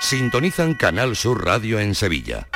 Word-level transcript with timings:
sintonizan 0.00 0.74
Canal 0.74 1.14
Sur 1.14 1.44
Radio 1.44 1.78
en 1.78 1.94
Sevilla. 1.94 2.48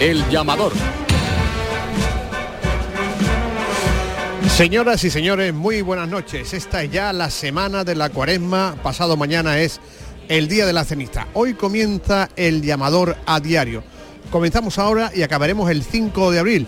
El 0.00 0.28
llamador. 0.30 0.72
Señoras 4.48 5.04
y 5.04 5.10
señores, 5.10 5.54
muy 5.54 5.80
buenas 5.82 6.08
noches. 6.08 6.52
Esta 6.52 6.82
es 6.82 6.90
ya 6.90 7.12
la 7.12 7.30
semana 7.30 7.84
de 7.84 7.94
la 7.94 8.10
cuaresma. 8.10 8.76
Pasado 8.82 9.16
mañana 9.16 9.58
es 9.60 9.80
el 10.28 10.48
día 10.48 10.66
de 10.66 10.72
la 10.72 10.84
cenista. 10.84 11.28
Hoy 11.34 11.54
comienza 11.54 12.28
el 12.36 12.62
llamador 12.62 13.16
a 13.26 13.40
diario. 13.40 13.82
Comenzamos 14.30 14.78
ahora 14.78 15.10
y 15.14 15.22
acabaremos 15.22 15.70
el 15.70 15.82
5 15.82 16.30
de 16.30 16.38
abril. 16.38 16.66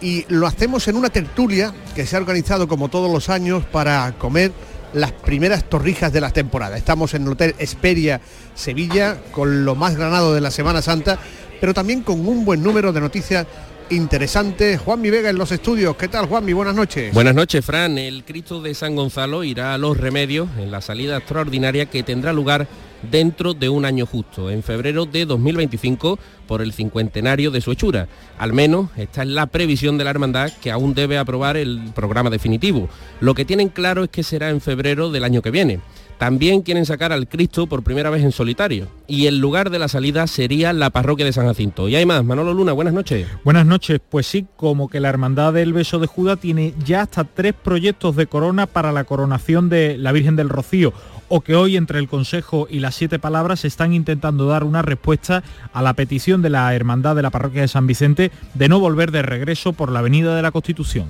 Y 0.00 0.24
lo 0.28 0.46
hacemos 0.46 0.88
en 0.88 0.96
una 0.96 1.10
tertulia 1.10 1.72
que 1.94 2.06
se 2.06 2.16
ha 2.16 2.18
organizado 2.18 2.68
como 2.68 2.88
todos 2.88 3.10
los 3.10 3.28
años 3.28 3.64
para 3.64 4.12
comer 4.18 4.52
las 4.92 5.12
primeras 5.12 5.64
torrijas 5.64 6.12
de 6.12 6.20
la 6.20 6.30
temporada. 6.30 6.76
Estamos 6.76 7.14
en 7.14 7.22
el 7.22 7.28
Hotel 7.28 7.54
Esperia 7.58 8.20
Sevilla 8.54 9.18
con 9.32 9.64
lo 9.64 9.74
más 9.74 9.96
granado 9.96 10.34
de 10.34 10.40
la 10.40 10.50
Semana 10.50 10.82
Santa, 10.82 11.18
pero 11.60 11.74
también 11.74 12.02
con 12.02 12.26
un 12.26 12.44
buen 12.44 12.62
número 12.62 12.92
de 12.92 13.00
noticias 13.00 13.46
interesantes. 13.90 14.80
Juan 14.80 15.00
Mi 15.00 15.10
Vega 15.10 15.30
en 15.30 15.36
los 15.36 15.52
estudios. 15.52 15.96
¿Qué 15.96 16.08
tal, 16.08 16.26
Juan 16.26 16.44
Mi? 16.44 16.52
Buenas 16.52 16.74
noches. 16.74 17.12
Buenas 17.12 17.34
noches, 17.34 17.64
Fran. 17.64 17.98
El 17.98 18.24
Cristo 18.24 18.60
de 18.62 18.74
San 18.74 18.96
Gonzalo 18.96 19.44
irá 19.44 19.74
a 19.74 19.78
los 19.78 19.96
remedios 19.96 20.48
en 20.58 20.70
la 20.70 20.80
salida 20.80 21.18
extraordinaria 21.18 21.86
que 21.86 22.02
tendrá 22.02 22.32
lugar 22.32 22.66
dentro 23.10 23.54
de 23.54 23.68
un 23.68 23.84
año 23.84 24.06
justo, 24.06 24.50
en 24.50 24.62
febrero 24.62 25.06
de 25.06 25.26
2025, 25.26 26.18
por 26.46 26.62
el 26.62 26.72
cincuentenario 26.72 27.50
de 27.50 27.60
su 27.60 27.72
hechura. 27.72 28.08
Al 28.38 28.52
menos 28.52 28.90
esta 28.96 29.22
es 29.22 29.28
la 29.28 29.46
previsión 29.46 29.98
de 29.98 30.04
la 30.04 30.10
hermandad 30.10 30.52
que 30.62 30.70
aún 30.70 30.94
debe 30.94 31.18
aprobar 31.18 31.56
el 31.56 31.90
programa 31.94 32.30
definitivo. 32.30 32.88
Lo 33.20 33.34
que 33.34 33.44
tienen 33.44 33.68
claro 33.68 34.04
es 34.04 34.10
que 34.10 34.22
será 34.22 34.50
en 34.50 34.60
febrero 34.60 35.10
del 35.10 35.24
año 35.24 35.42
que 35.42 35.50
viene. 35.50 35.80
También 36.18 36.62
quieren 36.62 36.86
sacar 36.86 37.12
al 37.12 37.28
Cristo 37.28 37.66
por 37.66 37.82
primera 37.82 38.08
vez 38.08 38.24
en 38.24 38.32
solitario 38.32 38.88
y 39.06 39.26
el 39.26 39.38
lugar 39.38 39.68
de 39.68 39.78
la 39.78 39.86
salida 39.86 40.26
sería 40.26 40.72
la 40.72 40.88
parroquia 40.88 41.26
de 41.26 41.32
San 41.32 41.46
Jacinto. 41.46 41.90
Y 41.90 41.96
hay 41.96 42.06
más, 42.06 42.24
Manolo 42.24 42.54
Luna, 42.54 42.72
buenas 42.72 42.94
noches. 42.94 43.26
Buenas 43.44 43.66
noches, 43.66 44.00
pues 44.08 44.26
sí, 44.26 44.46
como 44.56 44.88
que 44.88 44.98
la 44.98 45.10
Hermandad 45.10 45.52
del 45.52 45.74
Beso 45.74 45.98
de 45.98 46.06
Judá 46.06 46.36
tiene 46.36 46.72
ya 46.82 47.02
hasta 47.02 47.24
tres 47.24 47.52
proyectos 47.52 48.16
de 48.16 48.26
corona 48.26 48.66
para 48.66 48.92
la 48.92 49.04
coronación 49.04 49.68
de 49.68 49.98
la 49.98 50.12
Virgen 50.12 50.36
del 50.36 50.48
Rocío 50.48 50.94
o 51.28 51.40
que 51.40 51.54
hoy 51.54 51.76
entre 51.76 51.98
el 51.98 52.08
Consejo 52.08 52.66
y 52.70 52.80
las 52.80 52.94
siete 52.94 53.18
palabras 53.18 53.64
están 53.64 53.92
intentando 53.92 54.46
dar 54.46 54.64
una 54.64 54.82
respuesta 54.82 55.42
a 55.72 55.82
la 55.82 55.94
petición 55.94 56.42
de 56.42 56.50
la 56.50 56.74
Hermandad 56.74 57.16
de 57.16 57.22
la 57.22 57.30
Parroquia 57.30 57.62
de 57.62 57.68
San 57.68 57.86
Vicente 57.86 58.30
de 58.54 58.68
no 58.68 58.80
volver 58.80 59.10
de 59.10 59.22
regreso 59.22 59.72
por 59.72 59.90
la 59.90 60.00
Avenida 60.00 60.34
de 60.36 60.42
la 60.42 60.52
Constitución. 60.52 61.08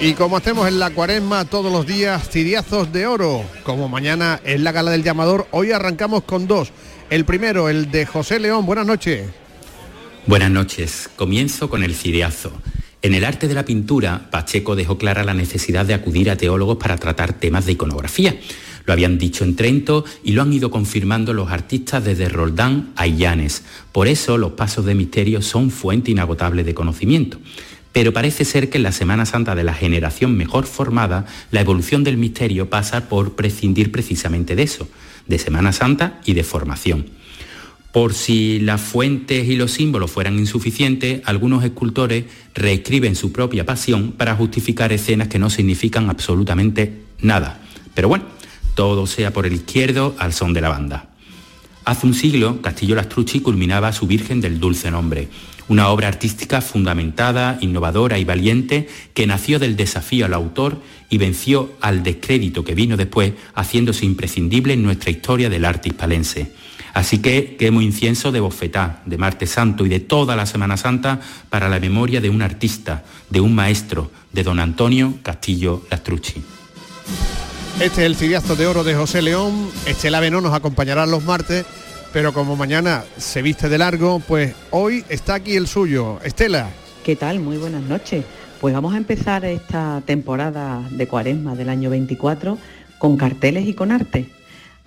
Y 0.00 0.12
como 0.12 0.36
hacemos 0.36 0.68
en 0.68 0.78
la 0.78 0.90
cuaresma 0.90 1.44
todos 1.44 1.72
los 1.72 1.84
días, 1.84 2.28
ciriazos 2.30 2.92
de 2.92 3.08
oro. 3.08 3.42
Como 3.64 3.88
mañana 3.88 4.40
es 4.44 4.60
la 4.60 4.70
gala 4.70 4.92
del 4.92 5.02
llamador, 5.02 5.48
hoy 5.50 5.72
arrancamos 5.72 6.22
con 6.22 6.46
dos. 6.46 6.70
El 7.10 7.24
primero, 7.24 7.68
el 7.68 7.90
de 7.90 8.06
José 8.06 8.38
León. 8.38 8.64
Buenas 8.64 8.86
noches. 8.86 9.28
Buenas 10.26 10.52
noches. 10.52 11.10
Comienzo 11.16 11.68
con 11.68 11.82
el 11.82 11.96
ciriazo. 11.96 12.52
En 13.00 13.14
el 13.14 13.24
arte 13.24 13.46
de 13.46 13.54
la 13.54 13.64
pintura, 13.64 14.28
Pacheco 14.30 14.74
dejó 14.74 14.98
clara 14.98 15.22
la 15.22 15.34
necesidad 15.34 15.86
de 15.86 15.94
acudir 15.94 16.30
a 16.30 16.36
teólogos 16.36 16.78
para 16.78 16.96
tratar 16.96 17.32
temas 17.32 17.64
de 17.64 17.72
iconografía. 17.72 18.36
Lo 18.86 18.92
habían 18.92 19.18
dicho 19.18 19.44
en 19.44 19.54
Trento 19.54 20.04
y 20.24 20.32
lo 20.32 20.42
han 20.42 20.52
ido 20.52 20.70
confirmando 20.70 21.32
los 21.32 21.50
artistas 21.50 22.04
desde 22.04 22.28
Roldán 22.28 22.90
a 22.96 23.06
Illanes. 23.06 23.62
Por 23.92 24.08
eso 24.08 24.36
los 24.36 24.52
pasos 24.52 24.84
de 24.84 24.96
misterio 24.96 25.42
son 25.42 25.70
fuente 25.70 26.10
inagotable 26.10 26.64
de 26.64 26.74
conocimiento. 26.74 27.38
Pero 27.92 28.12
parece 28.12 28.44
ser 28.44 28.68
que 28.68 28.78
en 28.78 28.82
la 28.82 28.92
Semana 28.92 29.26
Santa 29.26 29.54
de 29.54 29.64
la 29.64 29.74
generación 29.74 30.36
mejor 30.36 30.66
formada, 30.66 31.26
la 31.52 31.60
evolución 31.60 32.02
del 32.02 32.16
misterio 32.16 32.68
pasa 32.68 33.08
por 33.08 33.36
prescindir 33.36 33.92
precisamente 33.92 34.56
de 34.56 34.64
eso, 34.64 34.88
de 35.26 35.38
Semana 35.38 35.72
Santa 35.72 36.20
y 36.24 36.34
de 36.34 36.42
formación. 36.42 37.17
Por 37.92 38.12
si 38.12 38.60
las 38.60 38.80
fuentes 38.80 39.48
y 39.48 39.56
los 39.56 39.72
símbolos 39.72 40.10
fueran 40.10 40.38
insuficientes, 40.38 41.22
algunos 41.24 41.64
escultores 41.64 42.24
reescriben 42.54 43.16
su 43.16 43.32
propia 43.32 43.64
pasión 43.64 44.12
para 44.12 44.36
justificar 44.36 44.92
escenas 44.92 45.28
que 45.28 45.38
no 45.38 45.48
significan 45.48 46.10
absolutamente 46.10 46.92
nada. 47.20 47.60
Pero 47.94 48.08
bueno, 48.08 48.24
todo 48.74 49.06
sea 49.06 49.32
por 49.32 49.46
el 49.46 49.54
izquierdo 49.54 50.14
al 50.18 50.32
son 50.32 50.52
de 50.52 50.60
la 50.60 50.68
banda. 50.68 51.08
Hace 51.84 52.06
un 52.06 52.12
siglo, 52.12 52.60
Castillo 52.60 52.94
Lastrucci 52.94 53.40
culminaba 53.40 53.92
su 53.94 54.06
Virgen 54.06 54.42
del 54.42 54.60
Dulce 54.60 54.90
Nombre, 54.90 55.28
una 55.68 55.88
obra 55.88 56.08
artística 56.08 56.60
fundamentada, 56.60 57.58
innovadora 57.62 58.18
y 58.18 58.24
valiente 58.24 58.88
que 59.14 59.26
nació 59.26 59.58
del 59.58 59.76
desafío 59.76 60.26
al 60.26 60.34
autor 60.34 60.82
y 61.08 61.16
venció 61.16 61.72
al 61.80 62.02
descrédito 62.02 62.64
que 62.64 62.74
vino 62.74 62.98
después, 62.98 63.32
haciéndose 63.54 64.04
imprescindible 64.04 64.74
en 64.74 64.82
nuestra 64.82 65.10
historia 65.10 65.48
del 65.48 65.64
arte 65.64 65.88
hispalense. 65.88 66.52
Así 66.94 67.18
que 67.18 67.56
quemo 67.56 67.80
incienso 67.80 68.32
de 68.32 68.40
bofetá, 68.40 69.02
de 69.06 69.18
martes 69.18 69.50
santo 69.50 69.86
y 69.86 69.88
de 69.88 70.00
toda 70.00 70.36
la 70.36 70.46
Semana 70.46 70.76
Santa 70.76 71.20
para 71.50 71.68
la 71.68 71.80
memoria 71.80 72.20
de 72.20 72.30
un 72.30 72.42
artista, 72.42 73.04
de 73.30 73.40
un 73.40 73.54
maestro, 73.54 74.10
de 74.32 74.42
don 74.42 74.60
Antonio 74.60 75.14
Castillo 75.22 75.82
Lastrucci. 75.90 76.42
Este 77.80 78.00
es 78.00 78.06
el 78.06 78.16
ciriazo 78.16 78.56
de 78.56 78.66
oro 78.66 78.82
de 78.82 78.94
José 78.94 79.22
León. 79.22 79.70
Estela 79.86 80.18
Benó 80.18 80.40
nos 80.40 80.52
acompañará 80.52 81.06
los 81.06 81.22
martes, 81.24 81.64
pero 82.12 82.32
como 82.32 82.56
mañana 82.56 83.04
se 83.16 83.40
viste 83.40 83.68
de 83.68 83.78
largo, 83.78 84.20
pues 84.26 84.54
hoy 84.70 85.04
está 85.08 85.34
aquí 85.34 85.54
el 85.54 85.68
suyo. 85.68 86.18
Estela. 86.24 86.70
¿Qué 87.04 87.14
tal? 87.14 87.38
Muy 87.38 87.56
buenas 87.56 87.82
noches. 87.84 88.24
Pues 88.60 88.74
vamos 88.74 88.94
a 88.94 88.96
empezar 88.96 89.44
esta 89.44 90.02
temporada 90.04 90.82
de 90.90 91.06
cuaresma 91.06 91.54
del 91.54 91.68
año 91.68 91.88
24 91.90 92.58
con 92.98 93.16
carteles 93.16 93.66
y 93.66 93.74
con 93.74 93.92
arte. 93.92 94.28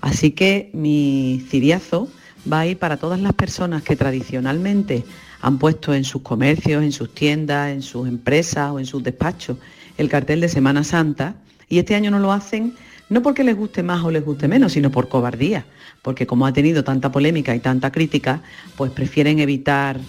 Así 0.02 0.32
que 0.32 0.70
mi 0.74 1.46
ciriazo 1.50 2.10
va 2.52 2.62
a 2.62 2.68
ir 2.68 2.78
para 2.78 2.98
todas 2.98 3.20
las 3.22 3.34
personas 3.34 3.84
que 3.84 3.96
tradicionalmente 3.96 5.04
han 5.42 5.60
puesto 5.60 5.94
en 5.94 6.04
sus 6.04 6.22
comercios, 6.22 6.84
en 6.84 6.92
sus 6.92 7.14
tiendas, 7.14 7.72
en 7.72 7.82
sus 7.82 8.08
empresas 8.08 8.72
o 8.72 8.80
en 8.80 8.86
sus 8.86 9.04
despachos 9.04 9.58
el 9.98 10.10
cartel 10.10 10.42
de 10.42 10.50
Semana 10.50 10.84
Santa. 10.84 11.36
Y 11.70 11.80
este 11.80 11.96
año 11.96 12.12
no 12.12 12.20
lo 12.20 12.32
hacen 12.32 12.74
no 13.12 13.22
porque 13.22 13.44
les 13.44 13.58
guste 13.58 13.84
más 13.84 14.02
o 14.06 14.10
les 14.10 14.24
guste 14.24 14.48
menos, 14.48 14.72
sino 14.72 14.90
por 14.90 15.10
cobardía, 15.10 15.66
porque 16.02 16.26
como 16.26 16.46
ha 16.46 16.54
tenido 16.54 16.86
tanta 16.86 17.12
polémica 17.12 17.54
y 17.54 17.60
tanta 17.60 17.92
crítica, 17.92 18.42
pues 18.78 18.90
prefieren 18.94 19.40
evitar 19.40 20.00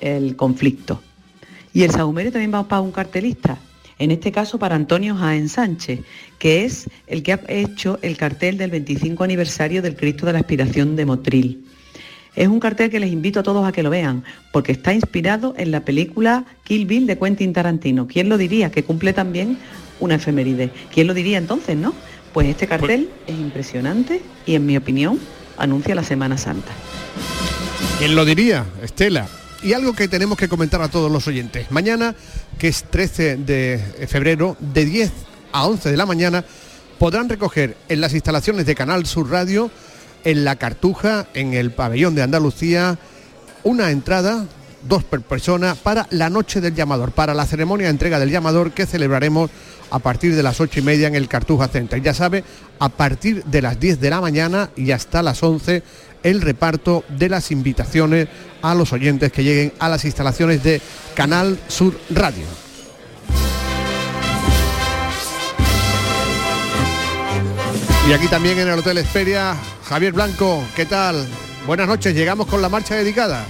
el 0.00 0.34
conflicto. 0.34 1.02
Y 1.74 1.82
el 1.82 1.90
sahumerio 1.90 2.32
también 2.32 2.54
va 2.54 2.66
para 2.66 2.80
un 2.80 2.90
cartelista, 2.90 3.58
en 3.98 4.10
este 4.10 4.32
caso 4.32 4.58
para 4.58 4.76
Antonio 4.76 5.16
Jaén 5.16 5.48
Sánchez, 5.48 6.00
que 6.38 6.64
es 6.64 6.88
el 7.06 7.22
que 7.22 7.32
ha 7.32 7.40
hecho 7.48 7.98
el 8.02 8.16
cartel 8.16 8.58
del 8.58 8.70
25 8.70 9.24
aniversario 9.24 9.82
del 9.82 9.96
Cristo 9.96 10.26
de 10.26 10.32
la 10.32 10.38
Aspiración 10.40 10.96
de 10.96 11.06
Motril. 11.06 11.64
Es 12.36 12.46
un 12.46 12.60
cartel 12.60 12.90
que 12.90 13.00
les 13.00 13.10
invito 13.10 13.40
a 13.40 13.42
todos 13.42 13.66
a 13.66 13.72
que 13.72 13.82
lo 13.82 13.90
vean, 13.90 14.22
porque 14.52 14.72
está 14.72 14.94
inspirado 14.94 15.54
en 15.56 15.72
la 15.72 15.84
película 15.84 16.44
Kill 16.62 16.86
Bill 16.86 17.06
de 17.06 17.18
Quentin 17.18 17.52
Tarantino. 17.52 18.06
¿Quién 18.06 18.28
lo 18.28 18.38
diría? 18.38 18.70
Que 18.70 18.84
cumple 18.84 19.12
también 19.12 19.58
una 19.98 20.14
efeméride. 20.14 20.70
¿Quién 20.92 21.08
lo 21.08 21.14
diría 21.14 21.38
entonces, 21.38 21.76
no? 21.76 21.94
Pues 22.32 22.46
este 22.46 22.68
cartel 22.68 23.08
es 23.26 23.36
impresionante 23.36 24.22
y 24.46 24.54
en 24.54 24.66
mi 24.66 24.76
opinión 24.76 25.18
anuncia 25.56 25.96
la 25.96 26.04
Semana 26.04 26.38
Santa. 26.38 26.70
¿Quién 27.98 28.14
lo 28.14 28.24
diría, 28.24 28.64
Estela? 28.82 29.26
Y 29.62 29.72
algo 29.72 29.92
que 29.92 30.06
tenemos 30.06 30.38
que 30.38 30.48
comentar 30.48 30.80
a 30.82 30.88
todos 30.88 31.10
los 31.10 31.26
oyentes. 31.26 31.70
Mañana, 31.70 32.14
que 32.58 32.68
es 32.68 32.84
13 32.84 33.38
de 33.38 34.06
febrero, 34.08 34.56
de 34.60 34.84
10 34.84 35.12
a 35.52 35.66
11 35.66 35.90
de 35.90 35.96
la 35.96 36.06
mañana, 36.06 36.44
podrán 36.98 37.28
recoger 37.28 37.76
en 37.88 38.00
las 38.00 38.14
instalaciones 38.14 38.66
de 38.66 38.76
Canal 38.76 39.04
Sur 39.06 39.30
Radio, 39.30 39.70
en 40.24 40.44
la 40.44 40.56
Cartuja, 40.56 41.26
en 41.34 41.54
el 41.54 41.72
pabellón 41.72 42.14
de 42.14 42.22
Andalucía, 42.22 42.98
una 43.64 43.90
entrada, 43.90 44.46
dos 44.88 45.02
per 45.02 45.22
persona, 45.22 45.74
para 45.74 46.06
la 46.10 46.30
noche 46.30 46.60
del 46.60 46.74
llamador, 46.74 47.10
para 47.10 47.34
la 47.34 47.46
ceremonia 47.46 47.86
de 47.86 47.92
entrega 47.92 48.20
del 48.20 48.30
llamador 48.30 48.70
que 48.72 48.86
celebraremos 48.86 49.50
a 49.90 49.98
partir 49.98 50.36
de 50.36 50.42
las 50.42 50.60
ocho 50.60 50.80
y 50.80 50.82
media 50.82 51.08
en 51.08 51.14
el 51.14 51.28
Cartuja 51.28 51.68
Center. 51.68 52.00
Ya 52.00 52.14
sabe, 52.14 52.44
a 52.78 52.88
partir 52.88 53.44
de 53.44 53.62
las 53.62 53.80
10 53.80 54.00
de 54.00 54.10
la 54.10 54.20
mañana 54.20 54.70
y 54.76 54.90
hasta 54.92 55.22
las 55.22 55.42
11 55.42 55.82
el 56.22 56.40
reparto 56.40 57.04
de 57.08 57.28
las 57.28 57.50
invitaciones 57.50 58.28
a 58.62 58.74
los 58.74 58.92
oyentes 58.92 59.32
que 59.32 59.44
lleguen 59.44 59.72
a 59.78 59.88
las 59.88 60.04
instalaciones 60.04 60.62
de 60.62 60.80
Canal 61.14 61.58
Sur 61.68 61.98
Radio. 62.10 62.44
Y 68.08 68.12
aquí 68.12 68.26
también 68.28 68.58
en 68.58 68.68
el 68.68 68.78
Hotel 68.78 68.98
Esperia, 68.98 69.54
Javier 69.84 70.14
Blanco, 70.14 70.64
¿qué 70.74 70.86
tal? 70.86 71.26
Buenas 71.66 71.86
noches, 71.86 72.14
llegamos 72.14 72.46
con 72.46 72.62
la 72.62 72.70
marcha 72.70 72.94
dedicada. 72.94 73.44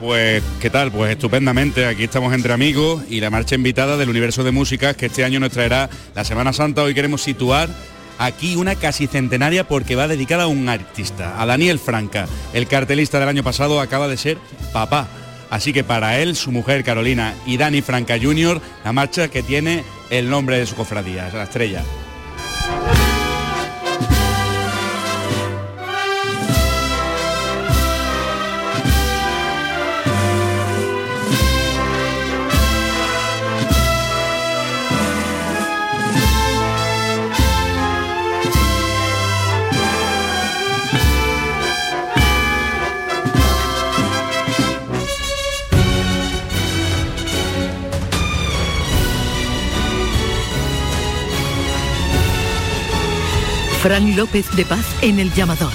Pues, 0.00 0.42
¿qué 0.60 0.70
tal? 0.70 0.92
Pues 0.92 1.10
estupendamente, 1.10 1.84
aquí 1.84 2.04
estamos 2.04 2.32
entre 2.32 2.52
amigos 2.52 3.02
y 3.10 3.20
la 3.20 3.30
marcha 3.30 3.56
invitada 3.56 3.96
del 3.96 4.08
universo 4.08 4.44
de 4.44 4.52
músicas 4.52 4.96
que 4.96 5.06
este 5.06 5.24
año 5.24 5.40
nos 5.40 5.50
traerá 5.50 5.90
la 6.14 6.24
Semana 6.24 6.52
Santa. 6.52 6.82
Hoy 6.82 6.94
queremos 6.94 7.20
situar 7.20 7.68
aquí 8.18 8.56
una 8.56 8.74
casi 8.74 9.06
centenaria 9.06 9.66
porque 9.66 9.96
va 9.96 10.08
dedicada 10.08 10.44
a 10.44 10.48
un 10.48 10.68
artista, 10.68 11.40
a 11.40 11.46
Daniel 11.46 11.78
Franca. 11.78 12.26
El 12.52 12.66
cartelista 12.66 13.18
del 13.18 13.28
año 13.28 13.42
pasado 13.42 13.80
acaba 13.80 14.08
de 14.08 14.16
ser 14.16 14.38
papá. 14.72 15.08
Así 15.50 15.72
que 15.72 15.84
para 15.84 16.18
él, 16.18 16.36
su 16.36 16.52
mujer 16.52 16.84
Carolina 16.84 17.34
y 17.46 17.56
Dani 17.56 17.80
Franca 17.80 18.18
Jr., 18.20 18.60
la 18.84 18.92
marcha 18.92 19.28
que 19.28 19.42
tiene 19.42 19.82
el 20.10 20.28
nombre 20.28 20.58
de 20.58 20.66
su 20.66 20.74
cofradía, 20.74 21.30
la 21.32 21.44
estrella. 21.44 21.82
Fran 53.82 54.16
López 54.16 54.44
de 54.56 54.64
Paz 54.64 54.84
en 55.02 55.20
el 55.20 55.32
llamador. 55.32 55.70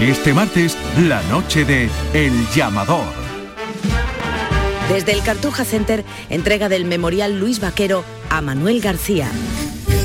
Este 0.00 0.32
martes, 0.32 0.78
la 1.02 1.22
noche 1.24 1.66
de 1.66 1.90
El 2.14 2.32
Llamador. 2.54 3.04
Desde 4.88 5.12
el 5.12 5.22
Cartuja 5.22 5.64
Center, 5.66 6.02
entrega 6.30 6.70
del 6.70 6.86
Memorial 6.86 7.38
Luis 7.38 7.60
Vaquero 7.60 8.02
a 8.30 8.40
Manuel 8.40 8.80
García. 8.80 9.28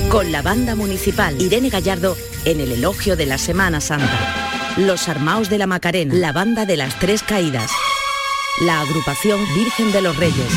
Con 0.09 0.33
la 0.33 0.41
banda 0.41 0.75
municipal 0.75 1.41
Irene 1.41 1.69
Gallardo 1.69 2.17
en 2.43 2.59
el 2.59 2.73
elogio 2.73 3.15
de 3.15 3.25
la 3.25 3.37
Semana 3.37 3.79
Santa. 3.79 4.75
Los 4.75 5.07
Armaos 5.07 5.49
de 5.49 5.57
la 5.57 5.67
Macarena, 5.67 6.13
la 6.13 6.33
banda 6.33 6.65
de 6.65 6.75
las 6.75 6.99
Tres 6.99 7.23
Caídas 7.23 7.71
la 8.61 8.81
agrupación 8.81 9.39
Virgen 9.55 9.91
de 9.91 10.01
los 10.01 10.17
Reyes 10.17 10.51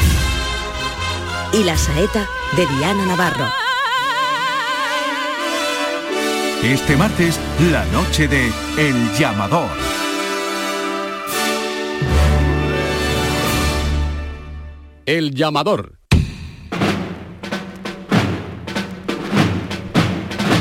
y 1.53 1.63
la 1.63 1.77
saeta 1.77 2.27
de 2.57 2.67
Diana 2.67 3.07
Navarro. 3.07 3.47
Este 6.65 6.97
martes, 6.97 7.39
la 7.71 7.85
noche 7.87 8.27
de 8.27 8.51
El 8.77 9.13
Llamador. 9.15 9.69
El 15.07 15.35
Llamador. 15.35 15.99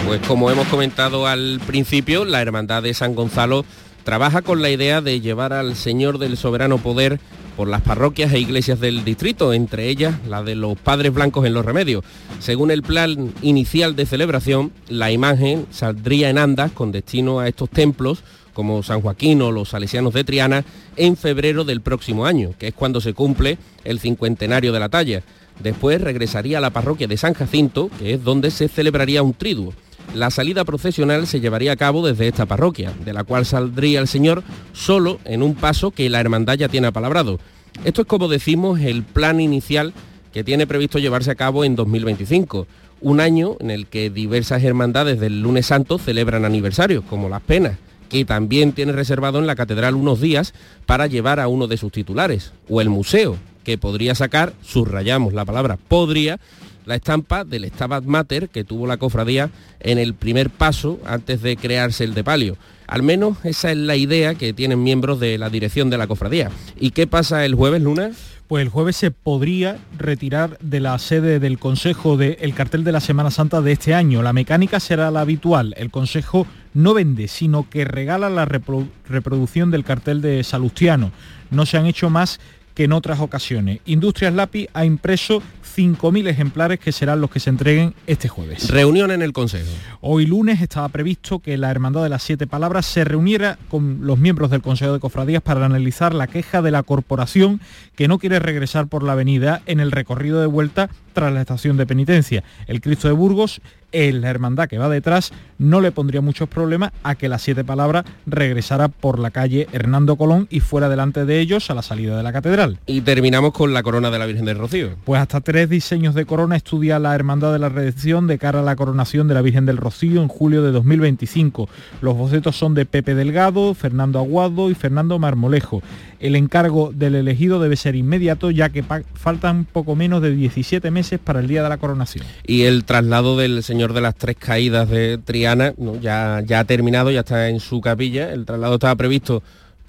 Pues 0.06 0.22
como 0.28 0.52
hemos 0.52 0.68
comentado 0.68 1.26
al 1.26 1.62
principio, 1.66 2.26
la 2.26 2.42
Hermandad 2.42 2.84
de 2.84 2.94
San 2.94 3.16
Gonzalo 3.16 3.66
trabaja 4.04 4.42
con 4.42 4.62
la 4.62 4.70
idea 4.70 5.02
de 5.02 5.22
llevar 5.22 5.54
al 5.54 5.76
Señor 5.76 6.18
del 6.18 6.38
Soberano 6.38 6.78
Poder 6.78 7.20
por 7.56 7.68
las 7.68 7.82
parroquias 7.82 8.34
e 8.34 8.40
iglesias 8.40 8.80
del 8.80 9.04
distrito, 9.04 9.54
entre 9.54 9.90
ellas 9.90 10.16
la 10.28 10.42
de 10.44 10.56
los 10.56 10.78
Padres 10.78 11.14
Blancos 11.14 11.46
en 11.46 11.54
los 11.54 11.66
Remedios. 11.66 12.04
Según 12.40 12.72
el 12.72 12.82
plan 12.82 13.34
inicial 13.42 13.96
de 13.96 14.06
celebración, 14.06 14.72
la 14.88 15.12
imagen 15.12 15.68
saldría 15.70 16.30
en 16.30 16.38
andas 16.38 16.72
con 16.72 16.92
destino 16.92 17.40
a 17.40 17.48
estos 17.48 17.70
templos 17.70 18.24
como 18.54 18.84
San 18.84 19.02
Joaquín 19.02 19.42
o 19.42 19.52
los 19.52 19.70
Salesianos 19.70 20.14
de 20.14 20.24
Triana 20.24 20.66
en 20.98 21.16
febrero 21.16 21.64
del 21.64 21.82
próximo 21.82 22.26
año, 22.26 22.54
que 22.58 22.70
es 22.70 22.74
cuando 22.74 23.00
se 23.02 23.14
cumple 23.14 23.58
el 23.84 24.00
cincuentenario 24.00 24.74
de 24.74 24.80
la 24.80 24.90
talla. 24.90 25.24
Después 25.62 26.02
regresaría 26.02 26.58
a 26.58 26.62
la 26.62 26.72
parroquia 26.72 27.08
de 27.08 27.18
San 27.18 27.34
Jacinto, 27.34 27.90
que 28.00 28.14
es 28.14 28.24
donde 28.24 28.52
se 28.52 28.68
celebraría 28.68 29.24
un 29.24 29.34
triduo. 29.34 29.74
La 30.14 30.30
salida 30.30 30.66
procesional 30.66 31.26
se 31.26 31.40
llevaría 31.40 31.72
a 31.72 31.78
cabo 31.78 32.06
desde 32.06 32.28
esta 32.28 32.46
parroquia, 32.46 32.92
de 33.06 33.14
la 33.14 33.24
cual 33.24 33.46
saldría 33.46 34.02
el 34.02 34.10
Señor 34.10 34.44
solo 34.74 35.20
en 35.24 35.42
un 35.42 35.56
paso 35.56 35.92
que 35.92 36.10
la 36.10 36.20
hermandad 36.20 36.56
ya 36.56 36.68
tiene 36.68 36.88
apalabrado. 36.88 37.40
Esto 37.86 38.02
es 38.02 38.08
como 38.08 38.28
decimos 38.28 38.82
el 38.82 39.04
plan 39.04 39.40
inicial 39.40 39.94
que 40.34 40.44
tiene 40.44 40.68
previsto 40.68 41.00
llevarse 41.00 41.32
a 41.32 41.36
cabo 41.36 41.64
en 41.64 41.76
2025, 41.76 42.68
un 43.00 43.20
año 43.22 43.56
en 43.60 43.72
el 43.72 43.88
que 43.88 44.10
diversas 44.10 44.64
hermandades 44.64 45.20
del 45.20 45.42
lunes 45.42 45.68
santo 45.68 45.98
celebran 45.98 46.44
aniversarios, 46.44 47.04
como 47.10 47.30
las 47.30 47.42
penas, 47.42 47.78
que 48.10 48.26
también 48.26 48.74
tiene 48.74 48.92
reservado 48.92 49.40
en 49.40 49.48
la 49.48 49.56
catedral 49.56 49.96
unos 49.96 50.20
días 50.20 50.54
para 50.86 51.08
llevar 51.08 51.40
a 51.40 51.48
uno 51.48 51.68
de 51.68 51.78
sus 51.78 51.92
titulares, 51.92 52.52
o 52.70 52.82
el 52.82 52.90
museo, 52.90 53.38
que 53.64 53.78
podría 53.78 54.16
sacar, 54.16 54.54
subrayamos 54.62 55.34
la 55.34 55.46
palabra 55.46 55.78
podría, 55.88 56.40
la 56.86 56.96
estampa 56.96 57.44
del 57.44 57.66
Stabat 57.66 58.04
Mater 58.04 58.50
que 58.50 58.64
tuvo 58.64 58.88
la 58.88 58.98
cofradía 58.98 59.50
en 59.80 59.98
el 59.98 60.14
primer 60.14 60.50
paso 60.50 61.00
antes 61.06 61.42
de 61.42 61.58
crearse 61.58 62.04
el 62.04 62.14
de 62.14 62.24
palio. 62.24 62.58
Al 62.88 63.04
menos 63.04 63.38
esa 63.46 63.72
es 63.72 63.78
la 63.78 63.96
idea 63.96 64.36
que 64.36 64.54
tienen 64.54 64.84
miembros 64.84 65.20
de 65.20 65.38
la 65.38 65.50
dirección 65.50 65.90
de 65.90 65.98
la 65.98 66.08
cofradía. 66.08 66.52
¿Y 66.80 66.92
qué 66.92 67.08
pasa 67.08 67.46
el 67.46 67.56
jueves, 67.56 67.82
Luna? 67.82 68.12
Pues 68.48 68.64
el 68.64 68.70
jueves 68.70 68.98
se 68.98 69.12
podría 69.12 69.78
retirar 69.98 70.58
de 70.60 70.82
la 70.82 71.00
sede 71.00 71.40
del 71.40 71.58
Consejo 71.58 72.18
del 72.18 72.54
cartel 72.54 72.84
de 72.84 72.92
la 72.92 73.00
Semana 73.00 73.32
Santa 73.32 73.62
de 73.62 73.72
este 73.72 73.94
año. 73.94 74.22
La 74.22 74.34
mecánica 74.34 74.82
será 74.82 75.10
la 75.10 75.22
habitual. 75.22 75.74
El 75.78 75.90
Consejo 75.90 76.46
no 76.74 76.94
vende, 76.94 77.30
sino 77.30 77.70
que 77.70 77.86
regala 77.86 78.30
la 78.30 78.44
reproducción 78.44 79.72
del 79.72 79.86
cartel 79.86 80.22
de 80.22 80.44
Salustiano. 80.44 81.14
No 81.50 81.66
se 81.66 81.78
han 81.78 81.86
hecho 81.86 82.10
más 82.10 82.42
que 82.74 82.84
en 82.86 82.94
otras 82.94 83.22
ocasiones. 83.22 83.80
Industrias 83.86 84.34
Lapi 84.34 84.68
ha 84.74 84.84
impreso 84.84 85.42
5.000 85.76 86.28
ejemplares 86.28 86.80
que 86.80 86.92
serán 86.92 87.22
los 87.22 87.30
que 87.30 87.40
se 87.40 87.50
entreguen 87.50 87.94
este 88.08 88.28
jueves. 88.28 88.70
Reunión 88.70 89.12
en 89.12 89.22
el 89.22 89.34
Consejo. 89.34 89.72
Hoy 90.02 90.26
lunes 90.26 90.62
estaba 90.62 90.90
previsto 90.90 91.40
que 91.40 91.58
la 91.58 91.72
Hermandad 91.72 92.04
de 92.04 92.10
las 92.10 92.24
Siete 92.24 92.48
Palabras 92.48 92.86
se 92.86 93.04
reuniera 93.04 93.58
con 93.70 94.06
los 94.06 94.18
miembros 94.18 94.50
del 94.52 94.62
Consejo 94.62 94.94
de 94.94 95.00
Cofradías 95.00 95.42
para 95.42 95.66
analizar 95.66 96.14
la 96.14 96.28
queja 96.28 96.62
de 96.62 96.72
la 96.72 96.84
corporación 96.84 97.62
que 97.96 98.08
no 98.08 98.20
quiere 98.20 98.40
regresar 98.40 98.88
por 98.88 99.04
la 99.04 99.14
avenida 99.14 99.62
en 99.66 99.80
el 99.80 99.92
recorrido 99.92 100.42
de 100.42 100.48
vuelta 100.48 100.90
tras 101.14 101.34
la 101.34 101.42
estación 101.42 101.78
de 101.78 101.86
penitencia. 101.86 102.44
El 102.68 102.82
Cristo 102.82 103.08
de 103.08 103.14
Burgos 103.14 103.62
la 103.92 104.30
hermandad 104.30 104.68
que 104.68 104.78
va 104.78 104.90
detrás 104.90 105.32
no 105.58 105.82
le 105.82 105.92
pondría 105.92 106.22
muchos 106.22 106.48
problemas 106.50 106.92
a 107.04 107.16
que 107.16 107.30
las 107.30 107.42
siete 107.42 107.64
palabras 107.64 108.06
regresara 108.26 108.88
por 108.88 109.20
la 109.20 109.32
calle 109.32 109.68
Hernando 109.74 110.16
Colón 110.16 110.48
y 110.50 110.60
fuera 110.60 110.90
delante 110.90 111.26
de 111.26 111.40
ellos 111.40 111.70
a 111.70 111.76
la 111.76 111.82
salida 111.82 112.18
de 112.18 112.24
la 112.24 112.32
catedral. 112.32 112.80
Y 112.88 113.02
terminamos 113.02 113.52
con 113.52 113.74
la 113.74 113.84
corona 113.84 114.10
de 114.10 114.18
la 114.18 114.26
Virgen 114.26 114.46
del 114.46 114.58
Rocío. 114.58 114.92
Pues 115.04 115.22
hasta 115.22 115.42
tres 115.42 115.70
diseños 115.70 116.16
de 116.16 116.26
corona 116.26 116.56
estudia 116.56 117.00
la 117.00 117.14
Hermandad 117.14 117.52
de 117.54 117.60
la 117.60 117.70
Redención 117.70 118.28
de 118.28 118.38
cara 118.38 118.62
a 118.62 118.64
la 118.64 118.76
coronación 118.76 119.28
de 119.28 119.34
la 119.34 119.42
Virgen 119.42 119.66
del 119.66 119.78
Rocío 119.78 120.22
en 120.22 120.30
julio 120.30 120.64
de 120.64 120.72
2025. 120.72 121.70
Los 122.02 122.18
bocetos 122.18 122.56
son 122.56 122.74
de 122.74 122.86
Pepe 122.86 123.14
Delgado, 123.14 123.74
Fernando 123.74 124.20
Aguado 124.20 124.70
y 124.72 124.74
Fernando 124.74 125.20
Marmolejo. 125.20 125.84
El 126.22 126.36
encargo 126.36 126.92
del 126.94 127.16
elegido 127.16 127.60
debe 127.60 127.76
ser 127.76 127.96
inmediato 127.96 128.52
ya 128.52 128.70
que 128.70 128.84
faltan 129.16 129.66
poco 129.66 129.96
menos 129.96 130.22
de 130.22 130.32
17 130.32 130.92
meses 130.92 131.20
para 131.20 131.40
el 131.40 131.48
día 131.48 131.64
de 131.64 131.70
la 131.70 131.78
coronación. 131.78 132.26
Y 132.46 132.62
el 132.62 132.84
traslado 132.84 133.38
del 133.38 133.64
Señor 133.64 133.94
de 133.94 134.02
las 134.02 134.14
Tres 134.14 134.36
Caídas 134.38 134.88
de 134.88 135.18
Triana 135.18 135.74
ya, 136.00 136.44
ya 136.46 136.60
ha 136.60 136.64
terminado, 136.66 137.10
ya 137.10 137.22
está 137.22 137.50
en 137.50 137.60
su 137.60 137.82
capilla. 137.82 138.32
El 138.32 138.46
traslado 138.46 138.76
estaba 138.76 138.96
previsto 138.96 139.42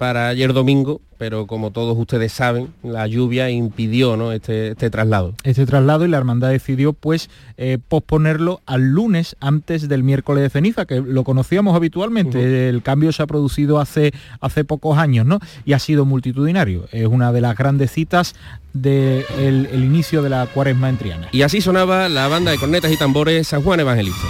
para 0.03 0.27
ayer 0.27 0.51
domingo, 0.51 0.99
pero 1.17 1.47
como 1.47 1.71
todos 1.71 1.97
ustedes 1.97 2.33
saben, 2.33 2.73
la 2.83 3.07
lluvia 3.07 3.49
impidió 3.49 4.17
¿no? 4.17 4.33
este, 4.33 4.71
este 4.71 4.89
traslado. 4.89 5.33
Este 5.45 5.65
traslado 5.65 6.03
y 6.03 6.09
la 6.09 6.17
hermandad 6.17 6.49
decidió 6.49 6.91
pues 6.91 7.29
eh, 7.55 7.77
posponerlo 7.87 8.59
al 8.65 8.81
lunes 8.89 9.37
antes 9.39 9.87
del 9.87 10.03
miércoles 10.03 10.43
de 10.43 10.49
ceniza, 10.49 10.85
que 10.85 10.99
lo 10.99 11.23
conocíamos 11.23 11.73
habitualmente. 11.73 12.67
El 12.67 12.83
cambio 12.83 13.13
se 13.13 13.23
ha 13.23 13.27
producido 13.27 13.79
hace, 13.79 14.11
hace 14.41 14.65
pocos 14.65 14.97
años 14.97 15.25
¿no? 15.25 15.39
y 15.63 15.71
ha 15.71 15.79
sido 15.79 16.03
multitudinario. 16.03 16.89
Es 16.91 17.07
una 17.07 17.31
de 17.31 17.39
las 17.39 17.55
grandes 17.55 17.89
citas 17.89 18.35
del 18.73 19.23
de 19.31 19.67
el 19.71 19.85
inicio 19.85 20.21
de 20.21 20.31
la 20.31 20.47
cuaresma 20.47 20.89
en 20.89 20.97
Triana. 20.97 21.29
Y 21.31 21.43
así 21.43 21.61
sonaba 21.61 22.09
la 22.09 22.27
banda 22.27 22.51
de 22.51 22.57
cornetas 22.57 22.91
y 22.91 22.97
tambores 22.97 23.47
San 23.47 23.63
Juan 23.63 23.79
Evangelista. 23.79 24.27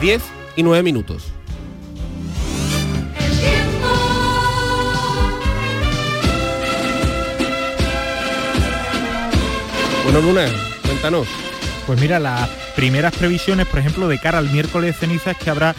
10 0.00 0.22
y 0.56 0.62
9 0.62 0.82
minutos. 0.82 1.32
Bueno, 10.04 10.20
Luna, 10.20 10.46
cuéntanos. 10.82 11.28
Pues 11.86 12.00
mira, 12.00 12.18
las 12.18 12.48
primeras 12.74 13.14
previsiones, 13.14 13.66
por 13.66 13.78
ejemplo, 13.78 14.08
de 14.08 14.18
cara 14.18 14.38
al 14.38 14.50
miércoles 14.50 14.94
de 14.94 15.00
ceniza 15.00 15.32
es 15.32 15.36
que 15.38 15.50
habrá 15.50 15.74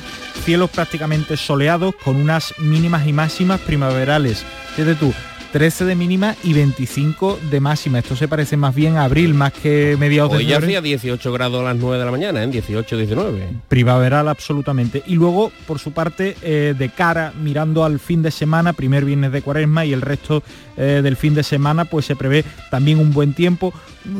cielos 0.46 0.70
prácticamente 0.70 1.38
soleados 1.38 1.96
con 2.04 2.16
unas 2.16 2.54
mínimas 2.58 3.08
y 3.08 3.13
máximas 3.13 3.60
primaverales. 3.60 4.46
Fíjate 4.75 4.96
tú, 4.96 5.13
13 5.51 5.86
de 5.86 5.96
mínima 5.96 6.36
y 6.43 6.53
25 6.53 7.39
de 7.50 7.60
máxima. 7.60 8.00
Esto 8.00 8.15
se 8.15 8.27
parece 8.27 8.55
más 8.55 8.74
bien 8.74 8.98
a 8.98 9.03
abril 9.03 9.34
más 9.34 9.51
que 9.51 9.98
mediados 10.00 10.31
Hoy 10.31 10.46
de 10.46 10.51
ya 10.51 10.58
hacía 10.58 10.81
18 10.81 11.31
grados 11.34 11.62
a 11.62 11.63
las 11.63 11.77
9 11.77 11.98
de 11.98 12.05
la 12.05 12.12
mañana, 12.12 12.43
en 12.43 12.51
18, 12.51 12.98
19. 12.98 13.50
primaveral 13.67 14.27
absolutamente. 14.29 15.03
Y 15.05 15.15
luego, 15.15 15.51
por 15.67 15.79
su 15.79 15.91
parte, 15.91 16.38
eh, 16.41 16.74
de 16.77 16.89
cara, 16.89 17.34
mirando 17.41 17.84
al 17.84 18.00
fin 18.00 18.22
de 18.22 18.31
semana, 18.31 18.74
primer 18.74 19.03
viernes 19.03 19.31
de 19.31 19.41
cuaresma 19.41 19.86
y 19.86 19.93
el 19.93 20.01
resto 20.01 20.41
eh, 20.77 21.01
del 21.03 21.17
fin 21.17 21.36
de 21.36 21.43
semana, 21.43 21.86
pues 21.86 22.05
se 22.05 22.15
prevé 22.15 22.46
también 22.70 23.00
un 23.00 23.12
buen 23.12 23.34
tiempo, 23.34 23.74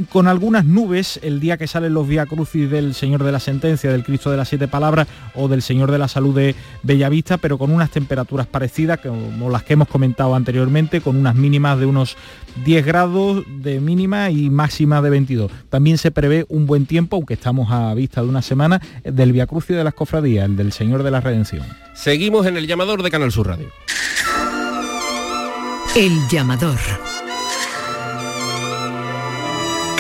con 0.10 0.28
algunas 0.28 0.66
nubes 0.66 1.20
el 1.24 1.40
día 1.40 1.58
que 1.58 1.68
salen 1.68 1.94
los 1.94 2.08
Vía 2.08 2.26
Crucis 2.26 2.70
del 2.70 2.94
Señor 2.94 3.24
de 3.24 3.32
la 3.32 3.40
Sentencia, 3.40 3.92
del 3.92 4.04
Cristo 4.04 4.32
de 4.32 4.38
las 4.38 4.50
Siete 4.50 4.68
Palabras 4.68 5.08
o 5.36 5.48
del 5.48 5.62
Señor 5.62 5.92
de 5.92 5.98
la 5.98 6.08
Salud 6.08 6.36
de 6.36 6.56
Bellavista, 6.84 7.38
pero 7.38 7.58
con 7.58 7.72
unas 7.72 7.92
temperaturas 7.92 8.48
parecidas, 8.48 9.00
como 9.00 9.50
las 9.50 9.64
que 9.64 9.74
hemos 9.74 9.88
comentado 9.88 10.36
anteriormente, 10.36 11.02
con 11.02 11.18
unas 11.18 11.36
mínimas 11.36 11.80
de 11.80 11.86
unos 11.86 12.18
10 12.66 12.86
grados 12.86 13.44
de 13.62 13.80
mínima 13.80 14.30
y 14.30 14.50
máxima 14.50 15.02
de 15.02 15.10
22. 15.10 15.52
También 15.70 15.98
se 15.98 16.12
prevé 16.12 16.46
un 16.50 16.66
buen 16.66 16.86
tiempo, 16.86 17.16
aunque 17.16 17.34
estamos 17.34 17.72
a 17.72 17.94
vista 17.94 18.22
de 18.22 18.28
una 18.28 18.42
semana, 18.42 18.82
del 19.04 19.34
Via 19.34 19.48
Crucis 19.48 19.76
de 19.76 19.84
las 19.84 19.94
Cofradías, 19.94 20.46
el 20.46 20.56
del 20.56 20.72
Señor 20.72 21.04
de 21.04 21.12
la 21.12 21.22
Redención. 21.22 21.66
Seguimos 21.94 22.46
en 22.46 22.58
el 22.58 22.68
llamador 22.68 23.04
de 23.04 23.12
Canal 23.12 23.32
Sur 23.32 23.48
Radio. 23.48 23.70
El 25.96 26.28
llamador. 26.30 26.78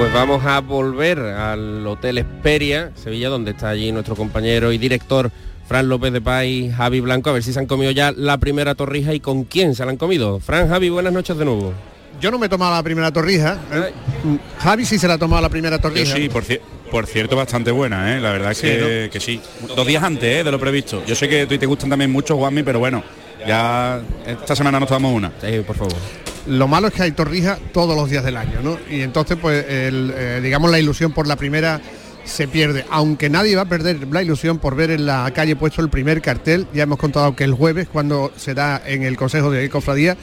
Pues 0.00 0.14
vamos 0.14 0.42
a 0.46 0.60
volver 0.60 1.18
al 1.18 1.86
Hotel 1.86 2.16
Esperia, 2.18 2.90
Sevilla, 2.94 3.28
donde 3.28 3.50
está 3.50 3.68
allí 3.68 3.92
nuestro 3.92 4.16
compañero 4.16 4.72
y 4.72 4.78
director 4.78 5.30
Fran 5.68 5.90
López 5.90 6.10
de 6.14 6.22
Paz 6.22 6.46
y 6.46 6.70
Javi 6.70 7.00
Blanco, 7.00 7.28
a 7.28 7.34
ver 7.34 7.42
si 7.42 7.52
se 7.52 7.58
han 7.58 7.66
comido 7.66 7.90
ya 7.90 8.10
la 8.10 8.38
primera 8.38 8.74
torrija 8.74 9.12
y 9.12 9.20
con 9.20 9.44
quién 9.44 9.74
se 9.74 9.84
la 9.84 9.90
han 9.90 9.98
comido. 9.98 10.40
Fran, 10.40 10.70
Javi, 10.70 10.88
buenas 10.88 11.12
noches 11.12 11.36
de 11.36 11.44
nuevo. 11.44 11.74
Yo 12.18 12.30
no 12.30 12.38
me 12.38 12.46
he 12.46 12.48
tomado 12.48 12.74
la 12.74 12.82
primera 12.82 13.12
torrija. 13.12 13.58
¿eh? 13.72 13.92
Javi 14.60 14.86
sí 14.86 14.98
se 14.98 15.06
la 15.06 15.14
ha 15.14 15.18
tomado 15.18 15.42
la 15.42 15.50
primera 15.50 15.76
Yo 15.76 15.82
torrija. 15.82 16.16
sí, 16.16 16.30
por, 16.30 16.44
ci- 16.44 16.60
por 16.90 17.06
cierto, 17.06 17.36
bastante 17.36 17.70
buena, 17.70 18.16
¿eh? 18.16 18.20
La 18.22 18.32
verdad 18.32 18.52
es 18.52 18.58
Sí, 18.58 18.66
que, 18.68 19.10
que 19.12 19.20
sí. 19.20 19.38
Dos 19.76 19.86
días 19.86 20.02
antes 20.02 20.40
¿eh? 20.40 20.44
de 20.44 20.50
lo 20.50 20.58
previsto. 20.58 21.02
Yo 21.06 21.14
sé 21.14 21.28
que 21.28 21.42
a 21.42 21.46
ti 21.46 21.58
te 21.58 21.66
gustan 21.66 21.90
también 21.90 22.10
mucho, 22.10 22.36
Juanmi, 22.38 22.62
pero 22.62 22.78
bueno, 22.78 23.02
ya 23.46 24.00
esta 24.26 24.56
semana 24.56 24.80
nos 24.80 24.88
tomamos 24.88 25.14
una. 25.14 25.30
Sí, 25.42 25.60
por 25.66 25.76
favor. 25.76 25.94
Lo 26.46 26.68
malo 26.68 26.88
es 26.88 26.94
que 26.94 27.02
hay 27.02 27.12
torrija 27.12 27.58
todos 27.72 27.94
los 27.96 28.08
días 28.08 28.24
del 28.24 28.36
año, 28.36 28.60
¿no? 28.62 28.78
Y 28.90 29.02
entonces, 29.02 29.36
pues, 29.40 29.64
eh, 29.68 30.40
digamos, 30.42 30.70
la 30.70 30.78
ilusión 30.78 31.12
por 31.12 31.26
la 31.26 31.36
primera 31.36 31.80
se 32.24 32.48
pierde. 32.48 32.84
Aunque 32.90 33.28
nadie 33.28 33.56
va 33.56 33.62
a 33.62 33.68
perder 33.68 34.06
la 34.10 34.22
ilusión 34.22 34.58
por 34.58 34.74
ver 34.74 34.90
en 34.90 35.06
la 35.06 35.30
calle 35.34 35.56
puesto 35.56 35.82
el 35.82 35.90
primer 35.90 36.22
cartel. 36.22 36.66
Ya 36.72 36.84
hemos 36.84 36.98
contado 36.98 37.36
que 37.36 37.44
el 37.44 37.52
jueves, 37.52 37.88
cuando 37.88 38.32
será 38.36 38.82
en 38.86 39.02
el 39.02 39.16
Consejo 39.16 39.50
de 39.50 39.68
Cofradía, 39.68 40.16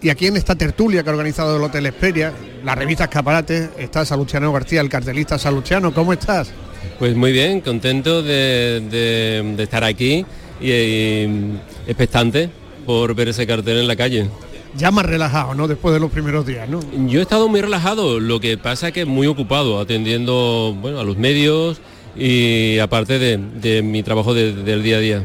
y 0.00 0.10
aquí 0.10 0.26
en 0.26 0.36
esta 0.36 0.56
tertulia 0.56 1.04
que 1.04 1.10
ha 1.10 1.12
organizado 1.12 1.56
el 1.56 1.62
Hotel 1.62 1.86
Esperia, 1.86 2.32
la 2.64 2.74
revista 2.74 3.04
Escaparate, 3.04 3.70
está 3.78 4.04
Salustiano 4.04 4.52
García, 4.52 4.80
el 4.80 4.88
cartelista 4.88 5.38
Salustiano. 5.38 5.94
¿Cómo 5.94 6.12
estás? 6.12 6.50
Pues 6.98 7.14
muy 7.14 7.30
bien, 7.30 7.60
contento 7.60 8.22
de 8.22 9.54
estar 9.58 9.84
aquí 9.84 10.26
y, 10.60 10.70
y 10.70 11.60
expectante 11.86 12.50
por 12.84 13.14
ver 13.14 13.28
ese 13.28 13.46
cartel 13.46 13.78
en 13.78 13.86
la 13.86 13.94
calle. 13.94 14.28
Ya 14.76 14.90
más 14.90 15.04
relajado, 15.04 15.54
¿no? 15.54 15.68
Después 15.68 15.92
de 15.92 16.00
los 16.00 16.10
primeros 16.10 16.46
días, 16.46 16.68
¿no? 16.68 16.80
Yo 17.06 17.18
he 17.20 17.22
estado 17.22 17.48
muy 17.48 17.60
relajado, 17.60 18.18
lo 18.20 18.40
que 18.40 18.56
pasa 18.56 18.88
es 18.88 18.94
que 18.94 19.04
muy 19.04 19.26
ocupado, 19.26 19.78
atendiendo 19.80 20.76
bueno, 20.80 20.98
a 20.98 21.04
los 21.04 21.18
medios 21.18 21.78
y 22.16 22.78
aparte 22.78 23.18
de, 23.18 23.36
de 23.38 23.82
mi 23.82 24.02
trabajo 24.02 24.32
de- 24.34 24.52
del 24.54 24.82
día 24.82 24.96
a 24.96 25.00
día. 25.00 25.22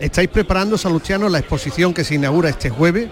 Estáis 0.00 0.28
preparando, 0.28 0.76
Salustiano, 0.78 1.28
la 1.28 1.38
exposición 1.38 1.94
que 1.94 2.04
se 2.04 2.14
inaugura 2.16 2.48
este 2.48 2.70
jueves. 2.70 3.08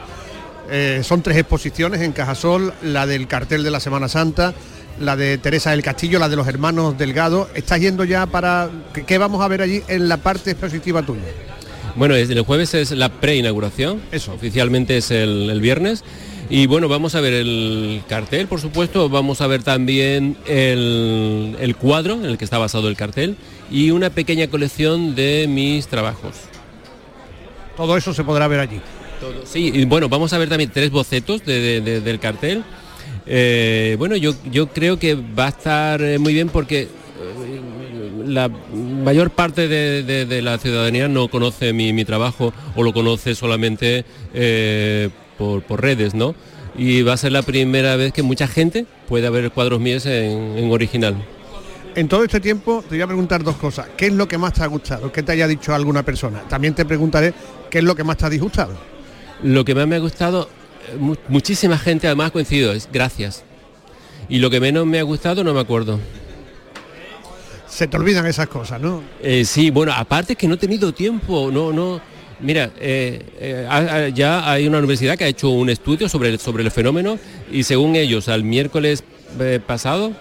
Eh, 0.68 1.02
son 1.04 1.22
tres 1.22 1.36
exposiciones 1.36 2.00
en 2.00 2.10
Cajasol, 2.12 2.72
la 2.82 3.06
del 3.06 3.28
cartel 3.28 3.62
de 3.62 3.70
la 3.70 3.78
Semana 3.78 4.08
Santa, 4.08 4.52
la 5.00 5.14
de 5.14 5.38
Teresa 5.38 5.70
del 5.70 5.82
Castillo, 5.82 6.18
la 6.18 6.28
de 6.28 6.34
los 6.36 6.48
hermanos 6.48 6.98
Delgado. 6.98 7.48
¿Estás 7.54 7.80
yendo 7.80 8.02
ya 8.04 8.26
para... 8.26 8.68
¿Qué, 8.92 9.04
qué 9.04 9.18
vamos 9.18 9.42
a 9.42 9.48
ver 9.48 9.62
allí 9.62 9.82
en 9.86 10.08
la 10.08 10.16
parte 10.16 10.50
expositiva 10.52 11.02
tuya? 11.02 11.22
Bueno, 11.96 12.14
el 12.14 12.40
jueves 12.42 12.74
es 12.74 12.90
la 12.92 13.08
preinauguración, 13.08 14.02
oficialmente 14.28 14.98
es 14.98 15.10
el, 15.10 15.48
el 15.50 15.60
viernes. 15.60 16.04
Y 16.48 16.66
bueno, 16.66 16.86
vamos 16.88 17.14
a 17.16 17.20
ver 17.20 17.32
el 17.32 18.02
cartel, 18.08 18.46
por 18.46 18.60
supuesto, 18.60 19.08
vamos 19.08 19.40
a 19.40 19.48
ver 19.48 19.64
también 19.64 20.36
el, 20.46 21.56
el 21.58 21.74
cuadro 21.74 22.14
en 22.14 22.24
el 22.26 22.38
que 22.38 22.44
está 22.44 22.58
basado 22.58 22.88
el 22.88 22.96
cartel 22.96 23.36
y 23.70 23.90
una 23.90 24.10
pequeña 24.10 24.46
colección 24.46 25.16
de 25.16 25.46
mis 25.48 25.88
trabajos. 25.88 26.34
Todo 27.76 27.96
eso 27.96 28.14
se 28.14 28.22
podrá 28.22 28.46
ver 28.46 28.60
allí. 28.60 28.80
Sí, 29.44 29.72
y 29.74 29.84
bueno, 29.86 30.08
vamos 30.08 30.32
a 30.34 30.38
ver 30.38 30.48
también 30.48 30.70
tres 30.72 30.90
bocetos 30.90 31.44
de- 31.44 31.60
de- 31.60 31.80
de- 31.80 32.00
del 32.00 32.20
cartel. 32.20 32.62
Eh, 33.26 33.96
bueno, 33.98 34.14
yo, 34.14 34.34
yo 34.52 34.68
creo 34.68 34.98
que 35.00 35.14
va 35.16 35.46
a 35.46 35.48
estar 35.48 36.00
eh, 36.00 36.18
muy 36.18 36.32
bien 36.32 36.48
porque 36.48 36.86
la 38.26 38.48
mayor 38.48 39.30
parte 39.30 39.68
de, 39.68 40.02
de- 40.02 40.26
de 40.26 40.42
la 40.42 40.58
ciudadanía 40.58 41.08
no 41.08 41.28
conoce 41.28 41.72
mi, 41.72 41.92
mi 41.92 42.04
trabajo 42.04 42.52
o 42.74 42.82
lo 42.82 42.92
conoce 42.92 43.34
solamente 43.34 44.04
eh, 44.34 45.08
por, 45.38 45.62
por 45.62 45.80
redes, 45.82 46.14
¿no? 46.14 46.34
Y 46.76 47.02
va 47.02 47.14
a 47.14 47.16
ser 47.16 47.32
la 47.32 47.42
primera 47.42 47.96
vez 47.96 48.12
que 48.12 48.22
mucha 48.22 48.46
gente 48.46 48.84
pueda 49.08 49.30
ver 49.30 49.50
cuadros 49.50 49.80
míos 49.80 50.04
en, 50.06 50.58
en 50.58 50.70
original. 50.70 51.14
En 51.94 52.08
todo 52.08 52.24
este 52.24 52.40
tiempo 52.40 52.82
te 52.86 52.96
voy 52.96 53.00
a 53.02 53.06
preguntar 53.06 53.42
dos 53.42 53.56
cosas. 53.56 53.86
¿Qué 53.96 54.06
es 54.08 54.12
lo 54.12 54.28
que 54.28 54.36
más 54.36 54.52
te 54.52 54.62
ha 54.62 54.66
gustado? 54.66 55.10
¿Qué 55.10 55.22
te 55.22 55.32
haya 55.32 55.48
dicho 55.48 55.74
alguna 55.74 56.02
persona? 56.02 56.40
También 56.48 56.74
te 56.74 56.84
preguntaré 56.84 57.32
qué 57.70 57.78
es 57.78 57.84
lo 57.84 57.94
que 57.94 58.04
más 58.04 58.18
te 58.18 58.26
ha 58.26 58.30
disgustado. 58.30 58.74
Lo 59.42 59.64
que 59.64 59.74
más 59.74 59.86
me 59.86 59.96
ha 59.96 60.00
gustado, 60.00 60.50
eh, 60.92 60.96
mu- 60.98 61.16
muchísima 61.28 61.78
gente 61.78 62.06
además 62.06 62.28
ha 62.28 62.32
coincidido, 62.32 62.72
es 62.72 62.88
gracias. 62.92 63.44
Y 64.28 64.40
lo 64.40 64.50
que 64.50 64.60
menos 64.60 64.84
me 64.84 64.98
ha 64.98 65.02
gustado 65.04 65.42
no 65.44 65.54
me 65.54 65.60
acuerdo. 65.60 65.98
Se 67.76 67.86
te 67.86 67.98
olvidan 67.98 68.24
esas 68.24 68.48
cosas, 68.48 68.80
¿no? 68.80 69.02
Eh, 69.22 69.44
sí, 69.44 69.68
bueno, 69.68 69.92
aparte 69.94 70.34
que 70.34 70.48
no 70.48 70.54
he 70.54 70.56
tenido 70.56 70.94
tiempo, 70.94 71.50
no, 71.52 71.74
no. 71.74 72.00
Mira, 72.40 72.70
eh, 72.80 73.22
eh, 73.38 74.12
ya 74.14 74.50
hay 74.50 74.66
una 74.66 74.78
universidad 74.78 75.18
que 75.18 75.24
ha 75.24 75.28
hecho 75.28 75.50
un 75.50 75.68
estudio 75.68 76.08
sobre 76.08 76.30
el, 76.30 76.38
sobre 76.38 76.64
el 76.64 76.70
fenómeno 76.70 77.18
y 77.52 77.64
según 77.64 77.94
ellos, 77.94 78.30
al 78.30 78.44
miércoles 78.44 79.04
pasado 79.66 80.12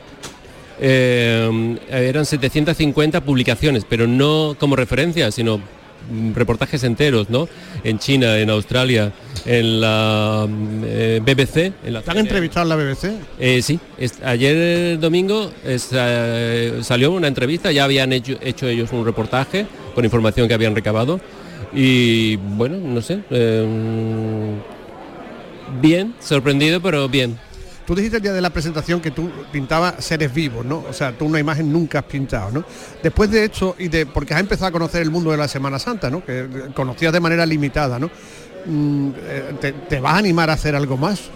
eran 0.82 2.26
750 2.26 3.22
publicaciones, 3.22 3.86
pero 3.88 4.06
no 4.06 4.58
como 4.60 4.76
referencia, 4.76 5.32
sino 5.32 5.62
reportajes 6.34 6.84
enteros, 6.84 7.30
¿no? 7.30 7.48
En 7.84 8.00
China, 8.00 8.38
en 8.38 8.50
Australia, 8.50 9.12
en 9.46 9.82
la 9.82 10.48
mm, 10.50 10.82
eh, 10.86 11.22
BBC. 11.24 11.74
En 11.86 11.94
la 11.94 12.02
¿Te 12.02 12.12
han 12.12 12.18
entrevistado 12.18 12.64
en 12.64 12.70
la 12.70 12.76
BBC? 12.84 13.12
eh, 13.40 13.62
sí, 13.62 13.80
es- 13.98 14.22
ayer 14.24 15.00
domingo 15.00 15.52
es, 15.66 15.90
eh, 15.94 16.80
salió 16.82 17.12
una 17.12 17.28
entrevista, 17.28 17.72
ya 17.72 17.84
habían 17.84 18.14
hecho, 18.14 18.38
hecho 18.42 18.68
ellos 18.68 18.92
un 18.92 19.06
reportaje 19.06 19.66
con 19.94 20.04
información 20.06 20.48
que 20.48 20.54
habían 20.54 20.76
recabado 20.76 21.20
y 21.74 22.36
bueno, 22.38 22.78
no 22.78 23.02
sé, 23.02 23.20
eh, 23.30 23.66
bien, 25.82 26.14
sorprendido 26.20 26.82
pero 26.82 27.10
bien. 27.10 27.38
Tú 27.86 27.94
dijiste 27.94 28.18
el 28.18 28.24
día 28.24 28.34
de 28.34 28.42
la 28.42 28.50
presentación 28.50 29.00
que 29.00 29.12
tú 29.12 29.30
pintabas 29.52 30.04
seres 30.04 30.34
vivos, 30.34 30.66
¿no? 30.66 30.84
O 30.90 30.94
sea, 30.94 31.12
tú 31.12 31.26
una 31.26 31.40
imagen 31.40 31.72
nunca 31.72 32.00
has 32.00 32.06
pintado, 32.06 32.52
¿no? 32.52 32.64
Después 33.04 33.30
de 33.30 33.46
esto 33.46 33.76
y 33.78 33.90
de 33.90 34.08
porque 34.08 34.34
has 34.34 34.40
empezado 34.40 34.68
a 34.68 34.72
conocer 34.72 35.04
el 35.04 35.12
mundo 35.12 35.32
de 35.32 35.38
la 35.38 35.48
Semana 35.48 35.78
Santa, 35.78 36.10
¿no? 36.10 36.26
Que 36.26 36.48
conocías 36.74 37.14
de 37.14 37.20
manera 37.20 37.46
limitada, 37.46 38.00
¿no? 38.00 38.10
Mm, 38.66 39.10
eh, 39.28 39.74
¿Te, 39.88 40.00
vas 40.00 40.16
a 40.16 40.18
animar 40.18 40.50
a 40.50 40.54
hacer 40.54 40.76
algo 40.76 40.98
más? 40.98 41.30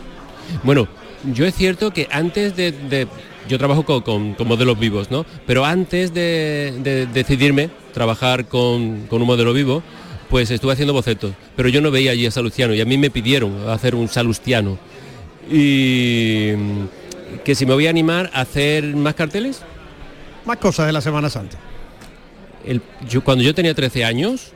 Bueno, 0.63 0.87
yo 1.31 1.45
es 1.45 1.53
cierto 1.53 1.91
que 1.91 2.07
antes 2.11 2.55
de, 2.55 3.07
yo 3.47 3.57
trabajo 3.59 3.83
con, 4.03 4.35
modelos 4.45 4.79
vivos, 4.79 5.11
¿no? 5.11 5.27
Pero 5.45 5.65
antes 5.65 6.13
de, 6.15 6.79
de 6.81 7.05
decidirme 7.05 7.69
trabajar 7.93 8.45
con, 8.45 9.05
con 9.07 9.21
un 9.21 9.27
modelo 9.27 9.53
vivo, 9.53 9.83
pues 10.29 10.49
estuve 10.51 10.73
haciendo 10.73 10.93
bocetos. 10.93 11.33
Pero 11.55 11.69
yo 11.69 11.81
no 11.81 11.91
veía 11.91 12.11
allí 12.11 12.25
a 12.25 12.31
Salustiano 12.31 12.73
y 12.73 12.81
a 12.81 12.85
mí 12.85 12.97
me 12.97 13.09
pidieron 13.09 13.69
hacer 13.69 13.95
un 13.95 14.07
Salustiano. 14.07 14.77
Y 15.51 16.51
mm, 16.55 17.39
que 17.43 17.55
si 17.55 17.65
me 17.65 17.73
voy 17.73 17.87
a 17.87 17.89
animar 17.89 18.29
a 18.33 18.41
hacer 18.41 18.83
más 18.95 19.15
carteles. 19.15 19.61
Más 20.45 20.57
cosas 20.57 20.87
de 20.87 20.93
la 20.93 21.01
Semana 21.01 21.29
Santa. 21.29 21.57
El- 22.65 22.81
yo, 23.07 23.23
cuando 23.23 23.43
yo 23.43 23.53
tenía 23.53 23.73
13 23.73 24.03
años, 24.05 24.53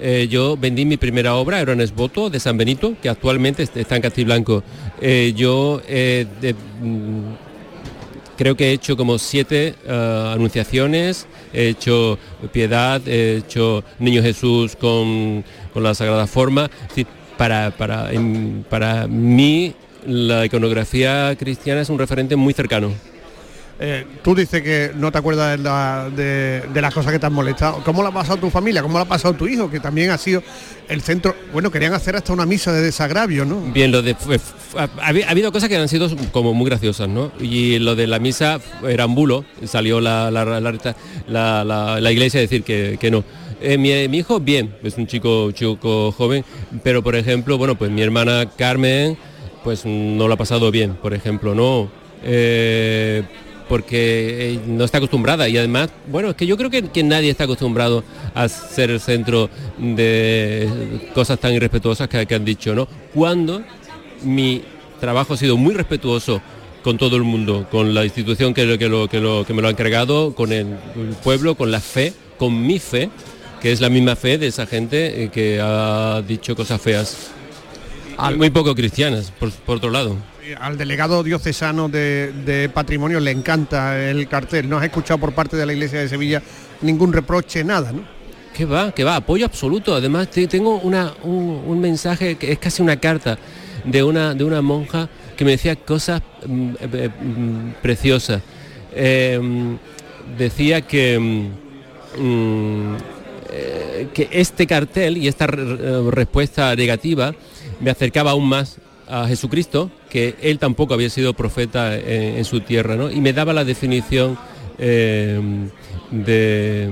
eh, 0.00 0.28
yo 0.30 0.56
vendí 0.56 0.84
mi 0.84 0.96
primera 0.96 1.34
obra, 1.36 1.60
era 1.60 1.72
un 1.72 1.80
esboto 1.80 2.30
de 2.30 2.40
San 2.40 2.56
Benito, 2.56 2.94
que 3.02 3.08
actualmente 3.08 3.62
est- 3.62 3.76
está 3.76 3.96
en 3.96 4.02
Castiblanco. 4.02 4.62
Eh, 5.00 5.32
yo 5.36 5.80
eh, 5.88 6.26
de- 6.40 6.54
mm, 6.54 7.34
creo 8.36 8.56
que 8.56 8.70
he 8.70 8.72
hecho 8.72 8.96
como 8.96 9.18
siete 9.18 9.74
eh, 9.86 10.30
anunciaciones, 10.34 11.26
he 11.52 11.68
hecho 11.68 12.18
Piedad, 12.52 13.00
he 13.06 13.36
hecho 13.38 13.84
Niño 13.98 14.22
Jesús 14.22 14.76
con, 14.76 15.44
con 15.72 15.82
la 15.82 15.94
Sagrada 15.94 16.26
Forma. 16.26 16.64
Es 16.82 16.88
decir, 16.88 17.06
para, 17.36 17.70
para, 17.70 18.10
para 18.68 19.06
mí 19.06 19.74
la 20.06 20.44
iconografía 20.44 21.34
cristiana 21.38 21.80
es 21.80 21.88
un 21.90 21.98
referente 21.98 22.36
muy 22.36 22.52
cercano. 22.54 22.92
Eh, 23.82 24.04
tú 24.22 24.34
dices 24.34 24.60
que 24.60 24.90
no 24.94 25.10
te 25.10 25.16
acuerdas 25.16 25.56
de, 25.56 25.62
la- 25.64 26.10
de- 26.14 26.60
de 26.70 26.82
las 26.82 26.92
cosas 26.92 27.12
que 27.12 27.18
te 27.18 27.24
han 27.24 27.32
molestado. 27.32 27.82
¿Cómo 27.82 28.02
la 28.02 28.10
ha 28.10 28.12
pasado 28.12 28.36
tu 28.38 28.50
familia? 28.50 28.82
¿Cómo 28.82 28.98
la 28.98 29.04
ha 29.04 29.08
pasado 29.08 29.32
tu 29.32 29.48
hijo? 29.48 29.70
Que 29.70 29.80
también 29.80 30.10
ha 30.10 30.18
sido 30.18 30.42
el 30.86 31.00
centro... 31.00 31.34
Bueno, 31.50 31.70
querían 31.70 31.94
hacer 31.94 32.14
hasta 32.14 32.30
una 32.34 32.44
misa 32.44 32.72
de 32.74 32.82
desagravio, 32.82 33.46
¿no? 33.46 33.58
Bien, 33.72 33.90
lo 33.90 34.02
de 34.02 34.14
ha, 34.76 34.82
ha 34.82 34.88
habi- 35.10 35.24
ha 35.24 35.30
habido 35.30 35.50
cosas 35.50 35.70
que 35.70 35.76
han 35.78 35.88
sido 35.88 36.14
como 36.30 36.52
muy 36.52 36.66
graciosas, 36.68 37.08
¿no? 37.08 37.32
Y 37.40 37.78
lo 37.78 37.96
de 37.96 38.06
la 38.06 38.18
misa 38.18 38.60
era 38.86 39.06
un 39.06 39.14
bulo, 39.14 39.46
salió 39.64 39.98
la, 39.98 40.30
la, 40.30 40.44
la, 40.44 40.60
la- 40.60 41.64
la- 41.64 42.00
la 42.02 42.12
iglesia 42.12 42.36
a 42.38 42.42
decir 42.42 42.62
que, 42.64 42.98
que 43.00 43.10
no. 43.10 43.24
Eh, 43.62 43.78
mi, 43.78 44.08
mi 44.08 44.18
hijo, 44.18 44.40
bien, 44.40 44.74
es 44.82 44.98
un 44.98 45.06
chico, 45.06 45.52
chico 45.52 46.12
joven, 46.12 46.44
pero 46.82 47.02
por 47.02 47.16
ejemplo, 47.16 47.56
bueno, 47.56 47.76
pues 47.78 47.90
mi 47.90 48.02
hermana 48.02 48.46
Carmen, 48.58 49.16
pues 49.64 49.84
no 49.84 50.28
lo 50.28 50.34
ha 50.34 50.36
pasado 50.36 50.70
bien, 50.70 50.94
por 50.94 51.14
ejemplo, 51.14 51.54
¿no? 51.54 51.90
Eh, 52.22 53.22
porque 53.68 54.54
eh, 54.54 54.60
no 54.66 54.84
está 54.84 54.98
acostumbrada 54.98 55.48
y 55.48 55.56
además, 55.56 55.90
bueno, 56.08 56.30
es 56.30 56.36
que 56.36 56.46
yo 56.46 56.56
creo 56.56 56.70
que, 56.70 57.02
nadie 57.04 57.30
está 57.30 57.44
acostumbrado 57.44 58.02
a 58.34 58.48
ser 58.48 58.90
el 58.90 59.00
centro 59.00 59.48
de 59.78 61.08
cosas 61.14 61.38
tan 61.38 61.54
irrespetuosas 61.54 62.08
que, 62.08 62.34
han 62.34 62.44
dicho, 62.44 62.74
¿no? 62.74 62.88
Cuando 63.14 63.62
mi 64.22 64.62
trabajo 64.98 65.34
ha 65.34 65.36
sido 65.36 65.56
muy 65.56 65.72
respetuoso 65.74 66.42
con 66.82 66.98
todo 66.98 67.16
el 67.16 67.22
mundo, 67.22 67.66
con 67.70 67.94
la 67.94 68.04
institución 68.04 68.54
que, 68.54 68.64
me 68.66 69.62
lo 69.62 69.68
ha 69.68 69.70
encargado, 69.70 70.34
con 70.34 70.52
el, 70.52 70.66
el 70.96 71.14
pueblo, 71.22 71.54
con 71.54 71.70
la 71.70 71.80
fe, 71.80 72.12
con 72.38 72.66
mi 72.66 72.78
fe, 72.78 73.08
que 73.60 73.70
es 73.70 73.80
la 73.80 73.88
misma 73.88 74.16
fe 74.16 74.38
de 74.38 74.46
esa 74.48 74.66
gente 74.66 75.24
eh, 75.24 75.28
que 75.28 75.60
ha 75.62 76.22
dicho 76.26 76.56
cosas 76.56 76.80
feas. 76.80 77.30
Muy 78.36 78.50
poco 78.50 78.74
cristianas, 78.74 79.30
por, 79.38 79.50
por 79.50 79.76
otro 79.78 79.90
lado. 79.90 80.16
Al 80.60 80.76
delegado 80.76 81.22
diocesano 81.22 81.88
de, 81.88 82.32
de 82.44 82.68
patrimonio 82.68 83.20
le 83.20 83.30
encanta 83.30 83.98
el 84.10 84.26
cartel. 84.28 84.68
No 84.68 84.78
has 84.78 84.84
escuchado 84.84 85.18
por 85.18 85.32
parte 85.32 85.56
de 85.56 85.64
la 85.66 85.72
Iglesia 85.72 86.00
de 86.00 86.08
Sevilla 86.08 86.42
ningún 86.82 87.12
reproche, 87.12 87.62
nada, 87.62 87.92
¿no? 87.92 88.02
Que 88.52 88.64
va, 88.64 88.92
que 88.92 89.04
va, 89.04 89.16
apoyo 89.16 89.46
absoluto. 89.46 89.94
Además, 89.94 90.28
te- 90.30 90.46
tengo 90.48 90.78
una, 90.78 91.12
un, 91.22 91.62
un 91.66 91.80
mensaje 91.80 92.34
que 92.36 92.50
es 92.52 92.58
casi 92.58 92.82
una 92.82 92.96
carta 92.96 93.38
de 93.84 94.02
una, 94.02 94.34
de 94.34 94.42
una 94.44 94.60
monja 94.60 95.08
que 95.36 95.44
me 95.44 95.52
decía 95.52 95.76
cosas 95.76 96.20
mm, 96.46 96.70
eh, 96.80 97.08
mm, 97.22 97.70
preciosas. 97.80 98.42
Eh, 98.92 99.40
decía 100.36 100.80
que, 100.82 101.18
mm, 102.18 102.94
eh, 103.52 104.08
que 104.12 104.28
este 104.32 104.66
cartel 104.66 105.16
y 105.16 105.28
esta 105.28 105.46
re- 105.46 105.62
eh, 105.80 106.02
respuesta 106.10 106.74
negativa 106.74 107.34
me 107.80 107.90
acercaba 107.90 108.30
aún 108.32 108.48
más 108.48 108.78
a 109.08 109.26
Jesucristo, 109.26 109.90
que 110.08 110.36
él 110.40 110.58
tampoco 110.58 110.94
había 110.94 111.10
sido 111.10 111.34
profeta 111.34 111.96
en, 111.96 112.36
en 112.38 112.44
su 112.44 112.60
tierra, 112.60 112.94
¿no? 112.96 113.10
Y 113.10 113.20
me 113.20 113.32
daba 113.32 113.52
la 113.52 113.64
definición 113.64 114.38
eh, 114.78 115.40
de 116.10 116.90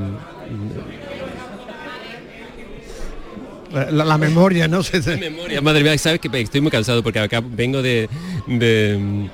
La, 3.73 3.91
la 4.05 4.19
memoria, 4.19 4.67
¿no? 4.67 4.83
Se- 4.83 5.17
memoria, 5.17 5.61
madre 5.61 5.83
mía, 5.83 5.97
sabes 5.99 6.21
que 6.21 6.41
estoy 6.41 6.61
muy 6.61 6.71
cansado 6.71 7.03
porque 7.03 7.19
acá 7.19 7.43
vengo 7.45 7.83
de, 7.83 8.09
de, 8.47 9.29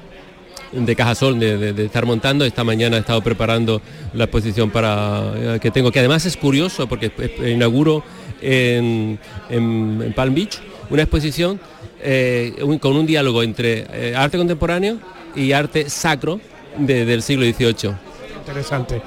de 0.72 0.96
Cajasol, 0.96 1.38
de, 1.38 1.56
de- 1.56 1.72
de 1.72 1.84
estar 1.86 2.04
montando. 2.04 2.44
Esta 2.44 2.64
mañana 2.64 2.96
he 2.96 3.00
estado 3.00 3.22
preparando 3.22 3.80
la 4.12 4.24
exposición 4.24 4.70
para 4.70 5.32
eh, 5.36 5.58
que 5.60 5.70
tengo, 5.70 5.92
que 5.92 6.00
además 6.00 6.26
es 6.26 6.36
curioso 6.36 6.88
porque 6.88 7.12
inauguro 7.46 8.02
en, 8.42 9.18
en- 9.50 10.02
en 10.04 10.12
Palm 10.14 10.34
Beach 10.34 10.58
una 10.90 11.02
exposición 11.02 11.60
eh, 12.02 12.54
un- 12.62 12.78
con 12.78 12.96
un 12.96 13.06
diálogo 13.06 13.42
entre 13.42 13.86
eh, 13.92 14.14
arte 14.16 14.36
contemporáneo 14.38 14.98
y 15.34 15.52
arte 15.52 15.88
sacro 15.88 16.40
de- 16.78 17.04
del 17.04 17.22
siglo 17.22 17.44
XVIII. 17.46 17.94
Interesante. 18.38 19.00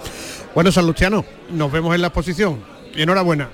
Bueno, 0.55 0.71
San 0.71 0.87
Luciano, 0.87 1.23
nos 1.51 1.71
vemos 1.71 1.93
en 1.93 2.01
la 2.01 2.07
exposición. 2.07 2.59
Y 2.95 3.03
enhorabuena. 3.03 3.49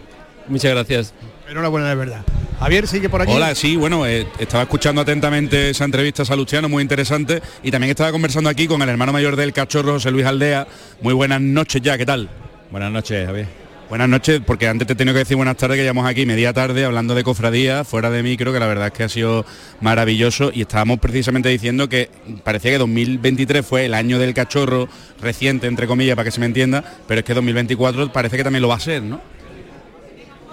Muchas 0.48 0.72
gracias. 0.72 1.14
Enhorabuena 1.50 1.90
de 1.90 1.96
verdad. 1.96 2.22
Javier, 2.60 2.88
sigue 2.88 3.10
por 3.10 3.22
aquí. 3.22 3.32
Hola, 3.34 3.54
sí, 3.56 3.76
bueno, 3.76 4.06
eh, 4.06 4.26
estaba 4.40 4.64
escuchando 4.64 5.02
atentamente 5.02 5.72
esa 5.72 5.84
entrevista 5.84 6.22
a 6.22 6.26
Salustiano, 6.26 6.70
muy 6.70 6.82
interesante, 6.82 7.42
y 7.62 7.72
también 7.72 7.90
estaba 7.90 8.12
conversando 8.14 8.50
aquí 8.50 8.68
con 8.68 8.82
el 8.82 8.88
hermano 8.88 9.12
mayor 9.12 9.36
del 9.36 9.52
cachorro, 9.52 9.94
José 9.94 10.12
Luis 10.12 10.26
Aldea. 10.26 10.66
Muy 11.02 11.14
buenas 11.14 11.42
noches 11.42 11.82
ya, 11.82 11.98
¿qué 11.98 12.06
tal? 12.06 12.30
Buenas 12.72 12.92
noches, 12.92 13.26
Javier. 13.26 13.63
Buenas 13.94 14.10
noches, 14.10 14.42
porque 14.44 14.68
antes 14.68 14.88
te 14.88 14.96
tengo 14.96 15.14
que 15.14 15.20
decir 15.20 15.38
buenas 15.38 15.56
tardes, 15.56 15.78
que 15.78 15.84
llevamos 15.84 16.08
aquí 16.08 16.26
media 16.26 16.52
tarde 16.52 16.84
hablando 16.84 17.14
de 17.14 17.24
cofradía, 17.24 17.84
fuera 17.84 18.10
de 18.10 18.24
micro, 18.24 18.52
que 18.52 18.60
la 18.60 18.66
verdad 18.66 18.88
es 18.88 18.94
que 18.94 19.04
ha 19.04 19.08
sido 19.08 19.46
maravilloso, 19.82 20.50
y 20.52 20.62
estábamos 20.62 20.98
precisamente 20.98 21.50
diciendo 21.50 21.88
que 21.88 22.10
parecía 22.44 22.72
que 22.72 22.80
2023 22.80 23.64
fue 23.64 23.86
el 23.86 23.94
año 23.94 24.18
del 24.18 24.34
cachorro 24.34 24.90
reciente, 25.22 25.68
entre 25.68 25.86
comillas, 25.86 26.16
para 26.16 26.26
que 26.26 26.32
se 26.32 26.40
me 26.40 26.48
entienda, 26.48 26.84
pero 27.08 27.20
es 27.20 27.24
que 27.24 27.36
2024 27.36 28.12
parece 28.12 28.36
que 28.36 28.44
también 28.44 28.64
lo 28.64 28.68
va 28.68 28.78
a 28.78 28.80
ser, 28.80 29.04
¿no? 29.04 29.22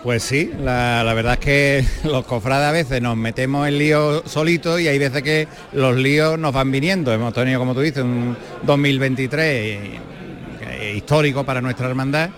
Pues 0.03 0.23
sí, 0.23 0.51
la, 0.63 1.03
la 1.03 1.15
verdad 1.15 1.33
es 1.33 1.41
que 1.41 1.85
los 2.05 2.27
cofrades 2.27 2.69
a 2.69 2.73
veces 2.73 3.01
nos 3.01 3.17
metemos 3.17 3.67
en 3.67 3.79
líos 3.79 4.23
solitos 4.27 4.83
y 4.83 4.89
hay 4.89 4.99
veces 4.99 5.23
que 5.23 5.49
los 5.73 5.97
líos 5.97 6.39
nos 6.39 6.53
van 6.53 6.71
viniendo. 6.71 7.11
Hemos 7.11 7.33
tenido, 7.33 7.59
como 7.59 7.73
tú 7.73 7.81
dices, 7.81 8.05
un 8.05 8.37
2023 8.65 9.43
eh, 9.43 10.93
histórico 10.95 11.43
para 11.43 11.63
nuestra 11.63 11.89
hermandad 11.89 12.29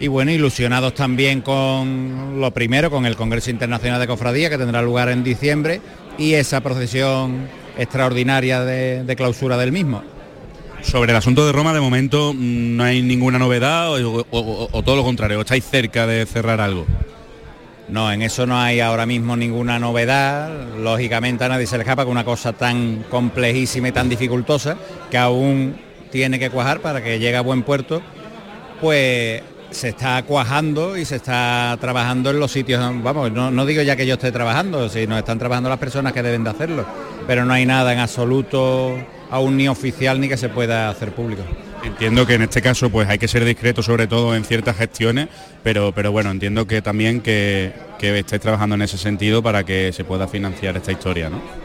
y 0.00 0.08
bueno, 0.08 0.30
ilusionados 0.30 0.94
también 0.94 1.40
con 1.40 2.40
lo 2.40 2.50
primero, 2.52 2.90
con 2.90 3.06
el 3.06 3.16
Congreso 3.16 3.50
Internacional 3.50 4.00
de 4.00 4.06
Cofradía 4.06 4.50
que 4.50 4.58
tendrá 4.58 4.82
lugar 4.82 5.08
en 5.08 5.22
diciembre 5.24 5.80
y 6.18 6.34
esa 6.34 6.60
procesión 6.60 7.48
extraordinaria 7.78 8.60
de, 8.64 9.04
de 9.04 9.16
clausura 9.16 9.56
del 9.56 9.72
mismo. 9.72 10.02
Sobre 10.82 11.12
el 11.12 11.16
asunto 11.16 11.46
de 11.46 11.52
Roma, 11.52 11.72
de 11.72 11.80
momento 11.80 12.32
mm, 12.34 12.76
no 12.76 12.84
hay 12.84 13.02
ninguna 13.02 13.38
novedad 13.38 13.92
o, 13.92 14.20
o- 14.20 14.26
o- 14.30 14.68
o 14.70 14.82
todo 14.82 14.96
lo 14.96 15.02
contrario, 15.04 15.40
estáis 15.40 15.64
cerca 15.64 16.06
de 16.06 16.26
cerrar 16.26 16.60
algo. 16.60 16.86
No, 17.88 18.10
en 18.12 18.22
eso 18.22 18.46
no 18.46 18.58
hay 18.58 18.80
ahora 18.80 19.04
mismo 19.06 19.36
ninguna 19.36 19.78
novedad. 19.78 20.50
Lógicamente 20.78 21.44
a 21.44 21.48
nadie 21.48 21.66
se 21.66 21.76
le 21.76 21.82
escapa 21.82 22.04
que 22.04 22.10
una 22.10 22.24
cosa 22.24 22.52
tan 22.54 23.04
complejísima 23.10 23.88
y 23.88 23.92
tan 23.92 24.08
dificultosa 24.08 24.76
que 25.10 25.18
aún 25.18 25.76
tiene 26.10 26.38
que 26.38 26.48
cuajar 26.50 26.80
para 26.80 27.02
que 27.02 27.18
llegue 27.18 27.36
a 27.36 27.42
buen 27.42 27.62
puerto, 27.62 28.00
pues 28.80 29.42
se 29.74 29.88
está 29.88 30.22
cuajando 30.22 30.96
y 30.96 31.04
se 31.04 31.16
está 31.16 31.76
trabajando 31.80 32.30
en 32.30 32.38
los 32.38 32.52
sitios, 32.52 32.80
vamos, 33.02 33.32
no, 33.32 33.50
no 33.50 33.66
digo 33.66 33.82
ya 33.82 33.96
que 33.96 34.06
yo 34.06 34.14
esté 34.14 34.32
trabajando, 34.32 34.88
sino 34.88 35.18
están 35.18 35.38
trabajando 35.38 35.68
las 35.68 35.78
personas 35.78 36.12
que 36.12 36.22
deben 36.22 36.44
de 36.44 36.50
hacerlo, 36.50 36.86
pero 37.26 37.44
no 37.44 37.52
hay 37.52 37.66
nada 37.66 37.92
en 37.92 37.98
absoluto 37.98 38.96
aún 39.30 39.56
ni 39.56 39.68
oficial 39.68 40.20
ni 40.20 40.28
que 40.28 40.36
se 40.36 40.48
pueda 40.48 40.88
hacer 40.88 41.12
público. 41.12 41.42
Entiendo 41.82 42.26
que 42.26 42.34
en 42.34 42.42
este 42.42 42.62
caso 42.62 42.88
pues 42.88 43.08
hay 43.08 43.18
que 43.18 43.28
ser 43.28 43.44
discreto 43.44 43.82
sobre 43.82 44.06
todo 44.06 44.34
en 44.34 44.44
ciertas 44.44 44.76
gestiones, 44.76 45.28
pero, 45.62 45.92
pero 45.92 46.12
bueno, 46.12 46.30
entiendo 46.30 46.66
que 46.66 46.80
también 46.80 47.20
que, 47.20 47.72
que 47.98 48.18
estáis 48.18 48.40
trabajando 48.40 48.76
en 48.76 48.82
ese 48.82 48.96
sentido 48.96 49.42
para 49.42 49.64
que 49.64 49.92
se 49.92 50.04
pueda 50.04 50.26
financiar 50.28 50.76
esta 50.76 50.92
historia, 50.92 51.28
¿no? 51.28 51.63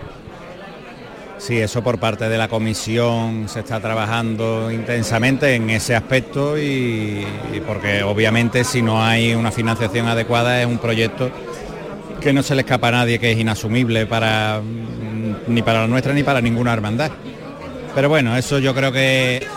Sí, 1.40 1.58
eso 1.58 1.82
por 1.82 2.00
parte 2.00 2.28
de 2.28 2.38
la 2.38 2.50
comisión 2.50 3.48
se 3.48 3.62
está 3.62 3.80
trabajando 3.80 4.70
intensamente 4.70 5.56
en 5.56 5.70
ese 5.70 5.96
aspecto 5.96 6.58
y, 6.58 7.26
porque 7.66 8.04
obviamente 8.04 8.66
si 8.66 8.82
no 8.82 9.02
hay 9.02 9.34
una 9.34 9.50
financiación 9.52 10.08
adecuada 10.08 10.62
es 10.62 10.68
un 10.68 10.80
proyecto 10.80 11.32
que 12.20 12.34
no 12.34 12.44
se 12.44 12.56
le 12.56 12.62
escapa 12.62 12.90
a 12.90 12.92
nadie, 12.92 13.20
que 13.20 13.32
es 13.32 13.40
inasumible 13.40 14.06
para 14.06 14.60
mm, 14.62 15.54
ni 15.54 15.62
para 15.62 15.82
la 15.82 15.88
nuestra 15.88 16.14
ni 16.14 16.24
para 16.24 16.42
ninguna 16.42 16.74
hermandad. 16.74 17.12
Pero 17.96 18.10
bueno, 18.10 18.36
eso 18.36 18.60
yo 18.60 18.76
creo 18.76 18.92
que 18.92 19.48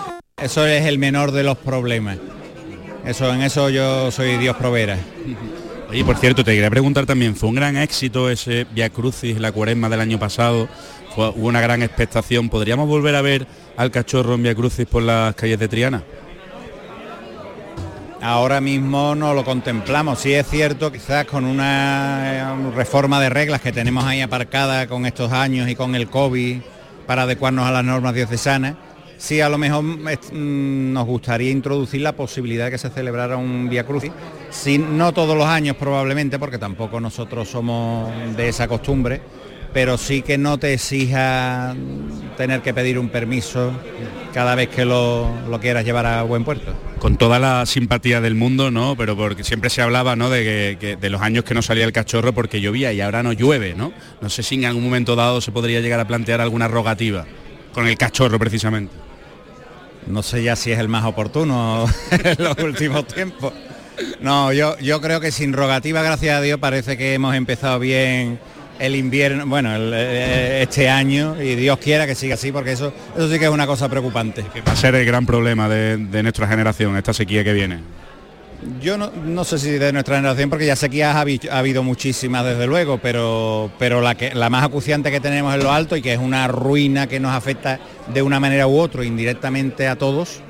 eso 0.40 0.64
es 0.64 0.87
el 0.87 0.99
menor 0.99 1.33
de 1.33 1.42
los 1.42 1.59
problemas. 1.59 2.18
Eso, 3.05 3.35
en 3.35 3.42
eso 3.42 3.68
yo 3.71 4.12
soy 4.12 4.38
Dios 4.38 4.57
provera. 4.57 4.97
Y 5.92 6.05
por 6.05 6.16
cierto, 6.16 6.45
te 6.45 6.53
quería 6.55 6.71
preguntar 6.71 7.05
también, 7.05 7.35
¿fue 7.35 7.49
un 7.49 7.57
gran 7.57 7.77
éxito 7.77 8.31
ese 8.31 8.66
Via 8.73 8.88
Crucis, 8.88 9.38
la 9.40 9.51
cuaresma 9.51 9.88
del 9.88 10.01
año 10.01 10.18
pasado? 10.18 10.68
Hubo 11.16 11.33
una 11.46 11.61
gran 11.61 11.83
expectación. 11.83 12.48
¿Podríamos 12.48 12.88
volver 12.88 13.14
a 13.14 13.22
ver 13.22 13.46
al 13.77 13.90
cachorro 13.90 14.35
en 14.35 14.42
Via 14.42 14.55
Crucis 14.55 14.87
por 14.87 15.03
las 15.03 15.35
calles 15.35 15.59
de 15.59 15.68
Triana? 15.68 16.03
Ahora 18.20 18.61
mismo 18.61 19.14
no 19.14 19.35
lo 19.35 19.44
contemplamos. 19.44 20.20
Sí 20.20 20.33
es 20.33 20.46
cierto, 20.48 20.92
quizás 20.92 21.25
con 21.27 21.44
una 21.44 22.55
eh, 22.55 22.70
reforma 22.75 23.20
de 23.20 23.29
reglas 23.29 23.61
que 23.61 23.72
tenemos 23.72 24.05
ahí 24.05 24.20
aparcada 24.20 24.87
con 24.87 25.07
estos 25.07 25.33
años 25.33 25.68
y 25.68 25.75
con 25.75 25.96
el 25.96 26.09
COVID 26.09 26.61
para 27.07 27.22
adecuarnos 27.22 27.66
a 27.66 27.72
las 27.72 27.85
normas 27.85 28.14
diocesanas, 28.14 28.75
sí 29.18 29.40
a 29.40 29.48
lo 29.48 29.59
mejor 29.59 29.83
mm, 29.83 30.92
nos 30.92 31.05
gustaría 31.05 31.51
introducir 31.51 32.01
la 32.01 32.12
posibilidad 32.12 32.66
de 32.66 32.70
que 32.70 32.79
se 32.79 32.90
celebrara 32.90 33.37
un 33.37 33.68
Via 33.68 33.85
Crucis, 33.85 34.12
sí, 34.51 34.79
no 34.79 35.12
todos 35.12 35.37
los 35.37 35.46
años 35.46 35.77
probablemente, 35.77 36.38
porque 36.38 36.59
tampoco 36.59 37.01
nosotros 37.01 37.48
somos 37.48 38.09
de 38.37 38.48
esa 38.48 38.68
costumbre, 38.68 39.20
pero 39.73 39.97
sí 39.97 40.23
que 40.23 40.39
no 40.39 40.59
te 40.59 40.75
exija 40.75 41.75
tener 42.37 42.61
que 42.63 42.75
pedir 42.75 42.99
un 42.99 43.09
permiso 43.09 43.73
cada 44.35 44.55
vez 44.55 44.69
que 44.69 44.85
lo, 44.85 45.31
lo, 45.49 45.61
quieras 45.61 45.85
llevar 45.85 46.07
a 46.07 46.23
buen 46.23 46.45
puerto. 46.45 46.73
Con 46.99 47.17
toda 47.17 47.39
la 47.39 47.67
simpatía 47.67 48.21
del 48.21 48.35
mundo, 48.35 48.71
¿no? 48.71 48.97
Pero 48.97 49.17
porque 49.17 49.45
siempre 49.45 49.71
se 49.71 49.83
hablaba, 49.83 50.17
¿no? 50.17 50.31
De, 50.31 50.43
que, 50.43 50.79
que, 50.81 50.97
de 50.97 51.11
los 51.11 51.21
años 51.21 51.45
que 51.45 51.55
no 51.55 51.63
salía 51.63 51.85
el 51.85 51.93
cachorro 51.93 52.33
porque 52.33 52.61
llovía 52.61 52.93
y 52.93 53.01
ahora 53.01 53.23
no 53.23 53.33
llueve, 53.33 53.75
¿no? 53.75 53.93
No 54.21 54.31
sé 54.31 54.43
si 54.43 54.55
en 54.57 54.65
algún 54.65 54.85
momento 54.85 55.17
dado 55.17 55.41
se 55.41 55.53
podría 55.53 55.81
llegar 55.81 56.01
a 56.01 56.07
plantear 56.07 56.41
alguna 56.41 56.69
rogativa 56.69 57.27
con 57.73 57.87
el 57.87 57.97
cachorro 57.97 58.39
precisamente. 58.39 58.95
No 60.07 60.23
sé 60.23 60.43
ya 60.43 60.57
si 60.57 60.73
es 60.73 60.79
el 60.79 60.89
más 60.89 61.05
oportuno 61.05 61.87
en 62.11 62.45
los 62.45 62.59
últimos 62.59 63.07
tiempos. 63.07 63.53
No, 64.21 64.53
yo, 64.53 64.79
yo 64.79 65.01
creo 65.01 65.21
que 65.21 65.31
sin 65.31 65.53
rogativa, 65.53 66.03
gracias 66.03 66.37
a 66.37 66.41
Dios, 66.41 66.59
parece 66.59 66.97
que 66.97 67.15
hemos 67.15 67.35
empezado 67.35 67.79
bien 67.79 68.41
el 68.83 68.97
invierno, 68.97 69.47
bueno, 69.47 69.75
el, 69.75 69.95
este 69.95 70.88
año 70.88 71.40
y 71.40 71.55
Dios 71.55 71.79
quiera 71.79 72.05
que 72.05 72.16
siga 72.16 72.35
así 72.35 72.51
porque 72.51 72.73
eso, 72.73 72.92
eso 73.16 73.31
sí 73.31 73.38
que 73.38 73.45
es 73.45 73.51
una 73.51 73.66
cosa 73.66 73.88
preocupante. 73.88 74.45
Que 74.53 74.61
va 74.61 74.73
a 74.73 74.77
ser 74.77 74.97
el 74.97 75.07
gran 75.07 75.25
problema 75.25 75.68
de, 75.68 75.97
de 75.97 76.23
nuestra 76.23 76.49
generación, 76.49 76.97
esta 76.97 77.12
sequía 77.12 77.45
que 77.45 77.53
viene. 77.53 77.79
Yo 78.81 78.99
no, 78.99 79.11
no, 79.25 79.45
sé 79.45 79.59
si 79.59 79.71
de 79.71 79.92
nuestra 79.92 80.16
generación, 80.16 80.51
porque 80.51 80.66
ya 80.66 80.75
sequías 80.75 81.14
ha, 81.14 81.21
ha 81.21 81.59
habido 81.59 81.85
muchísimas 81.85 82.45
desde 82.45 82.66
luego, 82.66 82.99
pero, 82.99 83.71
pero 83.79 84.01
la, 84.01 84.16
que, 84.16 84.35
la 84.35 84.51
más 84.51 84.64
acuciante 84.64 85.12
que 85.12 85.21
tenemos 85.21 85.55
en 85.55 85.62
lo 85.62 85.73
alto 85.73 85.97
y 85.97 86.03
que 86.03 86.12
es 86.12 86.18
una 86.18 86.49
ruina 86.49 87.07
que 87.07 87.21
nos 87.21 87.33
afecta 87.33 87.79
de 88.12 88.23
una 88.23 88.40
manera 88.40 88.66
u 88.66 88.79
otra, 88.79 89.05
indirectamente 89.05 89.87
a 89.87 89.97
todos, 89.97 90.40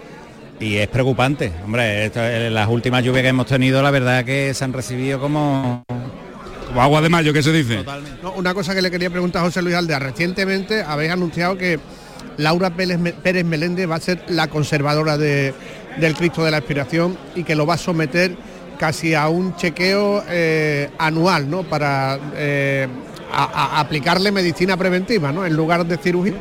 y 0.59 0.77
es 0.77 0.88
preocupante. 0.88 1.53
Hombre, 1.64 2.07
esto, 2.07 2.21
las 2.23 2.68
últimas 2.68 3.05
lluvias 3.05 3.23
que 3.23 3.29
hemos 3.29 3.47
tenido, 3.47 3.83
la 3.83 3.90
verdad 3.90 4.25
que 4.25 4.55
se 4.55 4.64
han 4.64 4.73
recibido 4.73 5.21
como 5.21 5.85
agua 6.81 7.01
de 7.01 7.09
mayo, 7.09 7.33
¿qué 7.33 7.43
se 7.43 7.53
dice? 7.53 7.85
No, 8.23 8.33
una 8.33 8.55
cosa 8.55 8.75
que 8.75 8.83
le 8.83 8.91
quería 8.91 9.11
preguntar 9.11 9.43
a 9.43 9.47
José 9.47 9.63
Luis 9.63 9.75
Aldea, 9.75 9.99
recientemente 9.99 10.83
habéis 10.83 11.13
anunciado 11.13 11.57
que 11.57 11.79
Laura 12.37 12.71
Pérez, 12.71 12.99
Pérez 13.23 13.45
Meléndez 13.45 13.91
va 13.91 13.97
a 13.97 14.01
ser 14.01 14.25
la 14.29 14.49
conservadora 14.49 15.19
de, 15.19 15.55
del 15.99 16.15
Cristo 16.15 16.45
de 16.45 16.51
la 16.51 16.59
Expiración 16.59 17.17
y 17.35 17.45
que 17.45 17.55
lo 17.55 17.67
va 17.67 17.75
a 17.75 17.79
someter 17.79 18.37
casi 18.79 19.15
a 19.15 19.29
un 19.29 19.55
chequeo 19.57 20.25
eh, 20.29 20.91
anual, 20.99 21.49
¿no? 21.49 21.63
Para 21.63 22.19
eh, 22.35 22.89
aplicarle 23.33 24.33
medicina 24.33 24.77
preventiva, 24.77 25.31
¿no? 25.33 25.47
En 25.47 25.55
lugar 25.55 25.87
de 25.87 25.97
cirugía. 25.99 26.35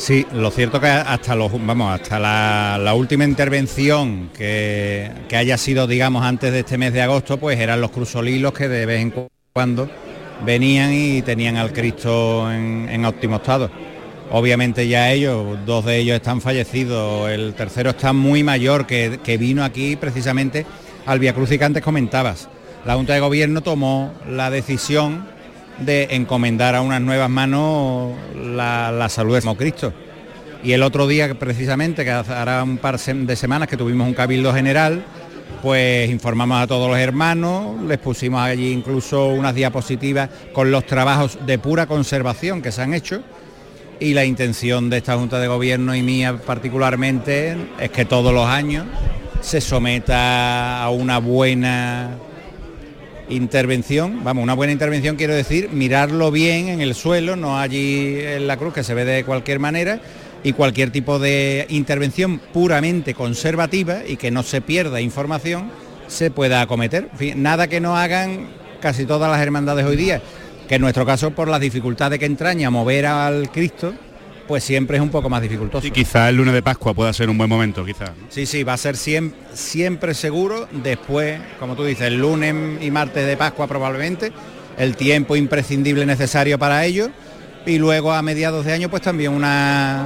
Sí, 0.00 0.26
lo 0.32 0.50
cierto 0.50 0.80
que 0.80 0.86
hasta 0.86 1.36
los 1.36 1.52
vamos, 1.52 1.92
hasta 1.92 2.18
la, 2.18 2.94
última 2.94 3.24
intervención 3.24 4.30
que, 4.34 5.10
que, 5.28 5.36
haya 5.36 5.58
sido, 5.58 5.86
digamos, 5.86 6.24
antes 6.24 6.52
de 6.52 6.60
este 6.60 6.78
mes 6.78 6.94
de 6.94 7.02
agosto, 7.02 7.36
pues 7.36 7.60
eran 7.60 7.82
los 7.82 7.90
cruzolilos 7.90 8.54
que 8.54 8.66
de 8.66 8.86
vez 8.86 9.02
en 9.02 9.28
cuando 9.52 9.90
venían 10.42 10.94
y 10.94 11.20
tenían 11.20 11.58
al 11.58 11.74
Cristo 11.74 12.50
en, 12.50 13.04
óptimo 13.04 13.36
estado. 13.36 13.70
Obviamente 14.30 14.88
ya 14.88 15.12
ellos, 15.12 15.58
dos 15.66 15.84
de 15.84 15.98
ellos 15.98 16.16
están 16.16 16.40
fallecidos, 16.40 17.28
el 17.28 17.52
tercero 17.52 17.90
está 17.90 18.14
muy 18.14 18.42
mayor, 18.42 18.86
que, 18.86 19.20
que 19.22 19.36
vino 19.36 19.62
aquí 19.62 19.96
precisamente 19.96 20.64
al 21.04 21.18
Via 21.18 21.34
Cruz 21.34 21.50
que 21.50 21.62
antes 21.62 21.82
comentabas. 21.82 22.48
La 22.86 22.94
Junta 22.94 23.12
de 23.12 23.20
Gobierno 23.20 23.60
tomó 23.60 24.14
la 24.26 24.50
decisión 24.50 25.26
de 25.78 26.08
encomendar 26.10 26.74
a 26.74 26.82
unas 26.82 27.00
nuevas 27.00 27.30
manos 27.30 28.12
la, 28.34 28.92
la 28.92 29.08
salud 29.08 29.38
de 29.38 29.56
Cristo. 29.56 29.92
Y 30.62 30.72
el 30.72 30.82
otro 30.82 31.06
día, 31.06 31.32
precisamente, 31.38 32.04
que 32.04 32.10
hará 32.10 32.62
un 32.62 32.76
par 32.76 32.98
de 32.98 33.36
semanas 33.36 33.68
que 33.68 33.76
tuvimos 33.76 34.06
un 34.06 34.14
cabildo 34.14 34.52
general, 34.52 35.02
pues 35.62 36.10
informamos 36.10 36.62
a 36.62 36.66
todos 36.66 36.88
los 36.88 36.98
hermanos, 36.98 37.82
les 37.82 37.98
pusimos 37.98 38.40
allí 38.40 38.72
incluso 38.72 39.28
unas 39.28 39.54
diapositivas 39.54 40.28
con 40.52 40.70
los 40.70 40.86
trabajos 40.86 41.38
de 41.46 41.58
pura 41.58 41.86
conservación 41.86 42.62
que 42.62 42.72
se 42.72 42.82
han 42.82 42.94
hecho 42.94 43.22
y 44.00 44.14
la 44.14 44.24
intención 44.24 44.88
de 44.88 44.96
esta 44.96 45.16
Junta 45.16 45.38
de 45.38 45.46
Gobierno 45.46 45.94
y 45.94 46.02
mía 46.02 46.38
particularmente 46.44 47.56
es 47.78 47.90
que 47.90 48.06
todos 48.06 48.32
los 48.32 48.46
años 48.46 48.86
se 49.42 49.60
someta 49.60 50.82
a 50.82 50.90
una 50.90 51.18
buena 51.18 52.10
intervención, 53.30 54.22
vamos, 54.24 54.42
una 54.42 54.54
buena 54.54 54.72
intervención 54.72 55.16
quiero 55.16 55.34
decir, 55.34 55.70
mirarlo 55.70 56.30
bien 56.30 56.68
en 56.68 56.80
el 56.80 56.94
suelo, 56.94 57.36
no 57.36 57.58
allí 57.58 58.18
en 58.20 58.46
la 58.46 58.56
cruz 58.56 58.74
que 58.74 58.84
se 58.84 58.94
ve 58.94 59.04
de 59.04 59.24
cualquier 59.24 59.58
manera 59.58 60.00
y 60.42 60.52
cualquier 60.52 60.90
tipo 60.90 61.18
de 61.18 61.66
intervención 61.68 62.38
puramente 62.52 63.14
conservativa 63.14 64.00
y 64.06 64.16
que 64.16 64.30
no 64.30 64.42
se 64.42 64.60
pierda 64.60 65.00
información 65.00 65.70
se 66.06 66.30
pueda 66.30 66.60
acometer. 66.60 67.08
Nada 67.36 67.68
que 67.68 67.80
no 67.80 67.96
hagan 67.96 68.48
casi 68.80 69.06
todas 69.06 69.30
las 69.30 69.40
hermandades 69.40 69.86
hoy 69.86 69.96
día, 69.96 70.20
que 70.68 70.76
en 70.76 70.82
nuestro 70.82 71.06
caso 71.06 71.30
por 71.30 71.48
las 71.48 71.60
dificultades 71.60 72.18
que 72.18 72.26
entraña 72.26 72.70
mover 72.70 73.06
al 73.06 73.50
Cristo, 73.50 73.94
pues 74.50 74.64
siempre 74.64 74.96
es 74.96 75.00
un 75.00 75.10
poco 75.10 75.30
más 75.30 75.40
dificultoso. 75.40 75.86
Y 75.86 75.92
quizá 75.92 76.28
el 76.28 76.34
lunes 76.34 76.52
de 76.52 76.60
Pascua 76.60 76.92
pueda 76.92 77.12
ser 77.12 77.30
un 77.30 77.38
buen 77.38 77.48
momento, 77.48 77.84
quizá. 77.84 78.06
¿no? 78.06 78.26
Sí, 78.30 78.46
sí, 78.46 78.64
va 78.64 78.72
a 78.72 78.76
ser 78.76 78.96
siempre, 78.96 79.38
siempre 79.54 80.12
seguro 80.12 80.66
después, 80.72 81.40
como 81.60 81.76
tú 81.76 81.84
dices, 81.84 82.08
el 82.08 82.18
lunes 82.18 82.82
y 82.82 82.90
martes 82.90 83.28
de 83.28 83.36
Pascua 83.36 83.68
probablemente, 83.68 84.32
el 84.76 84.96
tiempo 84.96 85.36
imprescindible 85.36 86.04
necesario 86.04 86.58
para 86.58 86.84
ello 86.84 87.10
y 87.64 87.78
luego 87.78 88.12
a 88.12 88.22
mediados 88.22 88.64
de 88.64 88.72
año 88.72 88.90
pues 88.90 89.02
también 89.02 89.30
una, 89.30 90.04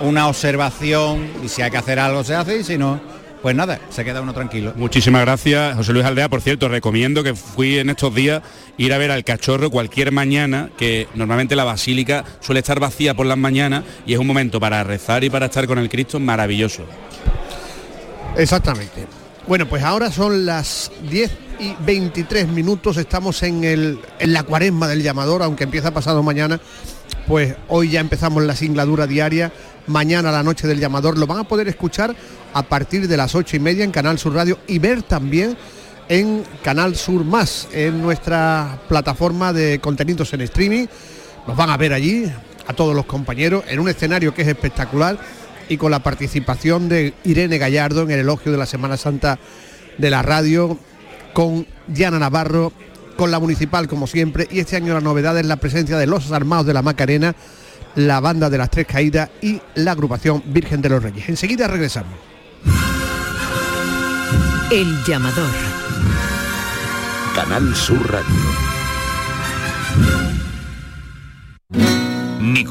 una 0.00 0.26
observación 0.26 1.28
y 1.44 1.48
si 1.48 1.62
hay 1.62 1.70
que 1.70 1.76
hacer 1.76 2.00
algo 2.00 2.24
se 2.24 2.34
hace 2.34 2.58
y 2.58 2.64
si 2.64 2.76
no, 2.76 3.00
pues 3.44 3.54
nada, 3.54 3.78
se 3.90 4.06
queda 4.06 4.22
uno 4.22 4.32
tranquilo. 4.32 4.72
Muchísimas 4.74 5.20
gracias, 5.20 5.76
José 5.76 5.92
Luis 5.92 6.06
Aldea. 6.06 6.30
Por 6.30 6.40
cierto, 6.40 6.66
recomiendo 6.66 7.22
que 7.22 7.34
fui 7.34 7.78
en 7.78 7.90
estos 7.90 8.14
días 8.14 8.40
ir 8.78 8.90
a 8.94 8.96
ver 8.96 9.10
al 9.10 9.22
cachorro 9.22 9.68
cualquier 9.68 10.12
mañana, 10.12 10.70
que 10.78 11.08
normalmente 11.14 11.54
la 11.54 11.64
basílica 11.64 12.24
suele 12.40 12.60
estar 12.60 12.80
vacía 12.80 13.12
por 13.12 13.26
las 13.26 13.36
mañanas 13.36 13.84
y 14.06 14.14
es 14.14 14.18
un 14.18 14.26
momento 14.26 14.58
para 14.58 14.82
rezar 14.82 15.24
y 15.24 15.28
para 15.28 15.44
estar 15.44 15.66
con 15.66 15.78
el 15.78 15.90
Cristo 15.90 16.18
maravilloso. 16.18 16.86
Exactamente. 18.34 19.06
Bueno, 19.46 19.68
pues 19.68 19.82
ahora 19.82 20.10
son 20.10 20.46
las 20.46 20.90
10 21.10 21.30
y 21.60 21.74
23 21.84 22.48
minutos, 22.48 22.96
estamos 22.96 23.42
en, 23.42 23.62
el, 23.62 23.98
en 24.20 24.32
la 24.32 24.44
cuaresma 24.44 24.88
del 24.88 25.02
llamador, 25.02 25.42
aunque 25.42 25.64
empieza 25.64 25.92
pasado 25.92 26.22
mañana, 26.22 26.60
pues 27.26 27.56
hoy 27.68 27.90
ya 27.90 28.00
empezamos 28.00 28.42
la 28.42 28.56
singladura 28.56 29.06
diaria, 29.06 29.52
mañana 29.86 30.30
la 30.30 30.42
noche 30.42 30.66
del 30.66 30.80
llamador, 30.80 31.18
lo 31.18 31.26
van 31.26 31.38
a 31.38 31.44
poder 31.44 31.68
escuchar 31.68 32.14
a 32.52 32.62
partir 32.62 33.08
de 33.08 33.16
las 33.16 33.34
ocho 33.34 33.56
y 33.56 33.60
media 33.60 33.84
en 33.84 33.90
Canal 33.90 34.18
Sur 34.18 34.34
Radio 34.34 34.58
y 34.66 34.78
ver 34.78 35.02
también 35.02 35.56
en 36.08 36.44
Canal 36.62 36.96
Sur 36.96 37.24
Más, 37.24 37.68
en 37.72 38.02
nuestra 38.02 38.78
plataforma 38.88 39.52
de 39.52 39.80
contenidos 39.80 40.32
en 40.32 40.42
streaming. 40.42 40.86
Nos 41.46 41.56
van 41.56 41.70
a 41.70 41.76
ver 41.76 41.92
allí, 41.92 42.30
a 42.66 42.72
todos 42.72 42.94
los 42.94 43.06
compañeros, 43.06 43.64
en 43.68 43.80
un 43.80 43.88
escenario 43.88 44.34
que 44.34 44.42
es 44.42 44.48
espectacular 44.48 45.18
y 45.68 45.76
con 45.76 45.90
la 45.90 46.00
participación 46.00 46.88
de 46.88 47.14
Irene 47.24 47.58
Gallardo 47.58 48.02
en 48.02 48.10
el 48.10 48.20
elogio 48.20 48.52
de 48.52 48.58
la 48.58 48.66
Semana 48.66 48.96
Santa 48.96 49.38
de 49.98 50.10
la 50.10 50.22
radio, 50.22 50.78
con 51.32 51.66
Diana 51.86 52.18
Navarro, 52.18 52.72
con 53.16 53.30
la 53.30 53.38
municipal 53.38 53.88
como 53.88 54.06
siempre, 54.06 54.48
y 54.50 54.60
este 54.60 54.76
año 54.76 54.94
la 54.94 55.00
novedad 55.00 55.38
es 55.38 55.46
la 55.46 55.56
presencia 55.56 55.98
de 55.98 56.06
los 56.06 56.32
armados 56.32 56.66
de 56.66 56.74
la 56.74 56.82
Macarena, 56.82 57.34
la 57.96 58.20
banda 58.20 58.50
de 58.50 58.58
las 58.58 58.70
Tres 58.70 58.86
Caídas 58.86 59.30
y 59.42 59.60
la 59.76 59.92
agrupación 59.92 60.42
Virgen 60.46 60.80
de 60.82 60.88
los 60.88 61.02
Reyes. 61.02 61.28
Enseguida 61.28 61.66
regresamos. 61.68 62.14
El 64.70 65.04
llamador. 65.04 65.50
Canal 67.34 67.74
Sur 67.74 68.10
Radio. 68.10 68.53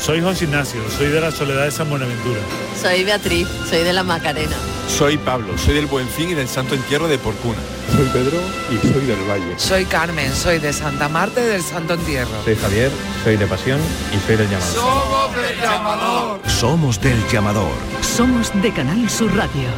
Soy 0.00 0.20
José 0.20 0.44
Ignacio, 0.44 0.80
soy 0.96 1.08
de 1.08 1.20
la 1.20 1.30
Soledad 1.30 1.64
de 1.64 1.70
San 1.70 1.88
Buenaventura. 1.88 2.40
Soy 2.80 3.04
Beatriz, 3.04 3.48
soy 3.68 3.82
de 3.82 3.92
la 3.92 4.02
Macarena. 4.02 4.56
Soy 4.88 5.16
Pablo, 5.16 5.56
soy 5.56 5.74
del 5.74 5.86
Buen 5.86 6.06
Fin 6.08 6.30
y 6.30 6.34
del 6.34 6.48
Santo 6.48 6.74
Entierro 6.74 7.08
de 7.08 7.18
Porcuna. 7.18 7.58
Soy 7.96 8.06
Pedro 8.12 8.38
y 8.70 8.78
soy 8.86 9.06
del 9.06 9.28
Valle. 9.28 9.58
Soy 9.58 9.84
Carmen, 9.86 10.32
soy 10.34 10.58
de 10.58 10.72
Santa 10.72 11.08
Marta 11.08 11.40
y 11.40 11.46
del 11.46 11.62
Santo 11.62 11.94
Entierro. 11.94 12.44
Soy 12.44 12.56
Javier, 12.56 12.90
soy 13.22 13.36
de 13.36 13.46
Pasión 13.46 13.80
y 14.14 14.26
soy 14.26 14.36
del 14.36 14.50
Llamador. 14.50 14.74
Somos 14.74 15.36
del 15.36 15.60
Llamador. 15.60 16.40
Somos 16.48 17.00
del 17.00 17.28
Llamador. 17.28 17.72
Somos 18.02 18.62
de 18.62 18.72
Canal 18.72 19.08
Sur 19.08 19.34
Radio. 19.34 19.68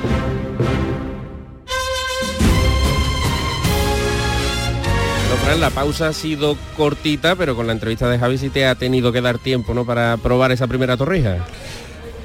Fran, 5.47 5.61
la 5.61 5.71
pausa 5.71 6.09
ha 6.09 6.13
sido 6.13 6.57
cortita, 6.77 7.37
pero 7.37 7.55
con 7.55 7.69
la 7.69 7.73
entrevista 7.73 8.09
de 8.09 8.19
Javi 8.19 8.37
sí 8.37 8.49
te 8.49 8.67
ha 8.67 8.75
tenido 8.75 9.13
que 9.13 9.21
dar 9.21 9.39
tiempo, 9.39 9.75
¿no? 9.75 9.87
Para 9.87 10.17
probar 10.17 10.51
esa 10.51 10.67
primera 10.67 10.97
torrija. 10.97 11.37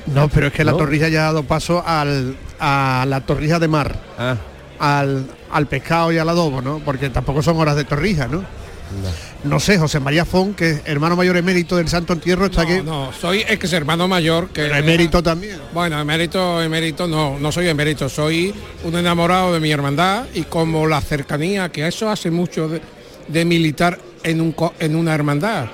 No, 0.08 0.28
pero 0.28 0.48
es 0.48 0.54
que 0.54 0.64
la 0.64 0.72
¿No? 0.72 0.78
torrija 0.78 1.08
ya 1.08 1.22
ha 1.22 1.26
dado 1.26 1.44
paso 1.44 1.84
al, 1.86 2.36
a 2.60 3.06
la 3.08 3.22
torrija 3.22 3.60
de 3.60 3.68
mar. 3.68 3.96
Ah. 4.18 4.38
Al, 4.80 5.28
al 5.52 5.68
pescado 5.68 6.12
y 6.12 6.18
al 6.18 6.30
adobo, 6.30 6.64
¿no? 6.64 6.80
Porque 6.80 7.12
tampoco 7.12 7.44
son 7.44 7.58
horas 7.58 7.76
de 7.76 7.84
torrija, 7.84 8.28
¿no? 8.28 8.44
No 9.44 9.60
sé, 9.60 9.78
José 9.78 10.00
María 10.00 10.26
Fon, 10.26 10.56
que 10.56 10.72
es 10.72 10.82
hermano 10.86 11.16
mayor 11.16 11.38
emérito 11.38 11.78
del 11.78 11.88
Santo 11.88 12.14
Entierro, 12.14 12.48
está 12.48 12.64
aquí. 12.64 12.82
No, 12.84 13.14
soy 13.14 13.46
ex 13.48 13.72
hermano 13.72 14.08
mayor 14.08 14.50
que. 14.50 14.64
Pero 14.64 14.76
emérito 14.76 15.22
también. 15.22 15.60
Bueno, 15.74 16.00
emérito, 16.00 16.62
emérito, 16.62 17.08
no, 17.08 17.38
no 17.40 17.52
soy 17.52 17.68
emérito, 17.68 18.10
soy 18.10 18.54
un 18.84 18.96
enamorado 18.98 19.54
de 19.54 19.60
mi 19.60 19.72
hermandad 19.72 20.26
y 20.34 20.42
como 20.42 20.88
la 20.88 21.00
cercanía, 21.02 21.70
que 21.70 21.88
eso 21.88 22.10
hace 22.10 22.32
mucho 22.32 22.68
de, 22.68 22.82
de 23.32 23.46
militar 23.46 23.98
en, 24.24 24.42
un, 24.42 24.52
co- 24.52 24.74
en 24.80 24.96
una 24.96 25.14
hermandad. 25.16 25.66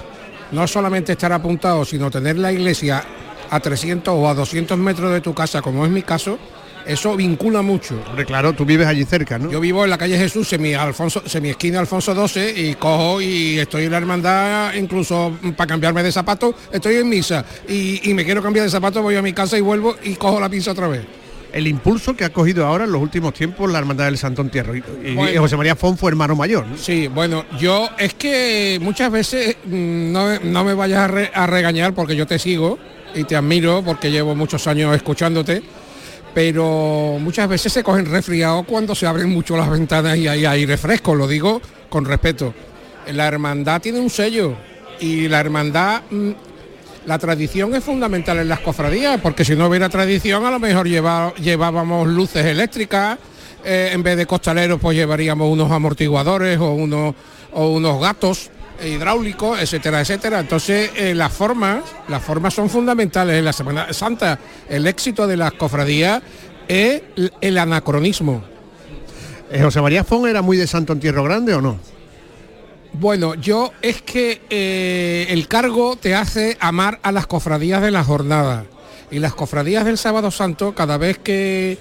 No 0.51 0.67
solamente 0.67 1.11
estar 1.13 1.31
apuntado, 1.33 1.83
sino 1.85 2.09
tener 2.09 2.37
la 2.37 2.51
iglesia 2.51 3.03
a 3.49 3.59
300 3.59 4.13
o 4.17 4.29
a 4.29 4.33
200 4.33 4.77
metros 4.77 5.11
de 5.11 5.21
tu 5.21 5.33
casa, 5.33 5.61
como 5.61 5.85
es 5.85 5.91
mi 5.91 6.03
caso, 6.03 6.37
eso 6.85 7.17
vincula 7.17 7.61
mucho. 7.61 8.01
Hombre, 8.07 8.25
claro, 8.25 8.53
tú 8.53 8.63
vives 8.63 8.87
allí 8.87 9.03
cerca, 9.03 9.37
¿no? 9.37 9.51
Yo 9.51 9.59
vivo 9.59 9.83
en 9.83 9.89
la 9.89 9.97
calle 9.97 10.17
Jesús, 10.17 10.47
semi, 10.47 10.73
Alfonso, 10.73 11.21
semi 11.25 11.49
esquina 11.49 11.79
Alfonso 11.81 12.15
XII 12.27 12.53
y 12.69 12.75
cojo 12.75 13.19
y 13.19 13.59
estoy 13.59 13.85
en 13.85 13.91
la 13.91 13.97
hermandad, 13.97 14.73
incluso 14.73 15.37
para 15.57 15.67
cambiarme 15.67 16.01
de 16.01 16.13
zapato, 16.13 16.55
estoy 16.71 16.95
en 16.95 17.09
misa 17.09 17.43
y, 17.67 18.09
y 18.09 18.13
me 18.13 18.23
quiero 18.23 18.41
cambiar 18.41 18.63
de 18.65 18.69
zapato, 18.71 19.01
voy 19.01 19.15
a 19.17 19.21
mi 19.21 19.33
casa 19.33 19.57
y 19.57 19.61
vuelvo 19.61 19.97
y 20.03 20.15
cojo 20.15 20.39
la 20.39 20.47
pinza 20.47 20.71
otra 20.71 20.87
vez. 20.87 21.01
El 21.53 21.67
impulso 21.67 22.15
que 22.15 22.25
ha 22.25 22.29
cogido 22.31 22.65
ahora 22.65 22.83
en 22.83 22.91
los 22.91 23.01
últimos 23.01 23.33
tiempos 23.33 23.71
la 23.71 23.79
hermandad 23.79 24.05
del 24.05 24.17
Santo 24.17 24.41
Entierro. 24.41 24.75
Y, 24.75 24.83
y- 25.03 25.15
Bueno. 25.15 25.31
y 25.33 25.37
José 25.37 25.57
María 25.57 25.75
Fon 25.75 25.97
fue 25.97 26.11
hermano 26.11 26.35
mayor, 26.35 26.65
¿no? 26.67 26.77
Sí, 26.77 27.07
bueno, 27.07 27.45
yo 27.59 27.89
es 27.97 28.13
que 28.13 28.77
muchas 28.81 29.11
veces 29.11 29.55
mm, 29.65 30.11
no, 30.11 30.39
no 30.41 30.63
me 30.63 30.73
vayas 30.73 30.99
a, 30.99 31.07
re- 31.07 31.31
a 31.33 31.47
regañar 31.47 31.93
porque 31.93 32.15
yo 32.15 32.27
te 32.27 32.37
sigo 32.37 32.77
y 33.15 33.23
te 33.23 33.35
admiro 33.35 33.81
porque 33.83 34.11
llevo 34.11 34.35
muchos 34.35 34.67
años 34.67 34.95
escuchándote, 34.95 35.63
pero 36.33 37.17
muchas 37.19 37.47
veces 37.49 37.71
se 37.73 37.83
cogen 37.83 38.05
resfriados 38.05 38.65
cuando 38.65 38.93
se 38.93 39.07
abren 39.07 39.29
mucho 39.29 39.57
las 39.57 39.69
ventanas 39.69 40.17
y 40.17 40.27
hay 40.27 40.45
aire 40.45 40.77
fresco, 40.77 41.15
lo 41.15 41.27
digo 41.27 41.61
con 41.89 42.05
respeto. 42.05 42.53
La 43.13 43.27
hermandad 43.27 43.81
tiene 43.81 43.99
un 43.99 44.09
sello 44.09 44.55
y 44.99 45.27
la 45.29 45.39
hermandad, 45.39 46.01
mm, 46.11 46.31
la 47.07 47.17
tradición 47.17 47.73
es 47.73 47.83
fundamental 47.83 48.37
en 48.37 48.49
las 48.49 48.59
cofradías, 48.59 49.19
porque 49.21 49.43
si 49.45 49.55
no 49.55 49.67
hubiera 49.67 49.87
tradición 49.89 50.45
a 50.45 50.51
lo 50.51 50.59
mejor 50.59 50.87
llevábamos 50.87 52.05
luces 52.07 52.45
eléctricas, 52.45 53.17
eh, 53.63 53.91
en 53.93 54.03
vez 54.03 54.17
de 54.17 54.25
costaleros 54.25 54.77
pues 54.79 54.95
llevaríamos 54.97 55.49
unos 55.51 55.71
amortiguadores 55.71 56.59
o 56.59 56.73
unos, 56.73 57.15
gatos 58.01 58.51
hidráulicos, 58.85 59.59
etcétera, 59.59 60.01
etcétera. 60.01 60.41
Entonces 60.41 60.91
eh, 60.95 61.15
las 61.15 61.31
formas, 61.33 61.81
las 62.09 62.21
formas 62.21 62.53
son 62.53 62.69
fundamentales 62.69 63.39
en 63.39 63.45
la 63.45 63.53
Semana 63.53 63.91
Santa. 63.93 64.37
El 64.69 64.85
éxito 64.85 65.25
de 65.27 65.37
las 65.37 65.53
cofradías 65.53 66.21
es 66.67 67.01
el- 67.41 67.57
anacronismo. 67.57 68.43
Eh, 69.49 69.63
José 69.63 69.81
María 69.81 70.03
Fon 70.03 70.27
era 70.27 70.41
muy 70.41 70.57
de 70.57 70.67
Santo 70.67 70.91
Entierro 70.91 71.23
Grande 71.23 71.53
o 71.53 71.61
no? 71.61 71.79
Bueno, 72.99 73.35
yo 73.35 73.73
es 73.83 74.01
que 74.01 74.41
eh, 74.49 75.27
el 75.29 75.47
cargo 75.47 75.95
te 75.97 76.15
hace 76.15 76.57
amar 76.59 76.99
a 77.03 77.11
las 77.11 77.27
cofradías 77.27 77.79
de 77.79 77.91
la 77.91 78.03
jornada. 78.03 78.65
Y 79.11 79.19
las 79.19 79.35
cofradías 79.35 79.85
del 79.85 79.99
Sábado 79.99 80.31
Santo, 80.31 80.73
cada 80.73 80.97
vez 80.97 81.19
que, 81.19 81.77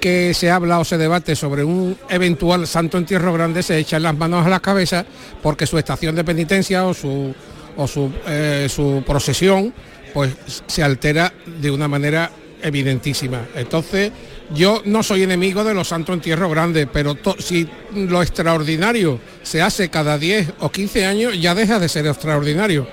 que 0.00 0.32
se 0.32 0.50
habla 0.50 0.78
o 0.78 0.84
se 0.84 0.96
debate 0.96 1.36
sobre 1.36 1.64
un 1.64 1.98
eventual 2.08 2.66
santo 2.66 2.96
entierro 2.96 3.34
grande, 3.34 3.62
se 3.62 3.76
echan 3.76 4.02
las 4.02 4.16
manos 4.16 4.46
a 4.46 4.48
la 4.48 4.60
cabeza 4.60 5.04
porque 5.42 5.66
su 5.66 5.76
estación 5.76 6.14
de 6.14 6.24
penitencia 6.24 6.86
o 6.86 6.94
su, 6.94 7.34
o 7.76 7.86
su, 7.86 8.10
eh, 8.26 8.66
su 8.70 9.04
procesión 9.06 9.74
pues 10.14 10.34
se 10.66 10.82
altera 10.82 11.30
de 11.60 11.70
una 11.70 11.88
manera 11.88 12.30
evidentísima. 12.62 13.46
Entonces, 13.54 14.12
yo 14.52 14.82
no 14.84 15.02
soy 15.02 15.22
enemigo 15.22 15.64
de 15.64 15.74
los 15.74 15.88
santos 15.88 16.14
entierros 16.14 16.50
grandes, 16.50 16.86
pero 16.92 17.14
to- 17.14 17.36
si 17.38 17.68
lo 17.94 18.22
extraordinario 18.22 19.18
se 19.42 19.62
hace 19.62 19.88
cada 19.88 20.18
10 20.18 20.52
o 20.60 20.70
15 20.70 21.06
años, 21.06 21.40
ya 21.40 21.54
deja 21.54 21.78
de 21.78 21.88
ser 21.88 22.06
extraordinario. 22.06 22.86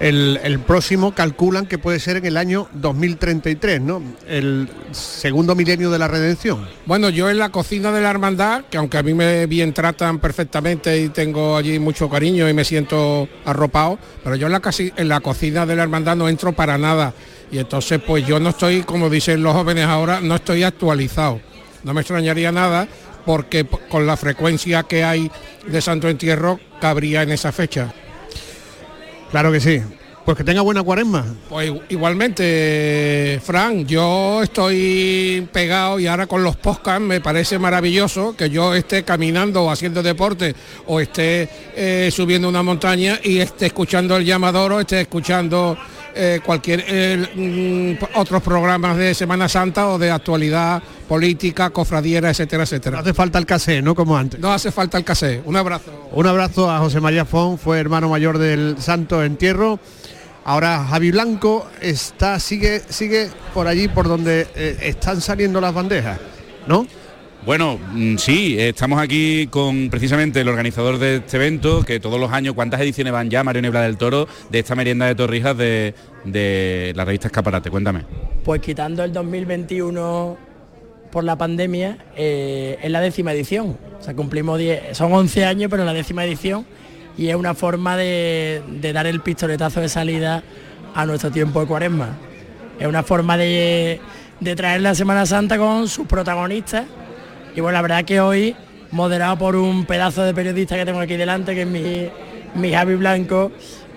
El, 0.00 0.38
el 0.44 0.60
próximo 0.60 1.12
calculan 1.12 1.66
que 1.66 1.76
puede 1.76 1.98
ser 1.98 2.18
en 2.18 2.26
el 2.26 2.36
año 2.36 2.68
2033, 2.74 3.80
¿no? 3.80 4.00
El 4.28 4.68
segundo 4.92 5.56
milenio 5.56 5.90
de 5.90 5.98
la 5.98 6.06
redención. 6.06 6.68
Bueno, 6.86 7.08
yo 7.08 7.28
en 7.28 7.38
la 7.38 7.48
cocina 7.48 7.90
de 7.90 8.00
la 8.00 8.10
hermandad, 8.10 8.62
que 8.70 8.78
aunque 8.78 8.96
a 8.96 9.02
mí 9.02 9.12
me 9.12 9.46
bien 9.46 9.72
tratan 9.72 10.20
perfectamente 10.20 10.96
y 11.00 11.08
tengo 11.08 11.56
allí 11.56 11.80
mucho 11.80 12.08
cariño 12.08 12.48
y 12.48 12.52
me 12.54 12.64
siento 12.64 13.28
arropado, 13.44 13.98
pero 14.22 14.36
yo 14.36 14.46
en 14.46 14.52
la, 14.52 14.60
casi- 14.60 14.92
en 14.96 15.08
la 15.08 15.18
cocina 15.18 15.66
de 15.66 15.74
la 15.74 15.82
hermandad 15.82 16.14
no 16.14 16.28
entro 16.28 16.52
para 16.52 16.78
nada. 16.78 17.12
Y 17.50 17.58
entonces 17.58 18.00
pues 18.06 18.26
yo 18.26 18.38
no 18.38 18.50
estoy, 18.50 18.82
como 18.82 19.08
dicen 19.08 19.42
los 19.42 19.54
jóvenes 19.54 19.86
ahora, 19.86 20.20
no 20.20 20.36
estoy 20.36 20.62
actualizado. 20.62 21.40
No 21.84 21.94
me 21.94 22.00
extrañaría 22.00 22.52
nada 22.52 22.88
porque 23.24 23.66
con 23.88 24.06
la 24.06 24.16
frecuencia 24.16 24.82
que 24.82 25.04
hay 25.04 25.30
de 25.66 25.80
Santo 25.80 26.08
Entierro 26.08 26.58
cabría 26.80 27.22
en 27.22 27.30
esa 27.30 27.52
fecha. 27.52 27.92
Claro 29.30 29.52
que 29.52 29.60
sí. 29.60 29.82
Pues 30.28 30.36
que 30.36 30.44
tenga 30.44 30.60
buena 30.60 30.82
cuaresma. 30.82 31.24
Pues 31.48 31.72
igualmente, 31.88 33.40
Fran, 33.42 33.86
yo 33.86 34.42
estoy 34.42 35.48
pegado 35.50 35.98
y 35.98 36.06
ahora 36.06 36.26
con 36.26 36.42
los 36.42 36.54
podcasts 36.54 37.00
me 37.00 37.22
parece 37.22 37.58
maravilloso 37.58 38.36
que 38.36 38.50
yo 38.50 38.74
esté 38.74 39.04
caminando 39.04 39.64
o 39.64 39.70
haciendo 39.70 40.02
deporte 40.02 40.54
o 40.86 41.00
esté 41.00 41.48
eh, 41.74 42.10
subiendo 42.12 42.46
una 42.46 42.62
montaña 42.62 43.18
y 43.24 43.38
esté 43.38 43.66
escuchando 43.66 44.18
el 44.18 44.26
llamador 44.26 44.72
o 44.72 44.80
esté 44.80 45.00
escuchando 45.00 45.78
eh, 46.20 46.40
cualquier 46.44 46.84
eh, 46.88 47.96
mm, 47.96 48.18
otros 48.18 48.42
programas 48.42 48.96
de 48.96 49.14
Semana 49.14 49.48
Santa 49.48 49.86
o 49.86 49.98
de 49.98 50.10
actualidad 50.10 50.82
política, 51.06 51.70
cofradiera, 51.70 52.30
etcétera, 52.30 52.64
etcétera. 52.64 52.96
No 52.96 53.02
hace 53.02 53.14
falta 53.14 53.38
el 53.38 53.46
casé, 53.46 53.80
¿no? 53.82 53.94
Como 53.94 54.16
antes. 54.16 54.40
No 54.40 54.52
hace 54.52 54.72
falta 54.72 54.98
el 54.98 55.04
casé. 55.04 55.40
Un 55.44 55.56
abrazo. 55.56 56.08
Un 56.10 56.26
abrazo 56.26 56.68
a 56.68 56.80
José 56.80 57.00
María 57.00 57.24
Fon, 57.24 57.56
fue 57.56 57.78
hermano 57.78 58.08
mayor 58.08 58.38
del 58.38 58.76
Santo 58.80 59.22
Entierro. 59.22 59.78
Ahora 60.44 60.84
Javi 60.90 61.12
Blanco 61.12 61.68
está, 61.80 62.40
sigue, 62.40 62.82
sigue 62.88 63.30
por 63.54 63.68
allí 63.68 63.86
por 63.86 64.08
donde 64.08 64.48
eh, 64.56 64.76
están 64.82 65.20
saliendo 65.20 65.60
las 65.60 65.72
bandejas, 65.72 66.18
¿no? 66.66 66.84
Bueno, 67.44 67.78
mm, 67.92 68.16
sí, 68.16 68.56
estamos 68.58 69.00
aquí 69.00 69.46
con 69.46 69.90
precisamente 69.90 70.40
el 70.40 70.48
organizador 70.48 70.98
de 70.98 71.16
este 71.16 71.36
evento, 71.36 71.84
que 71.84 72.00
todos 72.00 72.20
los 72.20 72.32
años, 72.32 72.54
¿cuántas 72.54 72.80
ediciones 72.80 73.12
van 73.12 73.30
ya, 73.30 73.44
Mario 73.44 73.62
Nebla 73.62 73.82
del 73.82 73.96
Toro, 73.96 74.28
de 74.50 74.58
esta 74.58 74.74
merienda 74.74 75.06
de 75.06 75.14
torrijas 75.14 75.56
de, 75.56 75.94
de 76.24 76.92
la 76.94 77.04
revista 77.04 77.28
Escaparate? 77.28 77.70
Cuéntame. 77.70 78.04
Pues 78.44 78.60
quitando 78.60 79.04
el 79.04 79.12
2021 79.12 80.36
por 81.10 81.24
la 81.24 81.38
pandemia, 81.38 81.98
eh, 82.16 82.78
es 82.82 82.90
la 82.90 83.00
décima 83.00 83.32
edición. 83.32 83.78
O 83.98 84.02
sea, 84.02 84.14
cumplimos 84.14 84.58
10, 84.58 84.96
son 84.96 85.12
11 85.12 85.44
años, 85.44 85.70
pero 85.70 85.84
la 85.84 85.94
décima 85.94 86.24
edición 86.24 86.66
y 87.18 87.28
es 87.28 87.34
una 87.34 87.52
forma 87.54 87.96
de, 87.96 88.62
de 88.68 88.92
dar 88.92 89.06
el 89.06 89.20
pistoletazo 89.20 89.80
de 89.80 89.88
salida 89.88 90.42
a 90.94 91.04
nuestro 91.04 91.30
tiempo 91.30 91.60
de 91.60 91.66
cuaresma. 91.66 92.16
Es 92.78 92.86
una 92.86 93.02
forma 93.02 93.36
de, 93.36 94.00
de 94.38 94.56
traer 94.56 94.80
la 94.80 94.94
Semana 94.94 95.26
Santa 95.26 95.58
con 95.58 95.88
sus 95.88 96.06
protagonistas 96.06 96.84
y 97.54 97.60
bueno, 97.60 97.76
la 97.76 97.82
verdad 97.82 98.04
que 98.04 98.20
hoy, 98.20 98.54
moderado 98.90 99.38
por 99.38 99.56
un 99.56 99.84
pedazo 99.84 100.22
de 100.22 100.34
periodista 100.34 100.76
que 100.76 100.84
tengo 100.84 101.00
aquí 101.00 101.16
delante, 101.16 101.54
que 101.54 101.62
es 101.62 101.68
mi, 101.68 102.08
mi 102.54 102.72
Javi 102.72 102.94
Blanco, 102.94 103.52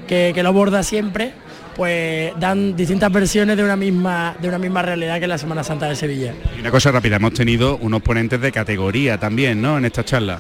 que, 0.07 0.31
que 0.33 0.43
lo 0.43 0.53
borda 0.53 0.83
siempre, 0.83 1.33
pues 1.75 2.33
dan 2.39 2.75
distintas 2.75 3.11
versiones 3.11 3.57
de 3.57 3.63
una 3.63 3.75
misma 3.75 4.35
de 4.39 4.47
una 4.47 4.57
misma 4.57 4.81
realidad 4.81 5.17
que 5.17 5.23
es 5.23 5.29
la 5.29 5.37
Semana 5.37 5.63
Santa 5.63 5.87
de 5.87 5.95
Sevilla. 5.95 6.33
Y 6.57 6.59
una 6.59 6.71
cosa 6.71 6.91
rápida, 6.91 7.15
hemos 7.15 7.33
tenido 7.33 7.77
unos 7.77 8.01
ponentes 8.01 8.41
de 8.41 8.51
categoría 8.51 9.17
también, 9.17 9.61
¿no? 9.61 9.77
En 9.77 9.85
esta 9.85 10.03
charla. 10.03 10.39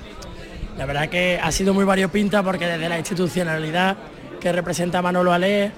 La 0.77 0.85
verdad 0.85 1.09
que 1.09 1.39
ha 1.41 1.51
sido 1.51 1.73
muy 1.73 1.85
variopinta 1.85 2.43
porque 2.43 2.65
desde 2.65 2.89
la 2.89 2.97
institucionalidad 2.97 3.97
que 4.39 4.51
representa 4.51 5.01
Manolo 5.01 5.31
Ale, 5.31 5.71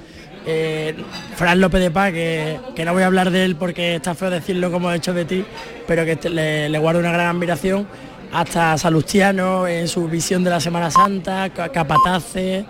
eh, 0.46 0.96
Fran 1.36 1.60
López 1.60 1.82
de 1.82 1.92
Paz, 1.92 2.12
que, 2.12 2.60
no 2.86 2.94
voy 2.94 3.04
a 3.04 3.08
hablar 3.08 3.32
de 3.32 3.46
él 3.46 3.56
porque 3.56 3.96
está 3.96 4.16
feo 4.16 4.30
decirlo 4.30 4.72
como 4.72 4.92
he 4.92 4.96
hecho 4.96 5.14
de 5.14 5.26
ti, 5.26 5.46
pero 5.88 6.06
que 6.06 6.30
le, 6.30 6.70
le 6.70 6.80
guardo 6.80 7.00
una 7.00 7.12
gran 7.12 7.28
admiración, 7.28 7.88
hasta 8.34 8.78
Salustiano 8.78 9.68
en 9.68 9.88
su 9.88 10.08
visión 10.08 10.44
de 10.44 10.50
la 10.50 10.60
Semana 10.60 10.90
Santa, 10.90 11.50
Capataces, 11.50 12.66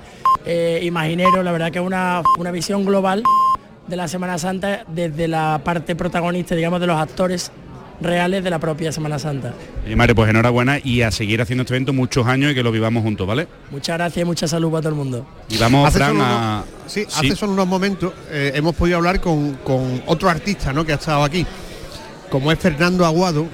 eh, 0.46 0.80
Imaginero, 0.84 1.42
la 1.42 1.52
verdad 1.52 1.72
que 1.72 1.80
es 1.80 1.86
una, 1.86 2.22
una 2.38 2.52
visión 2.52 2.86
global 2.86 3.24
de 3.88 3.96
la 3.96 4.08
Semana 4.08 4.38
Santa 4.38 4.84
desde 4.88 5.28
la 5.28 5.62
parte 5.64 5.96
protagonista, 5.96 6.54
digamos, 6.56 6.82
de 6.82 6.88
los 6.88 7.00
actores 7.00 7.52
reales 8.02 8.44
de 8.44 8.50
la 8.50 8.60
propia 8.60 8.92
Semana 8.92 9.20
Santa. 9.20 9.54
Y 9.88 9.96
Mario, 9.96 10.16
pues 10.16 10.30
enhorabuena 10.30 10.80
y 10.84 11.02
a 11.02 11.12
seguir 11.12 11.42
haciendo 11.42 11.64
este 11.64 11.74
evento 11.76 11.94
muchos 11.94 12.28
años 12.28 12.52
y 12.52 12.56
que 12.56 12.64
lo 12.64 12.72
vivamos 12.72 13.04
juntos, 13.04 13.28
¿vale? 13.28 13.48
Muchas 13.72 13.98
gracias 13.98 14.24
y 14.24 14.26
mucha 14.26 14.48
salud 14.48 14.72
para 14.72 14.82
todo 14.82 14.90
el 14.90 14.96
mundo. 14.96 15.26
Y 15.50 15.58
vamos, 15.58 15.88
hace 15.88 15.98
Fran, 15.98 16.12
solo 16.12 16.24
a... 16.24 16.28
unos, 16.28 16.66
sí, 16.92 17.06
sí, 17.08 17.28
hace 17.28 17.36
solo 17.36 17.54
unos 17.54 17.68
momentos 17.68 18.14
eh, 18.32 18.52
hemos 18.56 18.76
podido 18.76 18.98
hablar 18.98 19.22
con, 19.22 19.54
con, 19.64 20.02
otro 20.06 20.30
artista 20.30 20.74
¿no? 20.74 20.86
que 20.86 20.94
ha 20.94 20.96
estado 20.96 21.24
aquí, 21.24 21.46
como 22.30 22.52
es 22.52 22.60
Fernando 22.60 23.06
Aguado, 23.06 23.48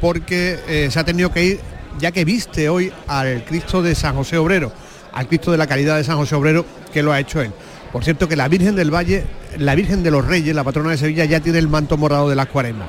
porque 0.00 0.58
eh, 0.68 0.88
se 0.90 0.98
ha 0.98 1.04
tenido 1.04 1.32
que 1.32 1.44
ir, 1.44 1.60
ya 1.98 2.10
que 2.12 2.24
viste 2.24 2.68
hoy 2.68 2.92
al 3.06 3.44
Cristo 3.44 3.82
de 3.82 3.94
San 3.94 4.14
José 4.14 4.38
Obrero, 4.38 4.72
al 5.12 5.28
Cristo 5.28 5.52
de 5.52 5.58
la 5.58 5.66
Caridad 5.66 5.96
de 5.96 6.04
San 6.04 6.16
José 6.16 6.34
Obrero, 6.34 6.64
que 6.92 7.02
lo 7.02 7.12
ha 7.12 7.20
hecho 7.20 7.40
él. 7.40 7.52
Por 7.92 8.04
cierto 8.04 8.26
que 8.26 8.36
la 8.36 8.48
Virgen 8.48 8.74
del 8.74 8.92
Valle, 8.92 9.24
la 9.58 9.74
Virgen 9.74 10.02
de 10.02 10.10
los 10.10 10.26
Reyes, 10.26 10.54
la 10.54 10.64
patrona 10.64 10.90
de 10.90 10.96
Sevilla, 10.96 11.26
ya 11.26 11.40
tiene 11.40 11.58
el 11.58 11.68
manto 11.68 11.98
morado 11.98 12.30
de 12.30 12.34
las 12.34 12.46
cuaresmas. 12.46 12.88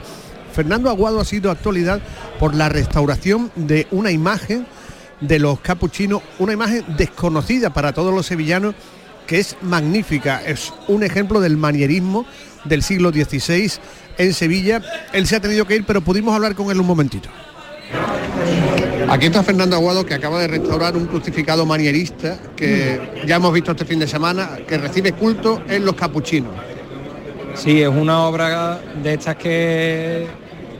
Fernando 0.54 0.90
Aguado 0.90 1.20
ha 1.20 1.26
sido 1.26 1.52
actualidad 1.52 2.00
por 2.40 2.54
la 2.56 2.70
restauración 2.70 3.52
de 3.56 3.88
una 3.92 4.12
imagen 4.12 4.66
de 5.20 5.40
los 5.40 5.60
capuchinos, 5.60 6.22
una 6.40 6.54
imagen 6.54 6.86
desconocida 6.98 7.72
para 7.72 7.94
todos 7.94 8.14
los 8.14 8.26
sevillanos, 8.26 8.76
que 9.28 9.40
es 9.40 9.58
magnífica, 9.62 10.42
es 10.46 10.74
un 10.88 11.04
ejemplo 11.04 11.40
del 11.40 11.58
manierismo 11.58 12.26
del 12.66 12.84
siglo 12.84 13.12
XVI 13.12 13.72
en 14.18 14.34
Sevilla. 14.34 14.82
Él 15.14 15.28
se 15.28 15.36
ha 15.36 15.40
tenido 15.40 15.66
que 15.66 15.76
ir, 15.76 15.86
pero 15.86 16.02
pudimos 16.02 16.36
hablar 16.36 16.56
con 16.56 16.70
él 16.72 16.80
un 16.80 16.88
momentito. 16.88 17.30
Aquí 19.10 19.28
está 19.28 19.44
Fernando 19.44 19.76
Aguado 19.76 20.06
que 20.06 20.14
acaba 20.14 20.40
de 20.40 20.48
restaurar 20.48 20.98
un 20.98 21.06
crucificado 21.06 21.66
manierista 21.66 22.38
que 22.56 23.24
ya 23.26 23.36
hemos 23.36 23.54
visto 23.54 23.72
este 23.72 23.86
fin 23.86 24.00
de 24.00 24.08
semana, 24.08 24.58
que 24.68 24.78
recibe 24.78 25.14
culto 25.14 25.62
en 25.68 25.86
los 25.86 25.96
capuchinos. 25.96 26.52
Sí, 27.56 27.82
es 27.82 27.90
una 27.90 28.24
obra 28.24 28.82
de 29.02 29.14
estas 29.14 29.36
que 29.36 30.28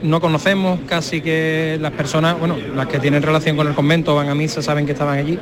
no 0.04 0.20
conocemos, 0.20 0.80
casi 0.86 1.22
que 1.22 1.78
las 1.80 1.92
personas, 1.92 2.38
bueno, 2.38 2.56
las 2.74 2.86
que 2.88 2.98
tienen 2.98 3.22
relación 3.22 3.56
con 3.56 3.66
el 3.66 3.74
convento 3.74 4.14
van 4.14 4.28
a 4.28 4.34
misa 4.34 4.60
saben 4.60 4.84
que 4.84 4.92
estaban 4.92 5.18
allí, 5.18 5.38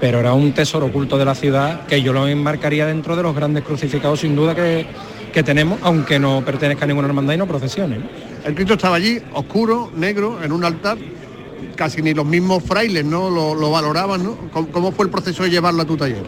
pero 0.00 0.20
era 0.20 0.34
un 0.34 0.52
tesoro 0.52 0.86
oculto 0.86 1.16
de 1.16 1.24
la 1.24 1.34
ciudad 1.34 1.86
que 1.86 2.02
yo 2.02 2.12
lo 2.12 2.28
enmarcaría 2.28 2.84
dentro 2.84 3.16
de 3.16 3.22
los 3.22 3.34
grandes 3.34 3.64
crucificados 3.64 4.20
sin 4.20 4.36
duda 4.36 4.54
que, 4.54 4.86
que 5.32 5.42
tenemos, 5.42 5.78
aunque 5.82 6.18
no 6.18 6.44
pertenezca 6.44 6.84
a 6.84 6.88
ninguna 6.88 7.08
hermandad 7.08 7.34
y 7.34 7.38
no 7.38 7.46
procesione. 7.46 7.96
El 8.44 8.54
Cristo 8.54 8.74
estaba 8.74 8.96
allí, 8.96 9.18
oscuro, 9.32 9.90
negro, 9.96 10.42
en 10.42 10.52
un 10.52 10.62
altar, 10.62 10.98
casi 11.74 12.02
ni 12.02 12.12
los 12.12 12.26
mismos 12.26 12.62
frailes 12.64 13.04
no 13.04 13.30
lo, 13.30 13.54
lo 13.54 13.70
valoraban, 13.70 14.22
¿no? 14.22 14.36
¿Cómo, 14.52 14.68
¿Cómo, 14.68 14.92
fue 14.92 15.06
el 15.06 15.10
proceso 15.10 15.42
de 15.42 15.50
llevarlo 15.50 15.82
a 15.82 15.86
tu 15.86 15.96
taller? 15.96 16.22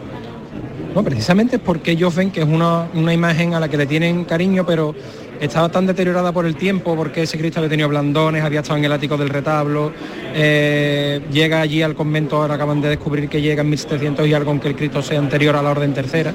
No, 0.95 1.03
precisamente 1.03 1.57
es 1.57 1.61
porque 1.61 1.91
ellos 1.91 2.15
ven 2.15 2.31
que 2.31 2.41
es 2.41 2.47
una, 2.47 2.87
una 2.95 3.13
imagen 3.13 3.53
a 3.53 3.59
la 3.59 3.69
que 3.69 3.77
le 3.77 3.85
tienen 3.85 4.25
cariño, 4.25 4.65
pero 4.65 4.95
estaba 5.39 5.69
tan 5.69 5.85
deteriorada 5.85 6.31
por 6.31 6.45
el 6.45 6.55
tiempo, 6.55 6.95
porque 6.95 7.23
ese 7.23 7.37
Cristo 7.37 7.59
había 7.59 7.69
tenido 7.69 7.89
blandones, 7.89 8.43
había 8.43 8.59
estado 8.59 8.77
en 8.77 8.85
el 8.85 8.91
ático 8.91 9.17
del 9.17 9.29
retablo, 9.29 9.91
eh, 10.33 11.21
llega 11.31 11.61
allí 11.61 11.81
al 11.81 11.95
convento, 11.95 12.37
ahora 12.37 12.55
acaban 12.55 12.81
de 12.81 12.89
descubrir 12.89 13.29
que 13.29 13.41
llega 13.41 13.61
en 13.61 13.69
1700 13.69 14.27
y 14.27 14.33
algo, 14.33 14.51
aunque 14.51 14.67
el 14.67 14.75
Cristo 14.75 15.01
sea 15.01 15.19
anterior 15.19 15.55
a 15.55 15.61
la 15.61 15.71
orden 15.71 15.93
tercera, 15.93 16.33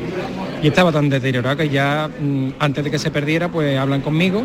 y 0.63 0.69
estaba 0.69 0.91
tan 0.91 1.09
deteriorada 1.09 1.57
que 1.57 1.69
ya 1.69 2.09
mmm, 2.09 2.51
antes 2.59 2.85
de 2.85 2.91
que 2.91 2.99
se 2.99 3.11
perdiera, 3.11 3.49
pues 3.49 3.79
hablan 3.79 4.01
conmigo, 4.01 4.43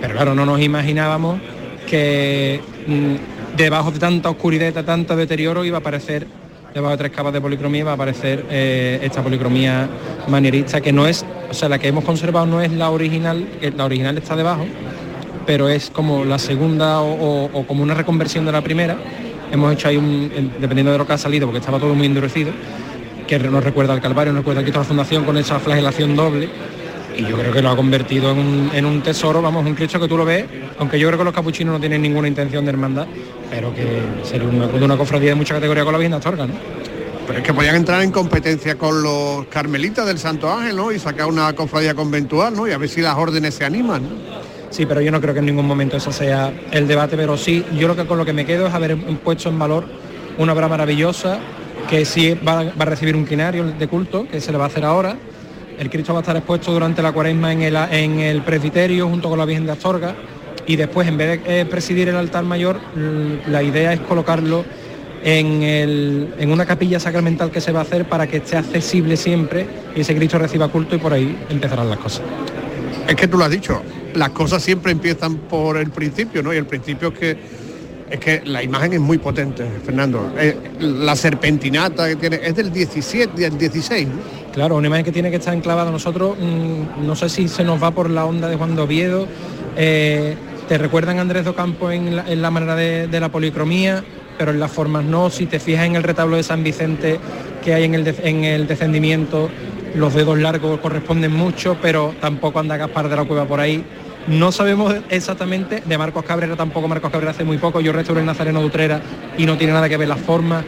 pero 0.00 0.14
claro, 0.14 0.34
no 0.34 0.44
nos 0.44 0.60
imaginábamos 0.60 1.40
que 1.88 2.60
mmm, 2.86 3.56
debajo 3.56 3.90
de 3.90 3.98
tanta 3.98 4.30
oscuridad, 4.30 4.72
de 4.72 4.82
tanto 4.82 5.16
deterioro, 5.16 5.64
iba 5.64 5.78
a 5.78 5.80
aparecer 5.80 6.26
debajo 6.74 6.92
de 6.92 6.98
tres 6.98 7.12
capas 7.12 7.32
de 7.32 7.40
policromía 7.40 7.84
va 7.84 7.92
a 7.92 7.94
aparecer 7.94 8.46
eh, 8.50 9.00
esta 9.02 9.22
policromía 9.22 9.88
manierista 10.28 10.80
que 10.80 10.92
no 10.92 11.06
es, 11.06 11.24
o 11.50 11.54
sea, 11.54 11.68
la 11.68 11.78
que 11.78 11.88
hemos 11.88 12.04
conservado 12.04 12.46
no 12.46 12.60
es 12.60 12.72
la 12.72 12.90
original, 12.90 13.46
la 13.76 13.84
original 13.84 14.16
está 14.18 14.36
debajo, 14.36 14.64
pero 15.46 15.68
es 15.68 15.90
como 15.90 16.24
la 16.24 16.38
segunda 16.38 17.00
o, 17.00 17.64
como 17.66 17.82
una 17.82 17.94
reconversión 17.94 18.46
de 18.46 18.52
la 18.52 18.62
primera. 18.62 18.96
Hemos 19.50 19.72
hecho 19.74 19.88
ahí 19.88 19.96
un, 19.96 20.30
dependiendo 20.58 20.92
de 20.92 20.98
lo 20.98 21.06
que 21.06 21.12
ha 21.12 21.18
salido, 21.18 21.46
porque 21.46 21.58
estaba 21.58 21.78
todo 21.78 21.94
muy 21.94 22.06
endurecido, 22.06 22.52
que 23.26 23.38
nos 23.38 23.62
recuerda 23.62 23.92
al 23.92 24.00
Calvario, 24.00 24.32
nos 24.32 24.40
recuerda 24.40 24.60
al 24.60 24.64
Cristo 24.64 24.80
la 24.80 24.86
Fundación 24.86 25.24
con 25.24 25.36
esa 25.36 25.58
flagelación 25.58 26.16
doble. 26.16 26.48
Y 27.16 27.22
yo 27.22 27.36
creo 27.36 27.52
que 27.52 27.62
lo 27.62 27.70
ha 27.70 27.76
convertido 27.76 28.30
en 28.32 28.38
un, 28.38 28.70
en 28.72 28.86
un 28.86 29.02
tesoro, 29.02 29.42
vamos, 29.42 29.64
un 29.66 29.74
Cristo 29.74 30.00
que 30.00 30.08
tú 30.08 30.16
lo 30.16 30.24
ves, 30.24 30.46
aunque 30.78 30.98
yo 30.98 31.08
creo 31.08 31.18
que 31.18 31.24
los 31.24 31.34
capuchinos 31.34 31.74
no 31.74 31.80
tienen 31.80 32.00
ninguna 32.00 32.28
intención 32.28 32.64
de 32.64 32.70
hermandad, 32.70 33.06
pero 33.50 33.74
que 33.74 34.00
sería 34.22 34.48
una, 34.48 34.66
una 34.66 34.96
cofradía 34.96 35.30
de 35.30 35.34
mucha 35.34 35.54
categoría 35.54 35.84
con 35.84 35.92
la 35.92 35.98
Virgen 35.98 36.12
de 36.12 36.16
Astorga, 36.18 36.46
¿no? 36.46 36.54
Pero 37.26 37.38
es 37.38 37.44
que 37.44 37.54
podían 37.54 37.76
entrar 37.76 38.02
en 38.02 38.10
competencia 38.10 38.76
con 38.76 39.02
los 39.02 39.46
carmelitas 39.46 40.06
del 40.06 40.18
Santo 40.18 40.52
Ángel, 40.52 40.76
¿no? 40.76 40.90
Y 40.90 40.98
sacar 40.98 41.26
una 41.26 41.52
cofradía 41.52 41.94
conventual, 41.94 42.54
¿no? 42.54 42.66
Y 42.66 42.72
a 42.72 42.78
ver 42.78 42.88
si 42.88 43.00
las 43.00 43.16
órdenes 43.16 43.54
se 43.54 43.64
animan, 43.64 44.02
¿no? 44.02 44.08
Sí, 44.70 44.86
pero 44.86 45.02
yo 45.02 45.12
no 45.12 45.20
creo 45.20 45.34
que 45.34 45.40
en 45.40 45.46
ningún 45.46 45.66
momento 45.66 45.98
ese 45.98 46.12
sea 46.12 46.52
el 46.70 46.88
debate, 46.88 47.16
pero 47.16 47.36
sí, 47.36 47.64
yo 47.76 47.88
lo 47.88 47.94
que 47.94 48.06
con 48.06 48.16
lo 48.16 48.24
que 48.24 48.32
me 48.32 48.46
quedo 48.46 48.66
es 48.66 48.74
haber 48.74 48.96
puesto 49.18 49.50
en 49.50 49.58
valor 49.58 49.84
una 50.38 50.54
obra 50.54 50.66
maravillosa 50.66 51.38
que 51.90 52.06
sí 52.06 52.34
va, 52.34 52.64
va 52.64 52.72
a 52.78 52.84
recibir 52.86 53.14
un 53.14 53.26
quinario 53.26 53.64
de 53.64 53.86
culto, 53.86 54.26
que 54.26 54.40
se 54.40 54.50
le 54.50 54.56
va 54.56 54.64
a 54.64 54.68
hacer 54.68 54.84
ahora. 54.84 55.16
El 55.78 55.90
Cristo 55.90 56.12
va 56.12 56.20
a 56.20 56.22
estar 56.22 56.36
expuesto 56.36 56.72
durante 56.72 57.02
la 57.02 57.12
cuaresma 57.12 57.52
en 57.52 58.20
el, 58.20 58.42
presbiterio 58.42 59.08
junto 59.08 59.28
con 59.28 59.38
la 59.38 59.44
Virgen 59.44 59.66
de 59.66 59.72
Astorga 59.72 60.14
y 60.66 60.76
después 60.76 61.08
en 61.08 61.16
vez 61.16 61.42
de 61.44 61.60
eh, 61.60 61.64
presidir 61.66 62.08
el 62.08 62.16
altar 62.16 62.44
mayor, 62.44 62.78
la 63.48 63.62
idea 63.62 63.92
es 63.92 64.00
colocarlo 64.00 64.64
en, 65.24 65.62
en, 65.62 66.52
una 66.52 66.66
capilla 66.66 67.00
sacramental 67.00 67.50
que 67.50 67.60
se 67.60 67.72
va 67.72 67.80
a 67.80 67.82
hacer 67.82 68.08
para 68.08 68.26
que 68.26 68.38
esté 68.38 68.56
accesible 68.56 69.16
siempre 69.16 69.66
y 69.94 70.00
ese 70.00 70.14
Cristo 70.14 70.38
reciba 70.38 70.68
culto 70.68 70.96
y 70.96 70.98
por 70.98 71.12
ahí 71.12 71.36
empezarán 71.48 71.88
las 71.88 71.98
cosas. 71.98 72.22
Es 73.08 73.16
que 73.16 73.28
tú 73.28 73.38
lo 73.38 73.44
has 73.44 73.50
dicho, 73.50 73.82
las 74.14 74.30
cosas 74.30 74.62
siempre 74.62 74.92
empiezan 74.92 75.36
por 75.36 75.76
el 75.76 75.90
principio, 75.90 76.42
¿no? 76.42 76.52
Y 76.52 76.56
el 76.56 76.66
principio 76.66 77.08
es 77.08 77.18
que 77.18 77.36
es 78.12 78.20
que 78.20 78.42
la 78.44 78.62
imagen 78.62 78.92
es 78.92 79.00
muy 79.00 79.16
potente, 79.16 79.64
Fernando. 79.84 80.34
Eh, 80.38 80.54
la 80.80 81.16
serpentinata 81.16 82.08
que 82.08 82.16
tiene 82.16 82.40
es 82.42 82.54
del 82.54 82.70
17, 82.70 83.40
del 83.40 83.56
16, 83.56 84.06
¿no? 84.06 84.14
Claro, 84.52 84.76
una 84.76 84.86
imagen 84.86 85.06
que 85.06 85.12
tiene 85.12 85.30
que 85.30 85.36
estar 85.36 85.54
enclavada. 85.54 85.90
Nosotros, 85.90 86.36
mmm, 86.38 87.06
no 87.06 87.16
sé 87.16 87.30
si 87.30 87.48
se 87.48 87.64
nos 87.64 87.82
va 87.82 87.90
por 87.90 88.10
la 88.10 88.26
onda 88.26 88.50
de 88.50 88.56
Juan 88.56 88.76
de 88.76 88.82
Oviedo, 88.82 89.26
eh, 89.78 90.36
te 90.68 90.76
recuerdan 90.76 91.20
Andrés 91.20 91.46
Docampo 91.46 91.90
en 91.90 92.16
la, 92.16 92.30
en 92.30 92.42
la 92.42 92.50
manera 92.50 92.76
de, 92.76 93.18
la 93.18 93.30
policromía, 93.30 94.04
pero 94.36 94.50
en 94.50 94.60
las 94.60 94.70
formas 94.70 95.04
no. 95.04 95.30
Si 95.30 95.46
te 95.46 95.58
fijas 95.58 95.86
en 95.86 95.96
el 95.96 96.02
retablo 96.02 96.36
de 96.36 96.42
San 96.42 96.62
Vicente 96.62 97.18
que 97.64 97.72
hay 97.72 97.84
en 97.84 97.94
el, 97.94 98.14
en 98.22 98.44
el 98.44 98.66
descendimiento, 98.66 99.48
los 99.94 100.12
dedos 100.12 100.38
largos 100.38 100.80
corresponden 100.80 101.32
mucho, 101.32 101.78
pero 101.80 102.14
tampoco 102.20 102.58
anda 102.58 102.76
Gaspar 102.76 103.08
de 103.08 103.16
la 103.16 103.24
Cueva 103.24 103.46
por 103.46 103.60
ahí. 103.60 103.82
No 104.28 104.52
sabemos 104.52 104.94
exactamente, 105.10 105.82
de 105.84 105.98
Marcos 105.98 106.24
Cabrera 106.24 106.54
tampoco, 106.54 106.86
Marcos 106.86 107.10
Cabrera 107.10 107.32
hace 107.32 107.44
muy 107.44 107.58
poco, 107.58 107.80
yo 107.80 107.92
restauré 107.92 108.20
el 108.20 108.26
Nazareno 108.26 108.60
de 108.60 108.66
Utrera 108.66 109.00
y 109.36 109.46
no 109.46 109.56
tiene 109.56 109.72
nada 109.72 109.88
que 109.88 109.96
ver 109.96 110.06
las 110.06 110.20
formas, 110.20 110.64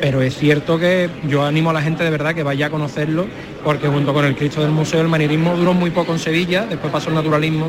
pero 0.00 0.22
es 0.22 0.36
cierto 0.36 0.78
que 0.78 1.08
yo 1.28 1.44
animo 1.44 1.70
a 1.70 1.72
la 1.72 1.82
gente 1.82 2.02
de 2.02 2.10
verdad 2.10 2.34
que 2.34 2.42
vaya 2.42 2.66
a 2.66 2.70
conocerlo, 2.70 3.26
porque 3.62 3.86
junto 3.86 4.12
con 4.12 4.24
el 4.24 4.34
Cristo 4.34 4.60
del 4.60 4.72
Museo 4.72 5.00
el 5.00 5.08
manierismo 5.08 5.56
duró 5.56 5.72
muy 5.72 5.90
poco 5.90 6.12
en 6.12 6.18
Sevilla, 6.18 6.66
después 6.68 6.92
pasó 6.92 7.10
el 7.10 7.14
naturalismo 7.14 7.68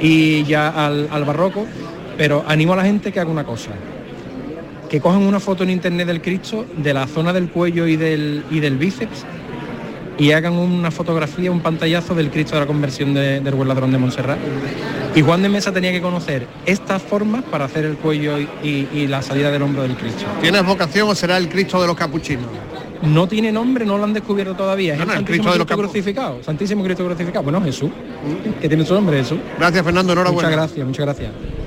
y 0.00 0.44
ya 0.44 0.68
al, 0.68 1.08
al 1.10 1.24
barroco, 1.24 1.66
pero 2.16 2.44
animo 2.46 2.74
a 2.74 2.76
la 2.76 2.84
gente 2.84 3.10
que 3.10 3.18
haga 3.18 3.30
una 3.30 3.44
cosa, 3.44 3.70
que 4.88 5.00
cojan 5.00 5.22
una 5.22 5.40
foto 5.40 5.64
en 5.64 5.70
internet 5.70 6.06
del 6.06 6.22
Cristo, 6.22 6.64
de 6.76 6.94
la 6.94 7.08
zona 7.08 7.32
del 7.32 7.48
cuello 7.48 7.88
y 7.88 7.96
del, 7.96 8.44
y 8.50 8.60
del 8.60 8.76
bíceps, 8.76 9.24
y 10.18 10.32
hagan 10.32 10.54
una 10.54 10.90
fotografía, 10.90 11.50
un 11.50 11.60
pantallazo 11.60 12.14
del 12.14 12.30
Cristo 12.30 12.54
de 12.54 12.60
la 12.60 12.66
conversión 12.66 13.14
de, 13.14 13.40
del 13.40 13.54
buen 13.54 13.68
ladrón 13.68 13.92
de 13.92 13.98
Montserrat. 13.98 14.38
Y 15.14 15.22
Juan 15.22 15.42
de 15.42 15.48
Mesa 15.48 15.72
tenía 15.72 15.92
que 15.92 16.00
conocer 16.00 16.46
estas 16.66 17.02
formas 17.02 17.42
para 17.44 17.64
hacer 17.64 17.84
el 17.84 17.96
cuello 17.96 18.38
y, 18.38 18.48
y, 18.62 18.88
y 18.92 19.06
la 19.06 19.22
salida 19.22 19.50
del 19.50 19.62
hombro 19.62 19.82
del 19.82 19.96
Cristo. 19.96 20.24
¿Tienes 20.40 20.64
vocación 20.64 21.08
o 21.08 21.14
será 21.14 21.36
el 21.36 21.48
Cristo 21.48 21.80
de 21.80 21.86
los 21.86 21.96
capuchinos? 21.96 22.46
No 23.02 23.26
tiene 23.26 23.50
nombre, 23.50 23.84
no 23.84 23.98
lo 23.98 24.04
han 24.04 24.12
descubierto 24.12 24.54
todavía. 24.54 24.94
No, 24.94 25.02
es 25.02 25.06
no, 25.08 25.12
el 25.14 25.18
el 25.20 25.24
Cristo 25.24 25.52
de 25.52 25.58
los 25.58 25.66
Cristo 25.66 25.82
crucificado. 25.82 26.42
Santísimo 26.42 26.84
Cristo 26.84 27.04
crucificado. 27.04 27.42
Bueno, 27.42 27.60
Jesús, 27.62 27.90
que 28.60 28.68
tiene 28.68 28.84
su 28.84 28.94
nombre, 28.94 29.18
Jesús. 29.18 29.38
Gracias, 29.58 29.84
Fernando. 29.84 30.12
Enhorabuena. 30.12 30.48
Muchas 30.48 30.60
gracias, 30.60 30.86
muchas 30.86 31.06
gracias. 31.06 31.61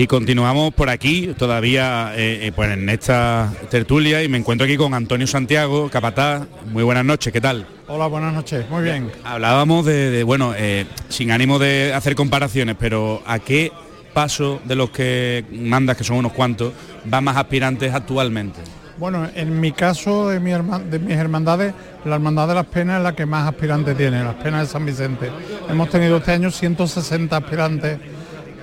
Y 0.00 0.06
continuamos 0.06 0.72
por 0.72 0.88
aquí, 0.88 1.34
todavía 1.36 2.14
eh, 2.16 2.50
pues 2.56 2.70
en 2.70 2.88
esta 2.88 3.52
tertulia, 3.68 4.22
y 4.22 4.30
me 4.30 4.38
encuentro 4.38 4.64
aquí 4.64 4.78
con 4.78 4.94
Antonio 4.94 5.26
Santiago, 5.26 5.90
Capataz. 5.90 6.46
Muy 6.72 6.82
buenas 6.84 7.04
noches, 7.04 7.30
¿qué 7.30 7.40
tal? 7.42 7.66
Hola, 7.86 8.06
buenas 8.06 8.32
noches, 8.32 8.64
muy 8.70 8.82
bien. 8.82 9.12
Hablábamos 9.24 9.84
de, 9.84 10.10
de 10.10 10.24
bueno, 10.24 10.54
eh, 10.56 10.86
sin 11.10 11.30
ánimo 11.32 11.58
de 11.58 11.92
hacer 11.92 12.14
comparaciones, 12.14 12.76
pero 12.78 13.22
¿a 13.26 13.40
qué 13.40 13.72
paso 14.14 14.62
de 14.64 14.74
los 14.74 14.88
que 14.88 15.44
mandas, 15.52 15.98
que 15.98 16.04
son 16.04 16.16
unos 16.16 16.32
cuantos, 16.32 16.72
van 17.04 17.22
más 17.22 17.36
aspirantes 17.36 17.92
actualmente? 17.92 18.60
Bueno, 18.96 19.28
en 19.34 19.60
mi 19.60 19.72
caso, 19.72 20.30
de, 20.30 20.40
mi 20.40 20.52
de 20.52 20.98
mis 20.98 21.16
hermandades, 21.16 21.74
la 22.06 22.14
Hermandad 22.14 22.48
de 22.48 22.54
las 22.54 22.66
Penas 22.66 22.98
es 22.98 23.02
la 23.02 23.14
que 23.14 23.26
más 23.26 23.46
aspirantes 23.46 23.94
tiene, 23.98 24.24
las 24.24 24.36
Penas 24.36 24.62
de 24.62 24.72
San 24.72 24.86
Vicente. 24.86 25.30
Hemos 25.68 25.90
tenido 25.90 26.16
este 26.16 26.32
año 26.32 26.50
160 26.50 27.36
aspirantes 27.36 27.98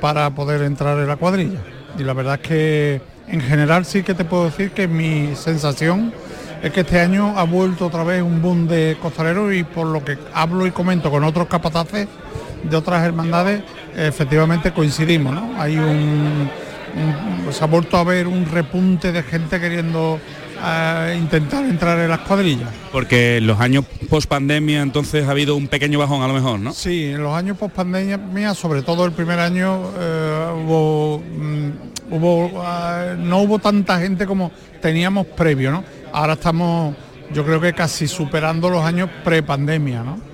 para 0.01 0.29
poder 0.31 0.61
entrar 0.61 0.97
en 0.99 1.07
la 1.07 1.15
cuadrilla. 1.15 1.59
Y 1.97 2.03
la 2.03 2.13
verdad 2.13 2.35
es 2.35 2.47
que 2.47 3.01
en 3.27 3.41
general 3.41 3.85
sí 3.85 4.03
que 4.03 4.13
te 4.13 4.25
puedo 4.25 4.45
decir 4.45 4.71
que 4.71 4.87
mi 4.87 5.35
sensación 5.35 6.13
es 6.61 6.71
que 6.71 6.81
este 6.81 6.99
año 6.99 7.37
ha 7.37 7.43
vuelto 7.43 7.87
otra 7.87 8.03
vez 8.03 8.21
un 8.21 8.41
boom 8.41 8.67
de 8.67 8.97
costaleros 9.01 9.53
y 9.53 9.63
por 9.63 9.87
lo 9.87 10.03
que 10.03 10.17
hablo 10.33 10.65
y 10.65 10.71
comento 10.71 11.11
con 11.11 11.23
otros 11.23 11.47
capataces 11.47 12.07
de 12.63 12.75
otras 12.75 13.05
hermandades, 13.05 13.61
efectivamente 13.95 14.71
coincidimos, 14.73 15.33
¿no? 15.33 15.61
Hay 15.61 15.77
un 15.77 16.49
se 17.51 17.63
ha 17.63 17.67
vuelto 17.67 17.97
a 17.97 18.03
ver 18.03 18.27
un 18.27 18.45
repunte 18.45 19.11
de 19.11 19.23
gente 19.23 19.59
queriendo 19.59 20.19
intentar 21.17 21.65
entrar 21.65 21.99
en 21.99 22.09
las 22.09 22.19
cuadrillas. 22.19 22.69
Porque 22.91 23.37
en 23.37 23.47
los 23.47 23.59
años 23.59 23.85
post 24.09 24.27
pandemia 24.27 24.81
entonces 24.81 25.27
ha 25.27 25.31
habido 25.31 25.55
un 25.55 25.67
pequeño 25.67 25.99
bajón 25.99 26.21
a 26.21 26.27
lo 26.27 26.33
mejor, 26.33 26.59
¿no? 26.59 26.73
Sí, 26.73 27.05
en 27.05 27.23
los 27.23 27.33
años 27.33 27.57
post 27.57 27.75
pandemia, 27.75 28.53
sobre 28.53 28.81
todo 28.81 29.05
el 29.05 29.11
primer 29.11 29.39
año, 29.39 29.91
eh, 29.97 30.47
hubo, 30.63 31.19
mm, 31.19 32.13
hubo 32.13 32.63
eh, 32.65 33.15
no 33.17 33.41
hubo 33.41 33.59
tanta 33.59 33.99
gente 33.99 34.25
como 34.25 34.51
teníamos 34.81 35.27
previo, 35.27 35.71
¿no? 35.71 35.83
Ahora 36.11 36.33
estamos, 36.33 36.95
yo 37.33 37.45
creo 37.45 37.59
que 37.59 37.73
casi 37.73 38.07
superando 38.07 38.69
los 38.69 38.83
años 38.83 39.09
pre-pandemia, 39.23 40.03
¿no? 40.03 40.26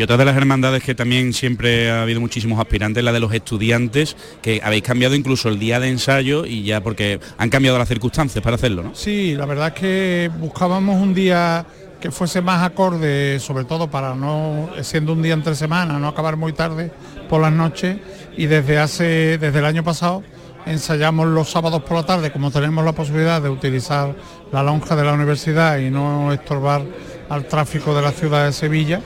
Y 0.00 0.02
otra 0.02 0.16
de 0.16 0.24
las 0.24 0.34
hermandades 0.34 0.82
que 0.82 0.94
también 0.94 1.34
siempre 1.34 1.90
ha 1.90 2.00
habido 2.00 2.22
muchísimos 2.22 2.58
aspirantes, 2.58 3.04
la 3.04 3.12
de 3.12 3.20
los 3.20 3.34
estudiantes, 3.34 4.16
que 4.40 4.58
habéis 4.64 4.82
cambiado 4.82 5.14
incluso 5.14 5.50
el 5.50 5.58
día 5.58 5.78
de 5.78 5.88
ensayo 5.88 6.46
y 6.46 6.62
ya 6.62 6.80
porque 6.80 7.20
han 7.36 7.50
cambiado 7.50 7.76
las 7.76 7.86
circunstancias 7.86 8.42
para 8.42 8.56
hacerlo, 8.56 8.82
¿no? 8.82 8.94
Sí, 8.94 9.34
la 9.34 9.44
verdad 9.44 9.68
es 9.68 9.74
que 9.74 10.30
buscábamos 10.38 11.02
un 11.02 11.12
día 11.12 11.66
que 12.00 12.10
fuese 12.10 12.40
más 12.40 12.62
acorde, 12.62 13.38
sobre 13.40 13.64
todo 13.64 13.90
para 13.90 14.14
no, 14.14 14.70
siendo 14.80 15.12
un 15.12 15.20
día 15.20 15.34
entre 15.34 15.54
semana, 15.54 15.98
no 15.98 16.08
acabar 16.08 16.38
muy 16.38 16.54
tarde 16.54 16.90
por 17.28 17.42
las 17.42 17.52
noches 17.52 17.98
y 18.38 18.46
desde 18.46 18.78
hace, 18.78 19.36
desde 19.36 19.58
el 19.58 19.66
año 19.66 19.84
pasado 19.84 20.22
ensayamos 20.64 21.26
los 21.26 21.50
sábados 21.50 21.82
por 21.82 21.98
la 21.98 22.06
tarde, 22.06 22.32
como 22.32 22.50
tenemos 22.50 22.86
la 22.86 22.92
posibilidad 22.92 23.42
de 23.42 23.50
utilizar 23.50 24.16
la 24.50 24.62
lonja 24.62 24.96
de 24.96 25.04
la 25.04 25.12
universidad 25.12 25.76
y 25.76 25.90
no 25.90 26.32
estorbar 26.32 26.86
al 27.28 27.44
tráfico 27.44 27.94
de 27.94 28.00
la 28.00 28.12
ciudad 28.12 28.46
de 28.46 28.54
Sevilla, 28.54 29.02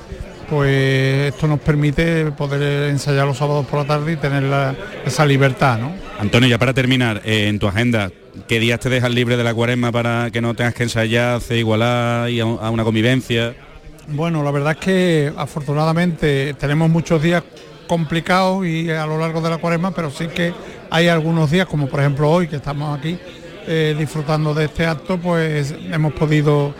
pues 0.48 1.32
esto 1.32 1.46
nos 1.46 1.60
permite 1.60 2.30
poder 2.32 2.90
ensayar 2.90 3.26
los 3.26 3.36
sábados 3.36 3.66
por 3.66 3.80
la 3.80 3.86
tarde 3.86 4.12
y 4.12 4.16
tener 4.16 4.44
esa 5.04 5.26
libertad. 5.26 5.78
¿no? 5.78 5.92
Antonio, 6.18 6.48
ya 6.48 6.58
para 6.58 6.72
terminar, 6.72 7.22
eh, 7.24 7.48
en 7.48 7.58
tu 7.58 7.66
agenda, 7.66 8.10
¿qué 8.46 8.60
días 8.60 8.80
te 8.80 8.88
dejas 8.88 9.10
libre 9.10 9.36
de 9.36 9.44
la 9.44 9.54
cuaresma 9.54 9.90
para 9.92 10.30
que 10.30 10.40
no 10.40 10.54
tengas 10.54 10.74
que 10.74 10.84
ensayar, 10.84 11.36
hacer 11.36 11.58
igualar 11.58 12.30
y 12.30 12.40
a, 12.40 12.46
una 12.46 12.84
convivencia? 12.84 13.54
Bueno, 14.08 14.42
la 14.42 14.50
verdad 14.50 14.72
es 14.72 14.78
que 14.78 15.32
afortunadamente 15.36 16.54
tenemos 16.54 16.90
muchos 16.90 17.22
días 17.22 17.42
complicados 17.86 18.66
y 18.66 18.90
a 18.90 19.06
lo 19.06 19.18
largo 19.18 19.40
de 19.40 19.50
la 19.50 19.58
cuaresma, 19.58 19.90
pero 19.90 20.10
sí 20.10 20.28
que 20.28 20.52
hay 20.90 21.08
algunos 21.08 21.50
días, 21.50 21.66
como 21.66 21.88
por 21.88 22.00
ejemplo 22.00 22.30
hoy 22.30 22.48
que 22.48 22.56
estamos 22.56 22.98
aquí 22.98 23.18
eh, 23.66 23.94
disfrutando 23.98 24.54
de 24.54 24.66
este 24.66 24.86
acto, 24.86 25.18
pues 25.18 25.74
hemos 25.90 26.12
podido 26.12 26.74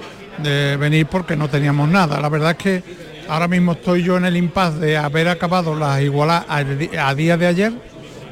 eh, 0.45 0.77
venir 0.79 1.07
porque 1.07 1.37
no 1.37 1.49
teníamos 1.49 1.89
nada. 1.89 2.21
La 2.21 2.29
verdad 2.29 2.53
es 2.53 2.57
que 2.57 2.83
Ahora 3.29 3.49
mismo 3.49 3.73
estoy 3.73 4.03
yo 4.03 4.17
en 4.17 4.25
el 4.25 4.37
impasse 4.37 4.79
de 4.79 4.97
haber 4.97 5.29
acabado 5.29 5.75
las 5.75 6.03
igualas 6.03 6.45
a, 6.49 7.15
día 7.15 7.37
de 7.37 7.47
ayer 7.47 7.73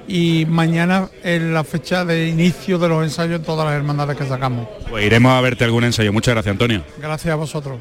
y 0.07 0.45
mañana 0.47 1.09
es 1.23 1.41
la 1.41 1.65
fecha 1.65 2.05
de 2.05 2.29
inicio 2.29 2.79
de 2.79 2.89
los 2.89 3.03
ensayos 3.03 3.41
en 3.41 3.45
todas 3.45 3.67
las 3.67 3.75
hermandades 3.75 4.17
que 4.17 4.27
sacamos. 4.27 4.69
Pues 4.91 5.05
iremos 5.05 5.33
a 5.33 5.41
verte 5.41 5.65
algún 5.65 5.85
ensayo. 5.85 6.13
Muchas 6.13 6.35
gracias, 6.35 6.53
Antonio. 6.53 6.83
Gracias 6.99 7.33
a 7.33 7.37
vosotros. 7.37 7.81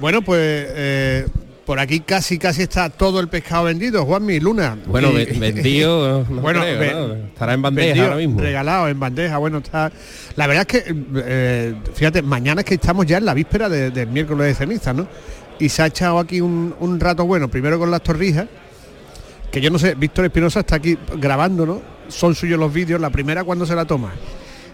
Bueno, 0.00 0.22
pues 0.22 0.40
eh, 0.40 1.26
por 1.70 1.78
aquí 1.78 2.00
casi 2.00 2.36
casi 2.36 2.62
está 2.62 2.90
todo 2.90 3.20
el 3.20 3.28
pescado 3.28 3.62
vendido, 3.62 4.04
Juanmi, 4.04 4.40
Luna. 4.40 4.76
Bueno, 4.86 5.12
vendido, 5.12 6.24
bueno, 6.28 6.64
estará 6.64 7.54
en 7.54 7.62
bandeja 7.62 8.02
ahora 8.02 8.16
mismo. 8.16 8.40
Regalado 8.40 8.88
en 8.88 8.98
bandeja, 8.98 9.38
bueno, 9.38 9.58
está. 9.58 9.92
La 10.34 10.48
verdad 10.48 10.66
es 10.68 10.82
que, 10.82 10.94
eh, 11.14 11.74
fíjate, 11.94 12.22
mañana 12.22 12.62
es 12.62 12.64
que 12.64 12.74
estamos 12.74 13.06
ya 13.06 13.18
en 13.18 13.24
la 13.24 13.34
víspera 13.34 13.68
del 13.68 14.08
miércoles 14.08 14.48
de 14.48 14.54
ceniza, 14.56 14.92
¿no? 14.92 15.06
Y 15.60 15.68
se 15.68 15.82
ha 15.82 15.86
echado 15.86 16.18
aquí 16.18 16.40
un, 16.40 16.74
un 16.80 16.98
rato 16.98 17.24
bueno, 17.24 17.46
primero 17.46 17.78
con 17.78 17.92
las 17.92 18.02
torrijas, 18.02 18.46
que 19.52 19.60
yo 19.60 19.70
no 19.70 19.78
sé, 19.78 19.94
Víctor 19.94 20.24
Espinosa 20.24 20.58
está 20.58 20.74
aquí 20.74 20.98
grabando, 21.18 21.66
¿no? 21.66 21.82
Son 22.08 22.34
suyos 22.34 22.58
los 22.58 22.72
vídeos, 22.72 23.00
la 23.00 23.10
primera 23.10 23.44
cuando 23.44 23.64
se 23.64 23.76
la 23.76 23.84
toma. 23.84 24.10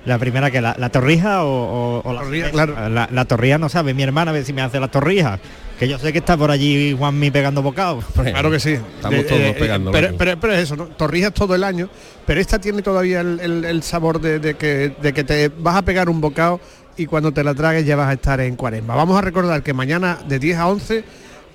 La 0.07 0.19
primera 0.19 0.51
que 0.51 0.63
la, 0.63 0.89
torrija 0.89 1.45
o, 1.45 2.03
la, 2.07 2.21
torrija, 2.21 2.51
claro. 2.53 2.89
la, 2.89 3.25
torrija 3.27 3.59
no 3.59 3.69
sabe, 3.69 3.93
mi 3.93 4.03
hermana 4.03 4.31
a 4.31 4.35
ver 4.35 4.47
si 4.47 4.55
me 4.55 4.63
hace 4.63 4.81
la 4.81 4.89
torrija. 4.89 5.39
Que 5.79 5.89
yo 5.89 5.99
sé 5.99 6.12
que 6.12 6.18
está 6.18 6.37
por 6.37 6.51
allí 6.51 6.95
Juanmi 6.97 7.31
pegando 7.31 7.62
bocados. 7.62 8.05
Claro 8.14 8.51
que 8.51 8.61
sí. 8.61 8.72
Estamos 8.72 9.27
todos 9.27 9.57
pegando. 9.57 9.93
pero, 9.93 10.53
es 10.53 10.61
eso, 10.61 10.77
¿no? 10.77 10.87
Torrijas 10.87 11.33
todo 11.33 11.55
el 11.55 11.64
año, 11.64 11.89
pero 12.27 12.41
esta 12.41 12.59
tiene 12.59 12.83
todavía 12.83 13.20
el, 13.20 13.83
sabor 13.83 14.20
de, 14.20 14.55
que, 14.55 14.95
de 15.01 15.12
que 15.12 15.24
te 15.24 15.49
vas 15.49 15.77
a 15.77 15.83
pegar 15.83 16.09
un 16.09 16.20
bocado 16.20 16.61
y 16.97 17.07
cuando 17.07 17.33
te 17.33 17.45
la 17.45 17.55
tragues 17.55 17.85
ya 17.87 17.97
vas 17.97 18.09
a 18.09 18.14
estar 18.14 18.41
en 18.41 18.57
cuaresma. 18.57 18.95
Vamos 18.95 19.18
a 19.18 19.20
recordar 19.20 19.62
que 19.62 19.72
mañana 19.72 20.18
de 20.27 20.39
10 20.39 20.59
a 20.59 20.68
11 20.68 21.05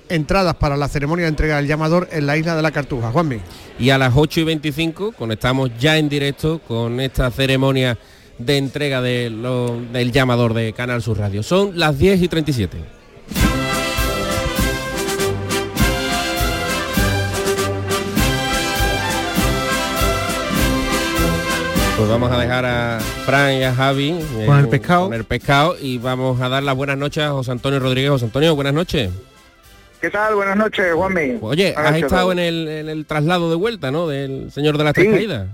entradas 0.08 0.54
para 0.54 0.76
la 0.76 0.88
ceremonia 0.88 1.24
de 1.24 1.30
entrega 1.30 1.56
del 1.56 1.66
llamador 1.66 2.08
en 2.12 2.26
la 2.26 2.36
isla 2.36 2.54
de 2.54 2.62
la 2.62 2.70
Cartuja. 2.70 3.10
Juanmi. 3.10 3.38
Y 3.78 3.90
a 3.90 3.98
las 3.98 4.12
8 4.14 4.40
y 4.40 4.44
25 4.44 5.12
conectamos 5.12 5.70
ya 5.78 5.98
en 5.98 6.08
directo 6.08 6.60
con 6.66 7.00
esta 7.00 7.30
ceremonia 7.30 7.98
de 8.38 8.56
entrega 8.56 9.00
del 9.00 10.10
llamador 10.12 10.54
de 10.54 10.72
Canal 10.72 11.02
Sur 11.02 11.18
Radio. 11.18 11.42
Son 11.42 11.78
las 11.78 11.98
10 11.98 12.22
y 12.22 12.28
37. 12.28 13.01
Pues 21.96 22.08
vamos 22.08 22.32
a 22.32 22.38
dejar 22.38 22.64
a 22.64 23.00
Fran 23.00 23.52
y 23.54 23.64
a 23.64 23.74
Javi 23.74 24.10
eh, 24.10 24.46
con 24.46 24.58
el 24.58 24.68
pescado. 24.68 25.04
Con 25.04 25.14
el 25.14 25.24
pescado 25.24 25.76
y 25.80 25.98
vamos 25.98 26.40
a 26.40 26.48
dar 26.48 26.62
las 26.62 26.74
buenas 26.74 26.96
noches 26.96 27.22
a 27.22 27.30
José 27.30 27.52
Antonio 27.52 27.78
Rodríguez. 27.80 28.10
José 28.10 28.24
Antonio, 28.24 28.54
buenas 28.54 28.74
noches. 28.74 29.10
¿Qué 30.00 30.10
tal? 30.10 30.34
Buenas 30.34 30.56
noches, 30.56 30.92
Juanmi. 30.94 31.38
Oye, 31.40 31.74
has 31.76 31.96
estado 31.96 32.32
en 32.32 32.38
el, 32.38 33.06
traslado 33.06 33.50
de 33.50 33.56
vuelta, 33.56 33.90
¿no? 33.90 34.08
Del 34.08 34.50
señor 34.50 34.78
de 34.78 34.84
las 34.84 34.94
tres 34.94 35.12
caídas. 35.12 35.46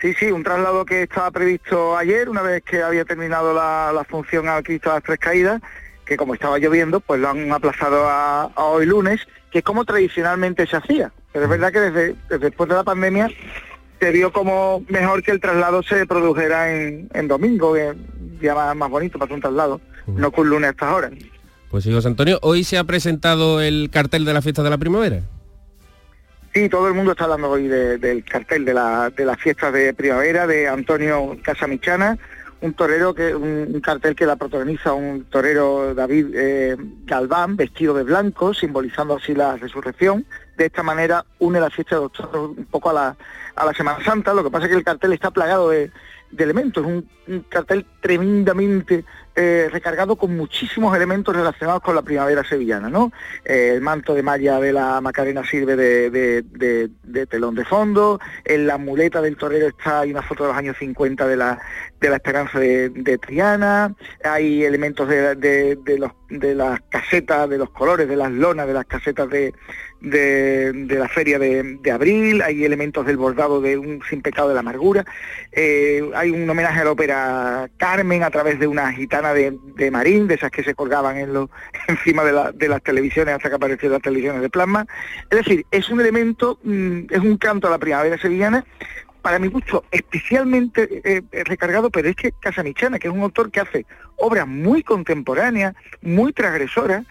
Sí, 0.00 0.14
sí, 0.14 0.30
un 0.30 0.44
traslado 0.44 0.84
que 0.84 1.02
estaba 1.02 1.30
previsto 1.30 1.96
ayer, 1.96 2.28
una 2.28 2.42
vez 2.42 2.62
que 2.62 2.82
había 2.82 3.04
terminado 3.04 3.52
la, 3.52 4.04
función 4.08 4.48
a 4.48 4.62
Cristo 4.62 4.90
de 4.90 4.96
las 4.96 5.02
Tres 5.04 5.18
Caídas, 5.18 5.60
que 6.04 6.16
como 6.16 6.34
estaba 6.34 6.58
lloviendo, 6.58 7.00
pues 7.00 7.20
lo 7.20 7.28
han 7.28 7.50
aplazado 7.50 8.08
a, 8.08 8.50
hoy 8.56 8.86
lunes, 8.86 9.26
que 9.50 9.58
es 9.58 9.64
como 9.64 9.84
tradicionalmente 9.84 10.66
se 10.66 10.76
hacía. 10.76 11.12
Pero 11.32 11.44
es 11.44 11.50
verdad 11.50 11.72
que 11.72 11.80
desde, 11.80 12.38
después 12.38 12.68
de 12.68 12.76
la 12.76 12.84
pandemia 12.84 13.28
se 14.00 14.10
vio 14.12 14.32
como 14.32 14.84
mejor 14.88 15.22
que 15.22 15.32
el 15.32 15.40
traslado 15.40 15.82
se 15.82 16.06
produjera 16.06 16.72
en, 16.72 17.28
domingo, 17.28 17.74
que 17.74 17.94
día 18.40 18.54
más, 18.54 18.90
bonito 18.90 19.18
para 19.18 19.34
un 19.34 19.40
traslado, 19.40 19.80
no 20.06 20.30
con 20.30 20.48
lunes 20.48 20.68
a 20.68 20.70
estas 20.70 20.92
horas. 20.92 21.12
Pues 21.70 21.84
sí, 21.84 21.92
José 21.92 22.08
Antonio, 22.08 22.38
hoy 22.42 22.64
se 22.64 22.78
ha 22.78 22.84
presentado 22.84 23.60
el 23.60 23.90
cartel 23.92 24.24
de 24.24 24.32
la 24.32 24.42
fiesta 24.42 24.62
de 24.62 24.70
la 24.70 24.78
primavera. 24.78 25.22
Sí, 26.54 26.68
todo 26.68 26.88
el 26.88 26.94
mundo 26.94 27.12
está 27.12 27.24
hablando 27.24 27.50
hoy 27.50 27.68
del 27.68 28.24
cartel 28.24 28.64
de, 28.64 28.74
la, 28.74 29.10
de 29.10 29.24
las 29.24 29.38
fiestas 29.38 29.72
de 29.72 29.92
primavera 29.92 30.46
de 30.46 30.66
Antonio 30.66 31.36
Casamichana, 31.42 32.18
un 32.60 32.72
torero 32.72 33.14
que 33.14 33.34
un, 33.34 33.80
cartel 33.80 34.16
que 34.16 34.26
la 34.26 34.36
protagoniza 34.36 34.92
un 34.92 35.24
torero 35.24 35.94
David 35.94 36.26
eh, 36.34 36.76
Galván 37.04 37.56
vestido 37.56 37.94
de 37.94 38.02
blanco 38.02 38.52
simbolizando 38.52 39.16
así 39.16 39.34
la 39.34 39.56
resurrección 39.56 40.26
de 40.56 40.66
esta 40.66 40.82
manera 40.82 41.24
une 41.38 41.60
la 41.60 41.70
fiesta 41.70 41.94
de 41.96 42.02
los 42.02 42.12
toros 42.12 42.56
un 42.56 42.64
poco 42.64 42.90
a 42.90 42.92
la, 42.92 43.16
a 43.58 43.64
la 43.64 43.74
Semana 43.74 44.02
Santa 44.04 44.32
lo 44.32 44.44
que 44.44 44.50
pasa 44.50 44.64
es 44.66 44.70
que 44.70 44.78
el 44.78 44.84
cartel 44.84 45.12
está 45.12 45.30
plagado 45.30 45.70
de, 45.70 45.90
elementos, 46.36 46.84
un, 46.84 47.08
cartel 47.48 47.86
tremendamente 48.00 49.04
eh, 49.34 49.68
recargado 49.70 50.16
con 50.16 50.36
muchísimos 50.36 50.94
elementos 50.96 51.34
relacionados 51.34 51.82
con 51.82 51.94
la 51.94 52.02
primavera 52.02 52.44
sevillana, 52.44 52.88
¿no? 52.88 53.12
Eh, 53.44 53.72
el 53.74 53.80
manto 53.80 54.14
de 54.14 54.22
malla 54.22 54.58
de 54.60 54.72
la 54.72 55.00
Macarena 55.00 55.44
sirve 55.44 55.76
de, 55.76 57.26
telón 57.26 57.54
de 57.54 57.64
fondo, 57.64 58.20
en 58.44 58.66
la 58.66 58.78
muleta 58.78 59.20
del 59.20 59.36
torero 59.36 59.68
está, 59.68 60.02
una 60.02 60.22
foto 60.22 60.44
de 60.44 60.48
los 60.50 60.58
años 60.58 60.76
50 60.78 61.26
de 61.26 61.36
la, 61.36 61.58
de 62.00 62.10
la 62.10 62.16
esperanza 62.16 62.58
de, 62.58 63.18
Triana, 63.18 63.94
hay 64.24 64.64
elementos 64.64 65.08
de, 65.08 65.34
de 65.34 66.54
las 66.54 66.80
casetas, 66.88 67.48
de 67.48 67.58
los 67.58 67.70
colores, 67.70 68.08
de 68.08 68.16
las 68.16 68.30
lonas, 68.30 68.66
de 68.66 68.74
las 68.74 68.86
casetas 68.86 69.28
de, 69.28 69.54
de, 70.00 70.86
la 70.88 71.08
feria 71.08 71.38
de, 71.38 71.78
abril, 71.90 72.42
hay 72.42 72.64
elementos 72.64 73.04
del 73.06 73.16
bordado 73.16 73.60
de 73.60 73.76
un 73.78 74.00
sin 74.08 74.22
pecado 74.22 74.48
de 74.48 74.54
la 74.54 74.60
amargura, 74.60 75.04
eh, 75.52 76.08
hay 76.14 76.30
un 76.30 76.48
homenaje 76.48 76.80
a 76.80 76.84
la 76.84 76.92
ópera 76.92 77.68
Carmen 77.76 78.22
a 78.22 78.30
través 78.30 78.58
de 78.58 78.66
una 78.66 78.92
gitana 78.92 79.34
de, 79.34 79.56
de 79.76 79.90
Marín, 79.90 80.28
de 80.28 80.34
esas 80.34 80.50
que 80.50 80.62
se 80.62 80.74
colgaban 80.74 81.16
en 81.16 81.32
los, 81.32 81.48
encima 81.88 82.24
de, 82.24 82.32
la- 82.32 82.52
de 82.52 82.68
las 82.68 82.82
televisiones 82.82 83.34
hasta 83.34 83.48
que 83.48 83.56
aparecieron 83.56 83.94
las 83.94 84.02
televisiones 84.02 84.42
de 84.42 84.50
plasma. 84.50 84.86
Es 85.30 85.38
decir, 85.38 85.66
es 85.70 85.88
un 85.88 86.00
elemento, 86.00 86.58
mm, 86.62 87.00
es 87.10 87.20
un 87.20 87.36
canto 87.36 87.66
a 87.66 87.70
la 87.70 87.78
primavera 87.78 88.18
sevillana, 88.18 88.64
para 89.22 89.40
mi 89.40 89.48
gusto 89.48 89.84
especialmente 89.90 90.88
eh, 91.04 91.22
eh, 91.32 91.44
recargado, 91.44 91.90
pero 91.90 92.08
es 92.08 92.14
que 92.16 92.32
Casamichana, 92.40 92.98
que 92.98 93.08
es 93.08 93.12
un 93.14 93.20
autor 93.20 93.50
que 93.50 93.60
hace 93.60 93.84
obras 94.16 94.46
muy 94.46 94.82
contemporáneas, 94.82 95.74
muy 96.02 96.32
transgresoras, 96.32 97.04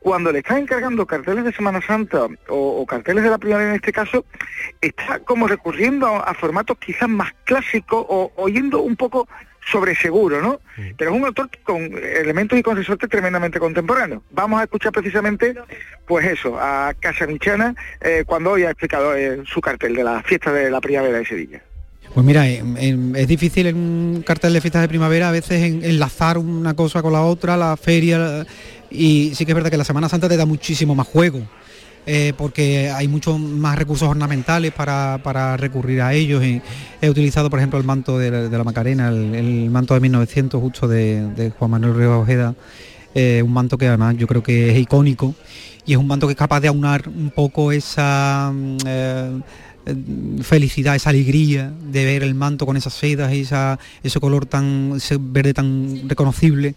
cuando 0.00 0.30
le 0.32 0.38
están 0.38 0.58
encargando 0.58 1.06
carteles 1.06 1.44
de 1.44 1.52
Semana 1.52 1.80
Santa 1.86 2.26
o, 2.48 2.80
o 2.80 2.86
carteles 2.86 3.24
de 3.24 3.30
la 3.30 3.38
primavera 3.38 3.70
en 3.70 3.76
este 3.76 3.92
caso, 3.92 4.24
está 4.80 5.18
como 5.20 5.46
recurriendo 5.48 6.06
a, 6.06 6.20
a 6.20 6.34
formatos 6.34 6.78
quizás 6.78 7.08
más 7.08 7.32
clásicos 7.44 8.04
o 8.08 8.32
oyendo 8.36 8.80
un 8.80 8.96
poco 8.96 9.28
sobre 9.70 9.94
seguro, 9.94 10.40
¿no? 10.40 10.60
Pero 10.96 11.10
es 11.10 11.16
un 11.16 11.26
autor 11.26 11.50
con 11.62 11.82
elementos 11.82 12.58
y 12.58 12.62
con 12.62 12.74
resortes 12.76 13.10
tremendamente 13.10 13.58
contemporáneos. 13.58 14.22
Vamos 14.30 14.60
a 14.60 14.64
escuchar 14.64 14.92
precisamente, 14.92 15.54
pues 16.06 16.26
eso, 16.26 16.56
a 16.58 16.94
Casamichana 16.98 17.74
eh, 18.00 18.22
cuando 18.26 18.52
hoy 18.52 18.62
ha 18.62 18.70
explicado 18.70 19.14
eh, 19.14 19.42
su 19.44 19.60
cartel 19.60 19.94
de 19.94 20.04
la 20.04 20.22
fiesta 20.22 20.52
de 20.52 20.70
la 20.70 20.80
primavera 20.80 21.18
de 21.18 21.26
Sevilla. 21.26 21.60
Pues 22.14 22.24
mira, 22.24 22.48
en- 22.48 22.78
en- 22.78 23.14
es 23.16 23.28
difícil 23.28 23.66
en 23.66 23.76
un 23.76 24.22
cartel 24.26 24.54
de 24.54 24.62
fiestas 24.62 24.80
de 24.80 24.88
primavera 24.88 25.28
a 25.28 25.32
veces 25.32 25.62
en- 25.62 25.84
enlazar 25.84 26.38
una 26.38 26.74
cosa 26.74 27.02
con 27.02 27.12
la 27.12 27.20
otra, 27.20 27.58
la 27.58 27.76
feria, 27.76 28.46
y 28.90 29.32
sí 29.34 29.44
que 29.44 29.52
es 29.52 29.54
verdad 29.54 29.70
que 29.70 29.76
la 29.76 29.84
Semana 29.84 30.08
Santa 30.08 30.28
te 30.28 30.36
da 30.36 30.46
muchísimo 30.46 30.94
más 30.94 31.06
juego, 31.06 31.40
eh, 32.06 32.32
porque 32.36 32.90
hay 32.90 33.06
muchos 33.06 33.38
más 33.38 33.76
recursos 33.76 34.08
ornamentales 34.08 34.72
para, 34.72 35.20
para 35.22 35.56
recurrir 35.56 36.00
a 36.00 36.14
ellos. 36.14 36.42
he 36.42 37.10
utilizado, 37.10 37.50
por 37.50 37.58
ejemplo, 37.58 37.78
el 37.78 37.84
manto 37.84 38.18
de 38.18 38.48
la, 38.48 38.64
Macarena, 38.64 39.08
el, 39.08 39.68
manto 39.70 39.94
de 39.94 40.00
1900 40.00 40.60
justo 40.60 40.88
de, 40.88 41.52
Juan 41.58 41.70
Manuel 41.70 41.94
Ríos 41.94 42.22
Ojeda, 42.22 42.54
eh, 43.14 43.42
un 43.44 43.52
manto 43.52 43.76
que 43.76 43.88
además 43.88 44.16
yo 44.16 44.26
creo 44.26 44.42
que 44.42 44.70
es 44.70 44.78
icónico 44.78 45.34
y 45.84 45.92
es 45.92 45.98
un 45.98 46.06
manto 46.06 46.26
que 46.26 46.32
es 46.32 46.38
capaz 46.38 46.60
de 46.60 46.68
aunar 46.68 47.08
un 47.08 47.30
poco 47.30 47.72
esa... 47.72 48.50
mm, 48.54 48.76
eh, 48.86 49.40
felicidad, 50.42 50.96
esa 50.96 51.10
alegría 51.10 51.72
de 51.90 52.04
ver 52.04 52.22
el 52.22 52.34
manto 52.34 52.66
con 52.66 52.76
esas 52.76 52.92
sedas 52.92 53.32
y 53.32 53.40
esa, 53.40 53.78
ese 54.02 54.20
color 54.20 54.44
tan, 54.46 54.92
ese 54.96 55.16
verde 55.18 55.54
tan 55.54 56.08
reconocible 56.08 56.74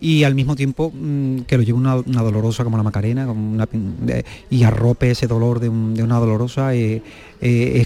y 0.00 0.24
al 0.24 0.34
mismo 0.34 0.56
tiempo 0.56 0.90
mm, 0.94 1.40
que 1.40 1.56
lo 1.56 1.62
lleve 1.62 1.78
una, 1.78 1.96
dolorosa 1.96 2.64
como 2.64 2.76
la 2.76 2.82
Macarena 2.82 3.26
como 3.26 3.52
una 3.52 3.68
de- 3.70 4.24
y 4.48 4.62
arrope 4.62 5.10
ese 5.10 5.26
dolor 5.26 5.60
de, 5.60 5.68
un- 5.68 5.94
de 5.94 6.02
una 6.02 6.18
dolorosa 6.18 6.74
eh, 6.74 7.02
eh, 7.40 7.84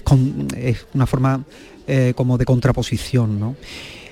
es, 0.57 0.85
una 0.93 1.05
forma 1.05 1.43
eh, 1.87 2.13
como 2.15 2.37
de 2.37 2.45
contraposición, 2.45 3.39
¿no? 3.39 3.55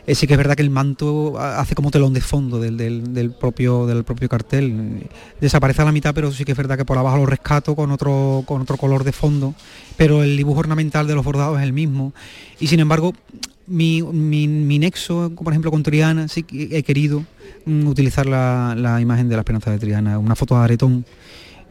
Sí 0.06 0.28
que 0.28 0.34
es 0.34 0.38
verdad 0.38 0.56
que 0.58 0.62
el 0.64 0.70
manto 0.70 1.40
ha- 1.40 1.62
hace 1.62 1.76
como 1.76 1.90
telón 1.90 2.14
de 2.14 2.20
fondo 2.20 2.60
del, 2.60 3.34
propio, 3.40 3.86
del 3.88 4.04
propio 4.04 4.28
cartel. 4.28 5.08
Desaparece 5.40 5.82
a 5.82 5.86
la 5.86 5.94
mitad, 5.94 6.14
pero 6.14 6.30
sí 6.34 6.44
que 6.44 6.52
es 6.52 6.58
verdad 6.58 6.78
que 6.78 6.84
por 6.84 6.98
abajo 6.98 7.16
lo 7.16 7.26
rescato 7.26 7.74
con 7.74 7.90
otro, 7.90 8.44
con 8.46 8.62
otro 8.62 8.76
color 8.76 9.06
de 9.06 9.14
fondo, 9.14 9.56
pero 9.96 10.22
el 10.22 10.36
dibujo 10.36 10.60
ornamental 10.60 11.08
de 11.08 11.16
los 11.16 11.24
bordados 11.24 11.58
es 11.58 11.64
el 11.64 11.72
mismo. 11.72 12.14
Y 12.60 12.68
sin 12.68 12.82
embargo, 12.82 13.14
mi, 13.66 14.02
mi- 14.02 14.50
mi 14.50 14.78
nexo, 14.78 15.32
por 15.42 15.54
ejemplo, 15.54 15.72
con 15.72 15.84
Triana, 15.84 16.28
sí 16.28 16.44
que 16.44 16.68
he 16.78 16.84
querido 16.84 17.24
utilizar 17.66 18.26
la, 18.26 18.76
la 18.78 19.00
imagen 19.02 19.30
de 19.30 19.36
la 19.36 19.42
Esperanza 19.42 19.72
de 19.72 19.80
Triana, 19.80 20.20
una 20.20 20.36
foto 20.36 20.58
de 20.58 20.64
aretón 20.64 21.06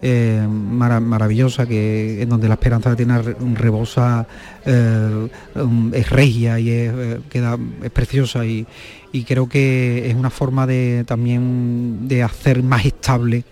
eh, 0.05 0.45
mara- 0.51 0.99
maravillosa 0.99 1.65
que 1.65 2.23
en 2.23 2.29
donde 2.29 2.49
la 2.49 2.55
esperanza 2.55 2.91
de 2.91 2.97
Triana 2.97 3.23
re- 3.23 3.37
rebosa 3.55 4.27
eh, 4.67 5.29
um, 5.55 5.95
es 5.95 6.11
regia 6.11 6.59
y 6.59 6.71
es, 6.71 6.93
eh, 6.93 7.21
queda, 7.31 7.57
es 7.85 7.91
preciosa 7.91 8.45
y, 8.45 8.67
y 9.13 9.23
creo 9.23 9.49
que 9.49 10.11
es 10.11 10.15
una 10.17 10.31
forma 10.31 10.67
de 10.67 11.05
también 11.07 12.09
de 12.09 12.25
hacer 12.25 12.65
más 12.65 12.85
estable 12.85 13.45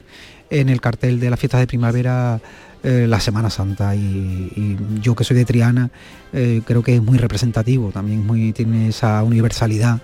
en 0.50 0.68
el 0.68 0.80
cartel 0.80 1.20
de 1.20 1.30
las 1.30 1.38
fiestas 1.38 1.60
de 1.60 1.66
primavera 1.68 2.40
la 2.82 3.20
Semana 3.20 3.50
Santa. 3.50 3.94
Y, 3.94 4.00
y 4.00 4.76
yo 5.02 5.14
que 5.14 5.22
soy 5.22 5.36
de 5.36 5.44
Triana 5.44 5.90
creo 6.32 6.82
que 6.82 6.96
es 6.96 7.02
muy 7.02 7.18
representativo, 7.18 7.90
también 7.90 8.26
muy, 8.26 8.52
tiene 8.54 8.88
esa 8.88 9.22
universalidad 9.22 10.00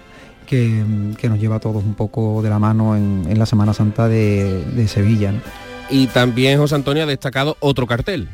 que, 0.46 0.82
que 1.18 1.28
nos 1.28 1.38
lleva 1.38 1.56
a 1.56 1.60
todos 1.60 1.84
un 1.84 1.94
poco 1.94 2.40
de 2.42 2.48
la 2.48 2.58
mano 2.58 2.96
en, 2.96 3.24
en 3.28 3.38
la 3.38 3.44
Semana 3.46 3.74
Santa 3.74 4.08
de, 4.08 4.64
de 4.64 4.88
Sevilla. 4.88 5.32
¿no? 5.32 5.40
Y 5.90 6.06
también 6.08 6.58
José 6.58 6.74
Antonio 6.76 7.02
ha 7.02 7.06
destacado 7.06 7.56
otro 7.60 7.86
cartel. 7.86 8.28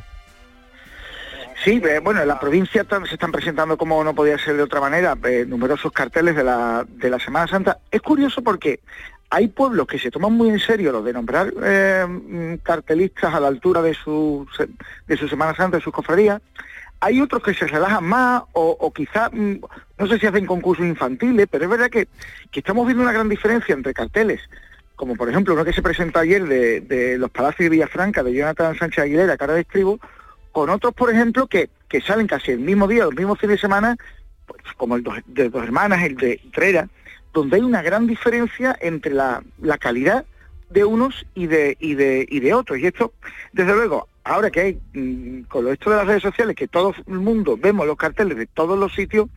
Sí, 1.64 1.80
eh, 1.84 2.00
bueno, 2.02 2.20
en 2.22 2.28
la 2.28 2.40
provincia 2.40 2.84
se 3.08 3.14
están 3.14 3.30
presentando 3.30 3.76
como 3.76 4.02
no 4.02 4.14
podía 4.14 4.36
ser 4.38 4.56
de 4.56 4.64
otra 4.64 4.80
manera 4.80 5.16
eh, 5.24 5.44
numerosos 5.46 5.92
carteles 5.92 6.34
de 6.34 6.42
la, 6.42 6.84
de 6.88 7.08
la 7.10 7.20
Semana 7.20 7.46
Santa. 7.46 7.78
Es 7.90 8.00
curioso 8.02 8.42
porque 8.42 8.80
hay 9.30 9.46
pueblos 9.48 9.86
que 9.86 9.98
se 9.98 10.10
toman 10.10 10.32
muy 10.32 10.48
en 10.50 10.58
serio 10.58 10.90
lo 10.90 11.02
de 11.02 11.12
nombrar 11.12 11.52
eh, 11.62 12.04
mm, 12.08 12.54
cartelistas 12.64 13.32
a 13.32 13.38
la 13.40 13.46
altura 13.48 13.80
de 13.80 13.94
su, 13.94 14.46
se- 14.56 14.68
de 15.06 15.16
su 15.16 15.28
Semana 15.28 15.54
Santa, 15.54 15.76
de 15.76 15.82
sus 15.84 15.92
cofradías. 15.92 16.42
Hay 17.04 17.20
otros 17.20 17.42
que 17.42 17.52
se 17.52 17.66
relajan 17.66 18.04
más 18.04 18.42
o, 18.52 18.76
o 18.80 18.92
quizá, 18.92 19.28
mm, 19.30 19.60
no 19.98 20.06
sé 20.06 20.18
si 20.18 20.26
hacen 20.26 20.46
concursos 20.46 20.86
infantiles, 20.86 21.46
pero 21.50 21.64
es 21.64 21.70
verdad 21.70 21.90
que, 21.90 22.08
que 22.50 22.60
estamos 22.60 22.86
viendo 22.86 23.02
una 23.02 23.12
gran 23.12 23.28
diferencia 23.28 23.74
entre 23.74 23.92
carteles 23.92 24.40
como 25.02 25.16
por 25.16 25.28
ejemplo 25.28 25.54
uno 25.54 25.64
que 25.64 25.72
se 25.72 25.82
presentó 25.82 26.20
ayer 26.20 26.44
de, 26.44 27.16
los 27.18 27.28
Palacios 27.28 27.64
de 27.64 27.70
Villafranca, 27.70 28.22
de 28.22 28.34
Jonathan 28.34 28.78
Sánchez 28.78 29.02
Aguilera, 29.02 29.36
cara 29.36 29.54
de 29.54 29.62
estribo, 29.62 29.98
con 30.52 30.70
otros, 30.70 30.94
por 30.94 31.10
ejemplo, 31.10 31.48
que, 31.48 31.70
que 31.88 32.00
salen 32.00 32.28
casi 32.28 32.52
el 32.52 32.60
mismo 32.60 32.86
día, 32.86 33.06
los 33.06 33.16
mismos 33.16 33.40
fines 33.40 33.56
de 33.56 33.60
semana, 33.60 33.96
pues, 34.46 34.62
como 34.76 34.94
el 34.94 35.04
de 35.26 35.48
dos 35.48 35.64
hermanas, 35.64 36.04
el 36.04 36.14
de 36.14 36.40
Trera, 36.52 36.88
donde 37.32 37.56
hay 37.56 37.62
una 37.62 37.82
gran 37.82 38.06
diferencia 38.06 38.76
entre 38.80 39.12
la, 39.12 39.42
la 39.60 39.76
calidad 39.76 40.24
de 40.70 40.84
unos 40.84 41.26
y 41.34 41.48
de, 41.48 41.76
y 41.80 41.96
de, 41.96 42.24
y 42.28 42.38
de 42.38 42.54
otros. 42.54 42.78
Y 42.78 42.86
esto, 42.86 43.12
desde 43.52 43.74
luego, 43.74 44.06
ahora 44.24 44.50
que 44.50 44.60
hay, 44.60 44.80
mm, 44.92 45.42
con 45.42 45.64
lo 45.64 45.72
esto 45.72 45.90
de 45.90 45.96
las 45.96 46.06
redes 46.06 46.22
sociales, 46.22 46.56
que 46.56 46.68
todo 46.68 46.94
el 47.06 47.20
mundo 47.20 47.56
vemos 47.56 47.86
los 47.86 47.96
carteles 47.96 48.36
de 48.36 48.46
todos 48.46 48.78
los 48.78 48.94
sitios, 48.94 49.28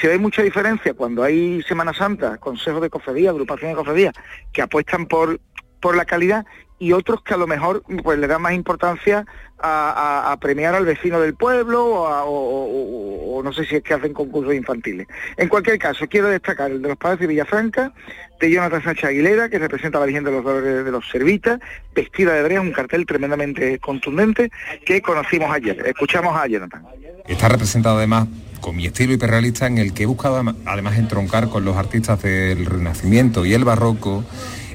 se 0.00 0.08
ve 0.08 0.18
mucha 0.18 0.42
diferencia 0.42 0.94
cuando 0.94 1.22
hay 1.22 1.62
Semana 1.62 1.92
Santa, 1.92 2.38
consejos 2.38 2.82
de 2.82 2.90
cofradía, 2.90 3.30
agrupaciones 3.30 3.76
de 3.76 3.78
cofradía, 3.78 4.12
que 4.52 4.62
apuestan 4.62 5.06
por, 5.06 5.40
por 5.80 5.96
la 5.96 6.04
calidad 6.04 6.46
y 6.78 6.92
otros 6.92 7.22
que 7.22 7.34
a 7.34 7.36
lo 7.36 7.46
mejor 7.46 7.82
pues 8.02 8.18
le 8.18 8.26
dan 8.26 8.42
más 8.42 8.52
importancia 8.52 9.26
a, 9.60 10.36
premiar 10.40 10.74
al 10.74 10.84
vecino 10.84 11.20
del 11.20 11.34
pueblo 11.34 11.84
o, 11.84 13.40
no 13.42 13.52
sé 13.52 13.64
si 13.64 13.76
es 13.76 13.82
que 13.82 13.94
hacen 13.94 14.12
concursos 14.12 14.54
infantiles. 14.54 15.06
En 15.36 15.48
cualquier 15.48 15.78
caso, 15.78 16.06
quiero 16.08 16.28
destacar 16.28 16.70
el 16.70 16.82
de 16.82 16.88
los 16.88 16.96
padres 16.96 17.20
de 17.20 17.26
Villafranca, 17.26 17.92
de 18.40 18.50
Jonathan 18.50 18.82
Sánchez 18.82 19.04
Aguilera, 19.04 19.48
que 19.48 19.58
representa 19.58 19.98
a 19.98 20.00
la 20.00 20.06
Virgen 20.06 20.24
de 20.24 20.30
los 20.30 20.44
Dolores 20.44 20.84
de 20.84 20.90
los 20.90 21.08
Servitas, 21.08 21.60
vestida 21.94 22.34
de 22.34 22.42
brea, 22.42 22.60
un 22.60 22.72
cartel 22.72 23.06
tremendamente 23.06 23.78
contundente 23.78 24.50
que 24.84 25.00
conocimos 25.02 25.50
ayer. 25.52 25.82
Escuchamos 25.86 26.36
a 26.36 26.46
Jonathan. 26.46 26.84
Está 27.26 27.48
representado 27.48 27.98
además 27.98 28.28
con 28.60 28.76
mi 28.76 28.86
estilo 28.86 29.12
hiperrealista 29.12 29.66
en 29.66 29.78
el 29.78 29.94
que 29.94 30.02
he 30.02 30.06
buscado 30.06 30.42
además 30.66 30.98
entroncar 30.98 31.48
con 31.48 31.64
los 31.64 31.76
artistas 31.76 32.22
del 32.22 32.66
Renacimiento 32.66 33.46
y 33.46 33.54
el 33.54 33.64
Barroco 33.64 34.24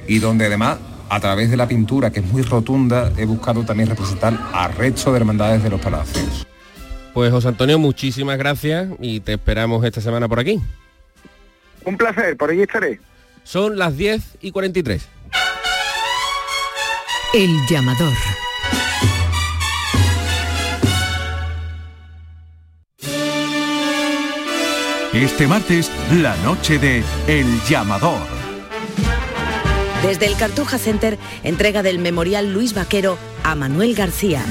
y 0.08 0.20
donde 0.20 0.46
además 0.46 0.78
a 1.14 1.20
través 1.20 1.52
de 1.52 1.58
la 1.58 1.68
pintura 1.68 2.12
que 2.12 2.22
es 2.22 2.26
muy 2.26 2.42
rotunda 2.42 3.12
he 3.18 3.26
buscado 3.26 3.64
también 3.64 3.88
representar 3.88 4.34
al 4.52 4.74
resto 4.74 5.12
de 5.12 5.20
hermandades 5.20 5.62
de 5.62 5.70
los 5.70 5.80
palacios. 5.80 6.48
Pues 7.14 7.32
José 7.32 7.50
Antonio, 7.50 7.78
muchísimas 7.78 8.36
gracias 8.40 8.90
y 9.00 9.20
te 9.20 9.34
esperamos 9.34 9.86
esta 9.86 10.02
semana 10.02 10.28
por 10.28 10.40
aquí. 10.40 10.60
Un 11.86 11.98
placer, 11.98 12.36
por 12.36 12.50
allí 12.50 12.64
estaré. 12.64 13.00
Son 13.44 13.78
las 13.78 13.96
10 13.96 14.40
y 14.42 14.52
43. 14.52 15.08
El 17.36 17.52
llamador. 17.70 18.14
Este 25.14 25.46
martes, 25.46 25.92
la 26.12 26.36
noche 26.38 26.80
de 26.80 27.04
El 27.28 27.46
Llamador. 27.70 28.43
Desde 30.04 30.26
el 30.26 30.36
Cartuja 30.36 30.78
Center, 30.78 31.18
entrega 31.44 31.82
del 31.82 31.98
Memorial 31.98 32.52
Luis 32.52 32.74
Vaquero 32.74 33.18
a 33.42 33.56
Manuel 33.56 33.96
García. 33.96 34.44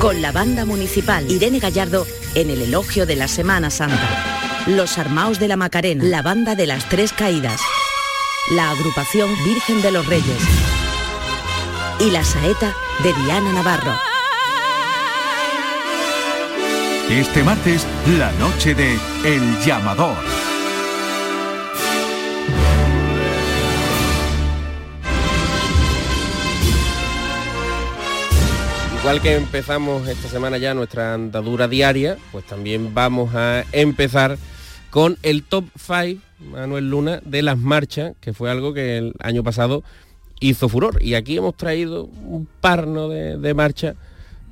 Con 0.00 0.20
la 0.20 0.32
banda 0.32 0.64
municipal 0.64 1.30
Irene 1.30 1.60
Gallardo 1.60 2.04
en 2.34 2.50
el 2.50 2.60
elogio 2.60 3.06
de 3.06 3.14
la 3.14 3.28
Semana 3.28 3.70
Santa. 3.70 4.66
Los 4.66 4.98
Armaos 4.98 5.38
de 5.38 5.46
la 5.46 5.56
Macarena, 5.56 6.02
la 6.02 6.22
banda 6.22 6.56
de 6.56 6.66
las 6.66 6.88
Tres 6.88 7.12
Caídas. 7.12 7.60
La 8.50 8.72
agrupación 8.72 9.30
Virgen 9.44 9.80
de 9.80 9.92
los 9.92 10.06
Reyes. 10.08 10.42
Y 12.00 12.10
la 12.10 12.24
saeta 12.24 12.74
de 13.04 13.12
Diana 13.12 13.52
Navarro. 13.52 13.96
Este 17.10 17.44
martes, 17.44 17.86
la 18.18 18.32
noche 18.32 18.74
de 18.74 18.98
El 19.24 19.60
Llamador. 19.64 20.43
Igual 29.04 29.20
que 29.20 29.36
empezamos 29.36 30.08
esta 30.08 30.28
semana 30.28 30.56
ya 30.56 30.72
nuestra 30.72 31.12
andadura 31.12 31.68
diaria, 31.68 32.16
pues 32.32 32.46
también 32.46 32.94
vamos 32.94 33.34
a 33.34 33.62
empezar 33.72 34.38
con 34.88 35.18
el 35.22 35.42
top 35.42 35.66
5 35.76 36.22
Manuel 36.50 36.88
Luna, 36.88 37.20
de 37.22 37.42
las 37.42 37.58
marchas, 37.58 38.14
que 38.22 38.32
fue 38.32 38.50
algo 38.50 38.72
que 38.72 38.96
el 38.96 39.12
año 39.20 39.44
pasado 39.44 39.82
hizo 40.40 40.70
furor. 40.70 41.02
Y 41.02 41.16
aquí 41.16 41.36
hemos 41.36 41.54
traído 41.54 42.04
un 42.04 42.48
parno 42.62 43.10
de, 43.10 43.36
de 43.36 43.52
marchas 43.52 43.94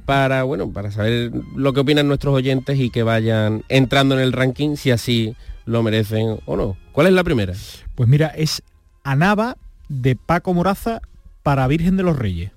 para, 0.04 0.42
bueno, 0.42 0.70
para 0.70 0.90
saber 0.90 1.32
lo 1.56 1.72
que 1.72 1.80
opinan 1.80 2.06
nuestros 2.06 2.34
oyentes 2.34 2.78
y 2.78 2.90
que 2.90 3.02
vayan 3.02 3.64
entrando 3.70 4.16
en 4.16 4.20
el 4.20 4.34
ranking 4.34 4.76
si 4.76 4.90
así 4.90 5.34
lo 5.64 5.82
merecen 5.82 6.40
o 6.44 6.58
no. 6.58 6.76
¿Cuál 6.92 7.06
es 7.06 7.14
la 7.14 7.24
primera? 7.24 7.54
Pues 7.94 8.06
mira, 8.06 8.26
es 8.26 8.62
Anaba 9.02 9.56
de 9.88 10.14
Paco 10.14 10.52
Moraza 10.52 11.00
para 11.42 11.66
Virgen 11.68 11.96
de 11.96 12.02
los 12.02 12.18
Reyes. 12.18 12.50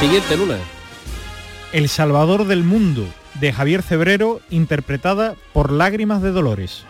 Siguiente, 0.00 0.36
Luna. 0.36 0.58
El 1.72 1.88
Salvador 1.88 2.46
del 2.46 2.62
Mundo 2.62 3.04
de 3.40 3.52
Javier 3.52 3.82
Cebrero, 3.82 4.40
interpretada 4.48 5.34
por 5.52 5.72
Lágrimas 5.72 6.22
de 6.22 6.30
Dolores. 6.30 6.84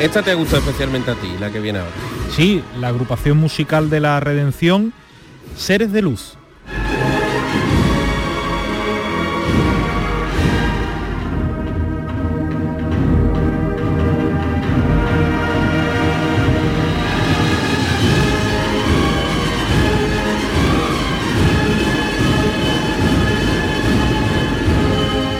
Esta 0.00 0.22
te 0.22 0.32
gusta 0.34 0.58
especialmente 0.58 1.10
a 1.10 1.14
ti, 1.14 1.28
la 1.40 1.50
que 1.50 1.58
viene 1.58 1.80
ahora. 1.80 1.90
Sí, 2.30 2.62
la 2.78 2.88
agrupación 2.88 3.36
musical 3.36 3.90
de 3.90 3.98
la 3.98 4.20
Redención, 4.20 4.92
Seres 5.58 5.92
de 5.92 6.02
Luz. 6.02 6.34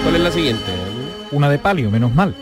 ¿Cuál 0.03 0.17
es 0.17 0.21
la 0.21 0.33
siguiente? 0.33 0.63
Una 1.31 1.49
de 1.49 1.59
palio, 1.59 1.93
menos 1.93 2.13
mal. 2.13 2.35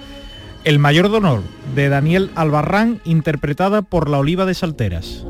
El 0.64 0.78
mayor 0.78 1.10
de 1.10 1.18
honor 1.18 1.42
de 1.74 1.90
Daniel 1.90 2.30
Albarrán, 2.36 3.02
interpretada 3.04 3.82
por 3.82 4.08
la 4.08 4.18
Oliva 4.18 4.46
de 4.46 4.54
Salteras. 4.54 5.26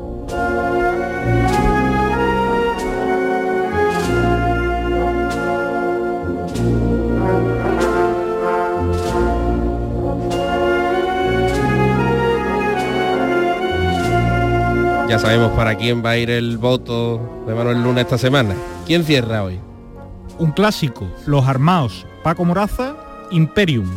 Ya 15.07 15.17
sabemos 15.17 15.53
para 15.53 15.75
quién 15.75 16.03
va 16.03 16.11
a 16.11 16.17
ir 16.17 16.29
el 16.29 16.57
voto 16.57 17.45
de 17.47 17.55
Manuel 17.55 17.81
Luna 17.81 18.01
esta 18.01 18.17
semana. 18.17 18.53
¿Quién 18.85 19.05
cierra 19.05 19.41
hoy? 19.41 19.57
Un 20.37 20.51
clásico, 20.51 21.07
Los 21.25 21.47
Armaos, 21.47 22.05
Paco 22.23 22.43
Moraza, 22.43 22.93
Imperium. 23.31 23.89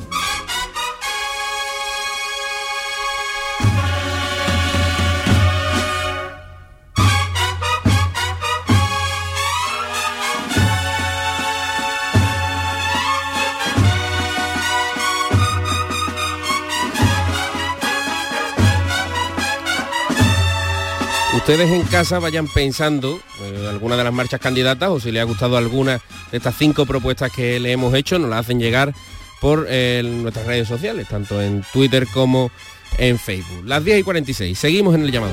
Ustedes 21.51 21.73
en 21.73 21.83
casa 21.83 22.21
vayan 22.21 22.47
pensando 22.47 23.21
eh, 23.43 23.67
alguna 23.69 23.97
de 23.97 24.05
las 24.05 24.13
marchas 24.13 24.39
candidatas 24.39 24.89
o 24.89 25.01
si 25.01 25.11
les 25.11 25.21
ha 25.21 25.25
gustado 25.25 25.57
alguna 25.57 26.01
de 26.31 26.37
estas 26.37 26.55
cinco 26.57 26.87
propuestas 26.87 27.33
que 27.33 27.59
le 27.59 27.73
hemos 27.73 27.93
hecho, 27.93 28.21
nos 28.21 28.31
las 28.31 28.39
hacen 28.47 28.61
llegar 28.61 28.95
por 29.41 29.67
eh, 29.69 30.01
nuestras 30.05 30.47
redes 30.47 30.69
sociales, 30.69 31.09
tanto 31.09 31.43
en 31.43 31.65
Twitter 31.73 32.07
como 32.15 32.53
en 32.99 33.19
Facebook. 33.19 33.65
Las 33.65 33.85
10 33.85 33.99
y 33.99 34.03
46, 34.05 34.57
seguimos 34.57 34.95
en 34.95 35.03
el 35.03 35.11
llamado. 35.11 35.33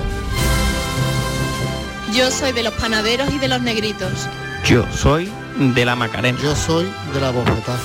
Yo 2.16 2.32
soy 2.32 2.52
de 2.52 2.64
los 2.64 2.74
panaderos 2.74 3.32
y 3.32 3.38
de 3.38 3.50
los 3.50 3.62
negritos. 3.62 4.28
Yo 4.66 4.88
soy 4.92 5.30
de 5.76 5.86
la 5.86 5.96
Macarena. 5.96 6.40
Yo 6.42 6.56
soy 6.56 6.88
de 7.14 7.22
la 7.22 7.30
Bogotá. 7.30 7.78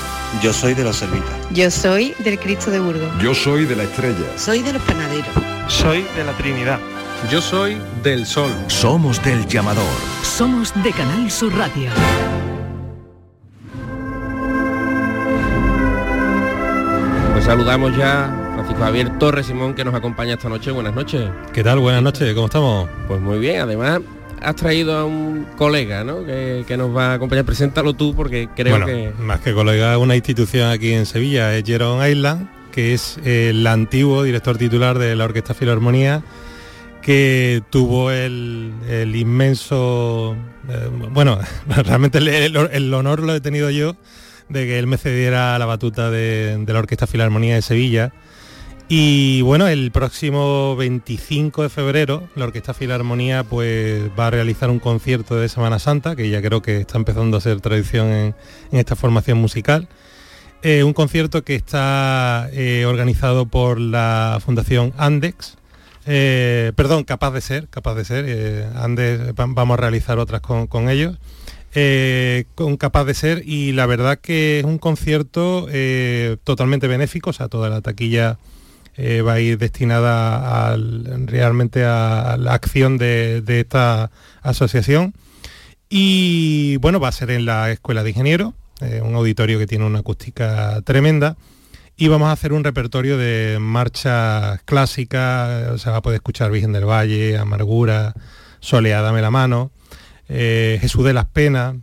Yo 0.42 0.54
soy 0.54 0.72
de 0.72 0.84
los 0.84 0.96
Servitas. 0.96 1.34
Yo 1.50 1.70
soy 1.70 2.14
del 2.20 2.38
Cristo 2.38 2.70
de 2.70 2.80
Burgos. 2.80 3.10
Yo 3.22 3.34
soy 3.34 3.66
de 3.66 3.76
la 3.76 3.82
Estrella. 3.82 4.38
Soy 4.38 4.62
de 4.62 4.72
los 4.72 4.82
panaderos. 4.84 5.28
Soy 5.68 6.00
de 6.16 6.24
la 6.24 6.32
Trinidad. 6.38 6.80
Yo 7.30 7.40
soy 7.40 7.76
del 8.02 8.26
Sol. 8.26 8.50
Somos 8.68 9.22
del 9.24 9.46
Llamador. 9.46 9.84
Somos 10.22 10.72
de 10.82 10.90
Canal 10.92 11.30
Sur 11.30 11.54
Radio. 11.56 11.90
Pues 17.32 17.44
saludamos 17.44 17.96
ya 17.96 18.26
a 18.26 18.52
Francisco 18.54 18.82
Javier 18.82 19.18
Torres 19.18 19.46
Simón 19.46 19.74
que 19.74 19.84
nos 19.84 19.94
acompaña 19.94 20.34
esta 20.34 20.48
noche. 20.48 20.70
Buenas 20.70 20.94
noches. 20.94 21.30
¿Qué 21.52 21.64
tal? 21.64 21.78
Buenas 21.78 22.02
noches, 22.02 22.32
¿cómo 22.34 22.46
estamos? 22.46 22.88
Pues 23.08 23.20
muy 23.20 23.38
bien, 23.38 23.60
además 23.62 24.00
has 24.40 24.56
traído 24.56 24.96
a 24.98 25.04
un 25.04 25.46
colega, 25.56 26.04
¿no? 26.04 26.26
Que, 26.26 26.64
que 26.66 26.76
nos 26.76 26.94
va 26.94 27.12
a 27.12 27.14
acompañar. 27.14 27.44
Preséntalo 27.44 27.94
tú 27.94 28.14
porque 28.14 28.48
creo 28.54 28.72
Bueno, 28.72 28.86
que... 28.86 29.12
más 29.18 29.40
que 29.40 29.54
colega, 29.54 29.96
una 29.98 30.16
institución 30.16 30.70
aquí 30.70 30.92
en 30.92 31.06
Sevilla, 31.06 31.56
es 31.56 31.64
Jerome 31.64 32.10
Island, 32.10 32.48
que 32.72 32.92
es 32.92 33.18
el 33.24 33.66
antiguo 33.66 34.22
director 34.24 34.58
titular 34.58 34.98
de 34.98 35.14
la 35.16 35.24
Orquesta 35.24 35.54
Filarmonía, 35.54 36.22
que 37.02 37.62
tuvo 37.70 38.10
el, 38.10 38.72
inmenso, 39.14 40.36
eh, 40.68 40.88
bueno, 41.10 41.38
realmente 41.66 42.18
el, 42.18 42.94
honor 42.94 43.20
lo 43.20 43.34
he 43.34 43.40
tenido 43.40 43.70
yo 43.70 43.96
de 44.48 44.66
que 44.66 44.78
él 44.78 44.86
me 44.86 44.98
cediera 44.98 45.58
la 45.58 45.66
batuta 45.66 46.10
de, 46.10 46.62
la 46.66 46.78
Orquesta 46.78 47.06
Filarmonía 47.06 47.56
de 47.56 47.62
Sevilla. 47.62 48.12
Y 48.88 49.40
bueno, 49.42 49.68
el 49.68 49.90
próximo 49.90 50.76
25 50.76 51.62
de 51.62 51.68
febrero 51.68 52.28
la 52.34 52.44
Orquesta 52.44 52.74
Filarmonía 52.74 53.42
pues 53.44 54.10
va 54.18 54.26
a 54.26 54.30
realizar 54.30 54.70
un 54.70 54.78
concierto 54.78 55.36
de 55.36 55.48
Semana 55.48 55.78
Santa, 55.78 56.14
que 56.14 56.28
ya 56.28 56.42
creo 56.42 56.62
que 56.62 56.78
está 56.78 56.98
empezando 56.98 57.36
a 57.36 57.40
ser 57.40 57.60
tradición 57.60 58.08
en, 58.08 58.34
en 58.70 58.78
esta 58.78 58.96
formación 58.96 59.38
musical. 59.38 59.88
Eh, 60.64 60.84
un 60.84 60.92
concierto 60.92 61.42
que 61.42 61.56
está 61.56 62.48
eh, 62.52 62.84
organizado 62.86 63.46
por 63.46 63.80
la 63.80 64.38
Fundación 64.44 64.92
Andex, 64.96 65.56
eh, 66.06 66.72
perdón, 66.76 67.04
capaz 67.04 67.30
de 67.32 67.40
ser, 67.40 67.68
capaz 67.68 67.94
de 67.94 68.04
ser, 68.04 68.24
eh, 68.28 68.66
Andes, 68.74 69.20
va- 69.30 69.46
vamos 69.48 69.74
a 69.78 69.80
realizar 69.80 70.18
otras 70.18 70.40
con, 70.40 70.88
ellos, 70.90 71.16
eh, 71.74 72.44
con 72.54 72.76
capaz 72.76 73.04
de 73.04 73.14
ser 73.14 73.42
y 73.46 73.72
la 73.72 73.86
verdad 73.86 74.18
que 74.18 74.58
es 74.60 74.64
un 74.64 74.78
concierto 74.78 75.66
eh, 75.70 76.36
totalmente 76.44 76.88
benéfico, 76.88 77.30
o 77.30 77.32
sea, 77.32 77.48
toda 77.48 77.68
la 77.68 77.80
taquilla 77.80 78.38
va 78.98 79.32
a 79.32 79.40
ir 79.40 79.56
destinada 79.56 80.70
al- 80.72 81.26
realmente 81.26 81.82
a, 81.84 82.36
la 82.38 82.52
acción 82.52 82.98
de, 82.98 83.40
de 83.40 83.60
esta 83.60 84.10
asociación. 84.42 85.14
Y 85.88 86.76
bueno, 86.76 87.00
va 87.00 87.08
a 87.08 87.12
ser 87.12 87.30
en 87.30 87.46
la 87.46 87.70
Escuela 87.70 88.02
de 88.02 88.10
Ingenieros, 88.10 88.52
un 89.02 89.14
auditorio 89.14 89.58
que 89.58 89.66
tiene 89.66 89.86
una 89.86 90.00
acústica 90.00 90.80
tremenda 90.82 91.36
y 92.02 92.08
vamos 92.08 92.30
a 92.30 92.32
hacer 92.32 92.52
un 92.52 92.64
repertorio 92.64 93.16
de 93.16 93.58
marchas 93.60 94.60
clásicas, 94.64 95.70
o 95.70 95.78
sea, 95.78 95.92
va 95.92 95.98
a 95.98 96.02
poder 96.02 96.16
escuchar 96.16 96.50
Virgen 96.50 96.72
del 96.72 96.84
Valle, 96.84 97.38
Amargura, 97.38 98.12
Soleá, 98.58 99.02
Dame 99.02 99.22
la 99.22 99.30
mano, 99.30 99.70
eh, 100.28 100.78
Jesús 100.80 101.04
de 101.04 101.12
las 101.12 101.26
Penas, 101.26 101.76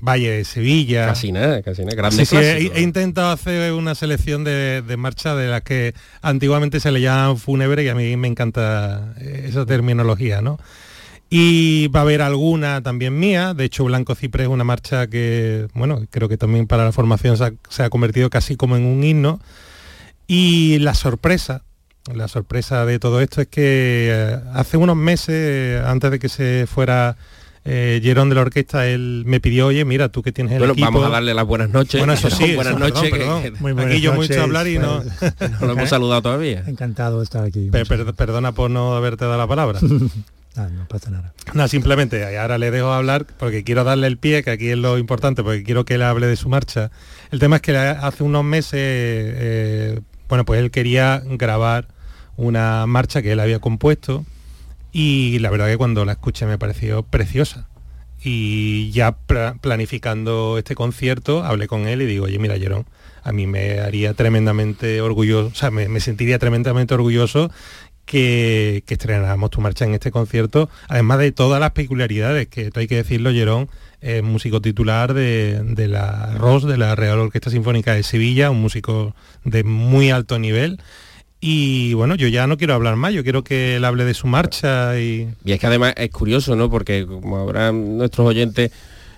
Valle 0.00 0.30
de 0.30 0.44
Sevilla. 0.46 1.08
Casi 1.08 1.30
nada, 1.30 1.60
casi 1.60 1.82
nada. 1.82 1.94
Grandes 1.94 2.26
sí, 2.26 2.36
he, 2.36 2.72
he 2.74 2.80
intentado 2.80 3.30
hacer 3.30 3.74
una 3.74 3.94
selección 3.94 4.44
de, 4.44 4.80
de 4.80 4.96
marchas 4.96 5.36
de 5.36 5.48
las 5.48 5.60
que 5.60 5.92
antiguamente 6.22 6.80
se 6.80 6.90
le 6.90 7.02
llaman 7.02 7.36
fúnebre 7.36 7.84
y 7.84 7.88
a 7.90 7.94
mí 7.94 8.16
me 8.16 8.28
encanta 8.28 9.12
eh, 9.20 9.44
esa 9.50 9.66
terminología, 9.66 10.40
¿no? 10.40 10.58
Y 11.28 11.88
va 11.88 12.00
a 12.00 12.02
haber 12.04 12.22
alguna 12.22 12.80
también 12.80 13.18
mía, 13.18 13.52
de 13.52 13.66
hecho 13.66 13.84
Blanco 13.84 14.14
Ciprés 14.14 14.46
es 14.46 14.50
una 14.50 14.64
marcha 14.64 15.06
que, 15.06 15.66
bueno, 15.74 16.00
creo 16.08 16.30
que 16.30 16.38
también 16.38 16.66
para 16.66 16.86
la 16.86 16.92
formación 16.92 17.36
se 17.36 17.44
ha, 17.44 17.52
se 17.68 17.82
ha 17.82 17.90
convertido 17.90 18.30
casi 18.30 18.56
como 18.56 18.78
en 18.78 18.86
un 18.86 19.04
himno. 19.04 19.38
Y 20.26 20.78
la 20.80 20.94
sorpresa, 20.94 21.62
la 22.12 22.28
sorpresa 22.28 22.84
de 22.86 22.98
todo 22.98 23.20
esto 23.20 23.40
es 23.40 23.48
que 23.48 24.08
eh, 24.12 24.36
hace 24.54 24.76
unos 24.76 24.96
meses, 24.96 25.82
antes 25.84 26.10
de 26.10 26.18
que 26.18 26.28
se 26.28 26.66
fuera 26.66 27.16
eh, 27.64 28.00
Jerón 28.02 28.28
de 28.28 28.34
la 28.36 28.42
orquesta, 28.42 28.86
él 28.86 29.24
me 29.26 29.40
pidió, 29.40 29.66
oye, 29.66 29.84
mira, 29.84 30.08
tú 30.08 30.22
que 30.22 30.30
tienes 30.32 30.52
el 30.52 30.58
bueno, 30.58 30.72
equipo... 30.74 30.86
vamos 30.86 31.04
a 31.06 31.10
darle 31.10 31.34
las 31.34 31.44
buenas 31.46 31.70
noches. 31.70 32.00
Bueno, 32.00 32.12
eso 32.12 32.30
sí, 32.30 32.54
buenas 32.54 32.74
eso, 32.74 32.78
noches. 32.80 33.10
perdón, 33.10 33.10
que- 33.10 33.18
perdón. 33.18 33.42
que- 33.42 33.50
Muy 33.62 33.72
buenas 33.72 33.92
Aquí 33.92 34.00
yo 34.00 34.12
mucho 34.14 34.22
noches, 34.28 34.38
hablar 34.42 34.66
y 34.68 34.78
no- 34.78 35.02
pues. 35.18 35.34
no 35.60 35.66
lo 35.66 35.72
hemos 35.72 35.88
saludado 35.88 36.22
todavía. 36.22 36.62
Encantado 36.66 37.18
de 37.18 37.24
estar 37.24 37.44
aquí. 37.44 37.68
Pe- 37.70 37.84
per- 37.86 38.14
perdona 38.14 38.52
por 38.52 38.70
no 38.70 38.94
haberte 38.96 39.24
dado 39.24 39.38
la 39.38 39.46
palabra. 39.46 39.78
Ah, 40.58 40.70
no 40.72 40.88
pasa 40.88 41.10
nada. 41.10 41.34
No, 41.52 41.68
simplemente, 41.68 42.38
ahora 42.38 42.56
le 42.56 42.70
dejo 42.70 42.90
hablar 42.90 43.26
porque 43.38 43.62
quiero 43.62 43.84
darle 43.84 44.06
el 44.06 44.16
pie, 44.16 44.42
que 44.42 44.48
aquí 44.52 44.70
es 44.70 44.78
lo 44.78 44.96
importante, 44.96 45.42
porque 45.42 45.62
quiero 45.62 45.84
que 45.84 45.96
él 45.96 46.02
hable 46.02 46.26
de 46.28 46.36
su 46.36 46.48
marcha. 46.48 46.90
El 47.30 47.40
tema 47.40 47.56
es 47.56 47.62
que 47.62 47.76
hace 47.76 48.22
unos 48.24 48.42
meses, 48.42 48.72
eh, 48.80 50.00
bueno, 50.28 50.44
pues 50.44 50.60
él 50.60 50.70
quería 50.70 51.22
grabar 51.24 51.88
una 52.36 52.86
marcha 52.86 53.22
que 53.22 53.32
él 53.32 53.40
había 53.40 53.58
compuesto 53.58 54.24
y 54.92 55.38
la 55.40 55.50
verdad 55.50 55.68
que 55.68 55.76
cuando 55.76 56.04
la 56.04 56.12
escuché 56.12 56.46
me 56.46 56.58
pareció 56.58 57.02
preciosa. 57.02 57.68
Y 58.22 58.90
ya 58.92 59.12
pla- 59.12 59.56
planificando 59.60 60.56
este 60.58 60.74
concierto, 60.74 61.44
hablé 61.44 61.68
con 61.68 61.86
él 61.86 62.02
y 62.02 62.06
digo, 62.06 62.24
oye, 62.24 62.38
mira, 62.38 62.58
Jerón, 62.58 62.86
a 63.22 63.32
mí 63.32 63.46
me 63.46 63.80
haría 63.80 64.14
tremendamente 64.14 65.00
orgulloso, 65.00 65.48
o 65.48 65.54
sea, 65.54 65.70
me, 65.70 66.00
sentiría 66.00 66.38
tremendamente 66.38 66.94
orgulloso 66.94 67.50
que, 68.04 68.82
que 68.86 68.94
estrenáramos 68.94 69.50
tu 69.50 69.60
marcha 69.60 69.84
en 69.84 69.94
este 69.94 70.10
concierto, 70.10 70.70
además 70.88 71.18
de 71.18 71.32
todas 71.32 71.60
las 71.60 71.72
peculiaridades, 71.72 72.48
que 72.48 72.70
hay 72.74 72.86
que 72.86 72.96
decirlo, 72.96 73.32
Jerón, 73.32 73.68
es 74.00 74.22
músico 74.22 74.60
titular 74.60 75.14
de, 75.14 75.60
de 75.62 75.88
la 75.88 76.34
ROS, 76.38 76.64
de 76.66 76.76
la 76.76 76.94
Real 76.94 77.18
Orquesta 77.18 77.50
Sinfónica 77.50 77.94
de 77.94 78.02
Sevilla, 78.02 78.50
un 78.50 78.60
músico 78.60 79.14
de 79.44 79.64
muy 79.64 80.10
alto 80.10 80.38
nivel. 80.38 80.80
Y 81.40 81.92
bueno, 81.94 82.14
yo 82.14 82.28
ya 82.28 82.46
no 82.46 82.56
quiero 82.56 82.74
hablar 82.74 82.96
más, 82.96 83.12
yo 83.12 83.22
quiero 83.22 83.44
que 83.44 83.76
él 83.76 83.84
hable 83.84 84.04
de 84.04 84.14
su 84.14 84.26
marcha 84.26 84.98
y... 84.98 85.28
Y 85.44 85.52
es 85.52 85.60
que 85.60 85.66
además 85.66 85.92
es 85.96 86.10
curioso, 86.10 86.56
¿no? 86.56 86.70
Porque 86.70 87.06
como 87.06 87.38
habrán 87.38 87.98
nuestros 87.98 88.26
oyentes 88.26 88.70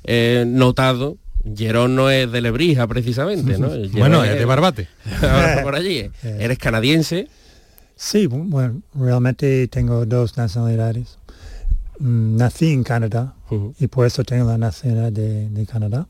eh, 0.04 0.44
notado, 0.46 1.16
Jerón 1.56 1.94
no 1.94 2.10
es 2.10 2.30
de 2.30 2.40
Lebrija 2.40 2.86
precisamente, 2.86 3.56
¿no? 3.58 3.70
Jerón 3.70 3.90
Bueno, 3.92 4.24
es 4.24 4.36
de 4.38 4.44
Barbate. 4.44 4.88
por 5.62 5.74
allí. 5.76 6.10
Eres 6.22 6.58
canadiense. 6.58 7.28
Sí, 7.94 8.26
bu- 8.26 8.44
bueno, 8.48 8.82
realmente 8.94 9.66
tengo 9.68 10.04
dos 10.06 10.36
nacionalidades. 10.36 11.17
Mm, 12.01 12.36
Nací 12.36 12.72
en 12.72 12.84
Canadá 12.84 13.34
y 13.78 13.86
por 13.86 14.07
eso 14.07 14.24
tengo 14.24 14.46
la 14.46 14.59
nacionalidad 14.59 15.12
de, 15.12 15.49
de 15.49 15.66
Canadá. 15.66 16.07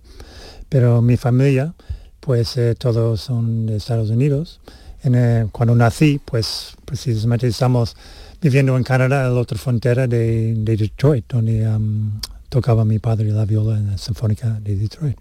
Pero 0.68 1.00
mi 1.00 1.16
familia, 1.16 1.74
pues 2.20 2.56
eh, 2.56 2.74
todos 2.74 3.20
son 3.20 3.66
de 3.66 3.76
Estados 3.76 4.10
Unidos. 4.10 4.60
En, 5.02 5.14
eh, 5.14 5.46
cuando 5.52 5.74
nací, 5.74 6.20
pues 6.24 6.74
precisamente 6.84 7.46
estamos 7.46 7.96
viviendo 8.40 8.76
en 8.76 8.84
Canadá, 8.84 9.26
a 9.26 9.28
la 9.30 9.40
otra 9.40 9.56
frontera 9.56 10.06
de, 10.06 10.54
de 10.54 10.76
Detroit, 10.76 11.24
donde 11.28 11.64
am, 11.64 12.20
tocaba 12.48 12.84
mi 12.84 12.98
padre 12.98 13.30
la 13.30 13.44
viola 13.44 13.78
en 13.78 13.86
la 13.90 13.98
Sinfónica 13.98 14.60
de 14.60 14.76
Detroit. 14.76 15.16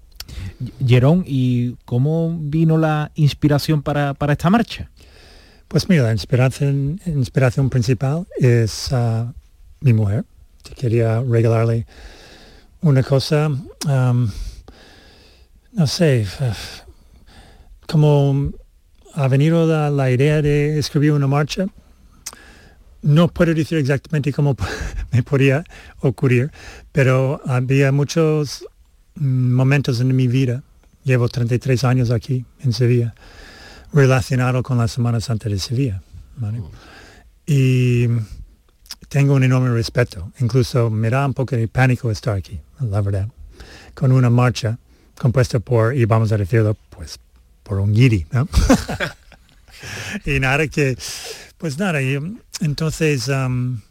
Jerón, 0.85 1.23
¿y 1.25 1.75
cómo 1.85 2.37
vino 2.37 2.77
la 2.77 3.11
inspiración 3.15 3.81
para, 3.81 4.13
para 4.13 4.33
esta 4.33 4.49
marcha? 4.49 4.89
Pues 5.67 5.87
mira, 5.87 6.03
la 6.03 6.11
inspiración, 6.11 6.99
inspiración 7.05 7.69
principal 7.69 8.27
es 8.37 8.91
ah, 8.91 9.33
mi 9.79 9.93
mujer. 9.93 10.25
Quería 10.75 11.21
regalarle 11.21 11.85
una 12.81 13.03
cosa, 13.03 13.49
no 13.87 14.27
sé, 15.87 16.25
como 17.87 18.51
ha 19.13 19.27
venido 19.27 19.65
la, 19.65 19.89
la 19.89 20.11
idea 20.11 20.41
de 20.41 20.77
escribir 20.77 21.11
una 21.11 21.27
marcha. 21.27 21.65
No 23.01 23.27
puedo 23.27 23.53
decir 23.53 23.77
exactamente 23.77 24.33
cómo 24.33 24.55
me 25.11 25.23
podía 25.23 25.63
ocurrir, 26.01 26.51
pero 26.91 27.41
había 27.45 27.91
muchos 27.91 28.65
mm, 29.15 29.53
momentos 29.53 30.01
en 30.01 30.15
mi 30.15 30.27
vida, 30.27 30.63
llevo 31.03 31.29
33 31.29 31.83
años 31.83 32.11
aquí 32.11 32.45
en 32.59 32.73
Sevilla, 32.73 33.13
relacionado 33.93 34.63
con 34.63 34.77
la 34.77 34.87
Semana 34.87 35.19
Santa 35.19 35.49
de 35.49 35.59
Sevilla. 35.59 36.01
¿vale? 36.35 36.61
Y 37.45 38.07
tengo 39.09 39.33
un 39.35 39.43
enorme 39.43 39.69
respeto, 39.69 40.31
incluso 40.39 40.89
me 40.89 41.09
da 41.09 41.25
un 41.25 41.33
poco 41.33 41.55
de 41.55 41.67
pánico 41.67 42.11
estar 42.11 42.35
aquí, 42.35 42.59
la 42.79 43.01
verdad, 43.01 43.29
con 43.93 44.11
una 44.11 44.29
marcha 44.29 44.77
compuesta 45.17 45.59
por, 45.59 45.95
y 45.95 46.05
vamos 46.05 46.31
a 46.31 46.37
decirlo, 46.37 46.75
pues 46.89 47.19
por 47.63 47.79
un 47.79 47.93
guiri, 47.93 48.25
¿no? 48.31 48.47
y 50.25 50.39
nada 50.39 50.67
que, 50.67 50.97
pues 51.57 51.77
nada, 51.77 52.01
y, 52.01 52.17
entonces 52.61 53.29
am, 53.29 53.81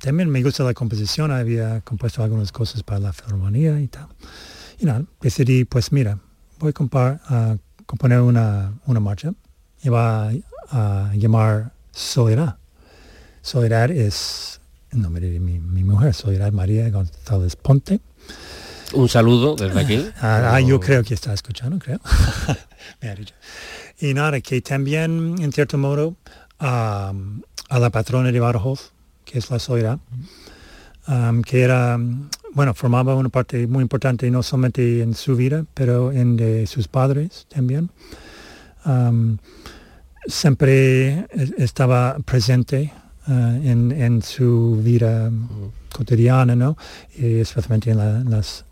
también 0.00 0.28
me 0.30 0.42
gusta 0.42 0.64
la 0.64 0.74
composición, 0.74 1.30
había 1.30 1.80
compuesto 1.82 2.22
algunas 2.22 2.52
cosas 2.52 2.82
para 2.82 3.00
la 3.00 3.12
filharmonía 3.12 3.80
y 3.80 3.88
tal. 3.88 4.08
Y 4.78 4.86
nada, 4.86 5.04
decidí, 5.20 5.64
pues 5.64 5.92
mira, 5.92 6.18
voy 6.58 6.70
a, 6.70 6.74
compar- 6.74 7.58
componer 7.86 8.20
una, 8.20 8.72
una 8.86 9.00
marcha 9.00 9.32
y 9.82 9.88
va 9.88 10.28
a, 10.28 10.32
a 11.10 11.14
llamar 11.14 11.72
Soledad. 11.92 12.56
Soledad 13.42 13.90
es 13.90 14.60
el 14.92 15.02
nombre 15.02 15.28
de 15.28 15.40
mi, 15.40 15.58
mi 15.58 15.82
mujer, 15.82 16.14
Soledad 16.14 16.52
María 16.52 16.88
González 16.90 17.56
Ponte. 17.56 18.00
Un 18.92 19.08
saludo 19.08 19.56
desde 19.56 19.80
aquí. 19.80 20.06
Ah, 20.20 20.52
ah, 20.54 20.60
yo 20.60 20.78
creo 20.78 21.02
que 21.02 21.14
está 21.14 21.32
escuchando, 21.32 21.78
creo. 21.78 21.98
Me 23.02 23.08
ha 23.08 23.14
dicho. 23.16 23.34
Y 23.98 24.14
nada, 24.14 24.40
que 24.40 24.60
también, 24.60 25.36
en 25.40 25.52
cierto 25.52 25.76
modo, 25.76 26.14
a 26.58 27.12
la 27.68 27.90
patrona 27.90 28.30
de 28.30 28.38
Badajoz, 28.38 28.92
que 29.24 29.38
es 29.38 29.50
la 29.50 29.58
Soledad, 29.58 29.98
am, 31.06 31.42
que 31.42 31.62
era, 31.62 31.98
bueno, 32.52 32.74
formaba 32.74 33.16
una 33.16 33.28
parte 33.28 33.66
muy 33.66 33.82
importante 33.82 34.30
no 34.30 34.42
solamente 34.42 35.02
en 35.02 35.14
su 35.14 35.34
vida, 35.34 35.64
pero 35.74 36.12
en 36.12 36.36
de 36.36 36.66
sus 36.68 36.86
padres 36.86 37.46
también. 37.48 37.90
Am, 38.84 39.38
siempre 40.26 41.26
estaba 41.58 42.18
presente 42.24 42.92
ah, 43.26 43.56
en, 43.62 43.92
en 43.92 44.22
su 44.22 44.80
vida 44.82 45.30
cotidiana, 45.92 46.54
¿no? 46.56 46.76
Y 47.16 47.38
especialmente 47.40 47.90
en 47.90 47.98
la- 47.98 48.24
las, 48.24 48.64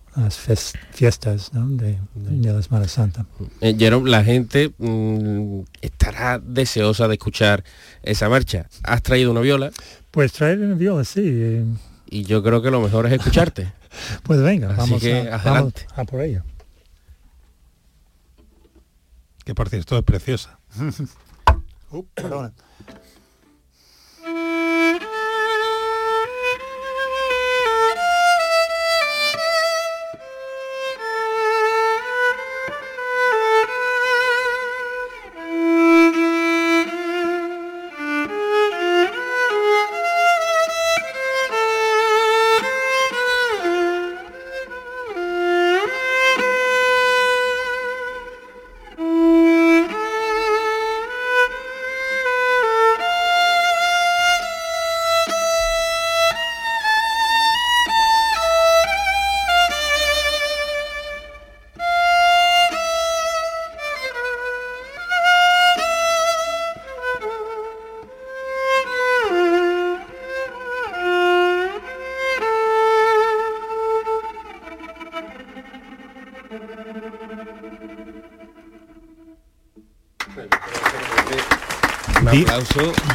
fiestas 0.92 1.52
¿no? 1.54 1.68
de, 1.68 1.96
de 2.14 2.52
la 2.52 2.60
Semana 2.62 2.88
Santa. 2.88 3.24
Eh, 3.60 3.74
la 4.04 4.24
gente 4.24 4.72
mm, 4.76 5.60
estará 5.80 6.38
deseosa 6.40 7.06
de 7.08 7.14
escuchar 7.14 7.62
esa 8.02 8.28
marcha. 8.28 8.66
¿Has 8.82 9.02
traído 9.02 9.30
una 9.30 9.40
viola? 9.40 9.70
Pues 10.10 10.32
traer 10.32 10.58
una 10.58 10.74
viola, 10.74 11.04
sí. 11.04 11.22
eh, 11.24 11.64
Y 12.10 12.24
yo 12.24 12.42
creo 12.42 12.60
que 12.60 12.70
lo 12.70 12.80
mejor 12.80 13.06
es 13.06 13.12
escucharte. 13.12 13.72
Pues 14.22 14.40
venga, 14.40 14.68
Así 14.70 14.76
vamos, 14.78 15.02
que 15.02 15.28
a, 15.30 15.36
vamos 15.38 15.72
a 15.96 16.04
por 16.04 16.20
ello. 16.22 16.44
Que 19.44 19.52
por 19.54 19.68
cierto 19.68 19.98
es 19.98 20.04
preciosa. 20.04 20.58
Uh, 21.92 22.04
perdona. 22.14 22.52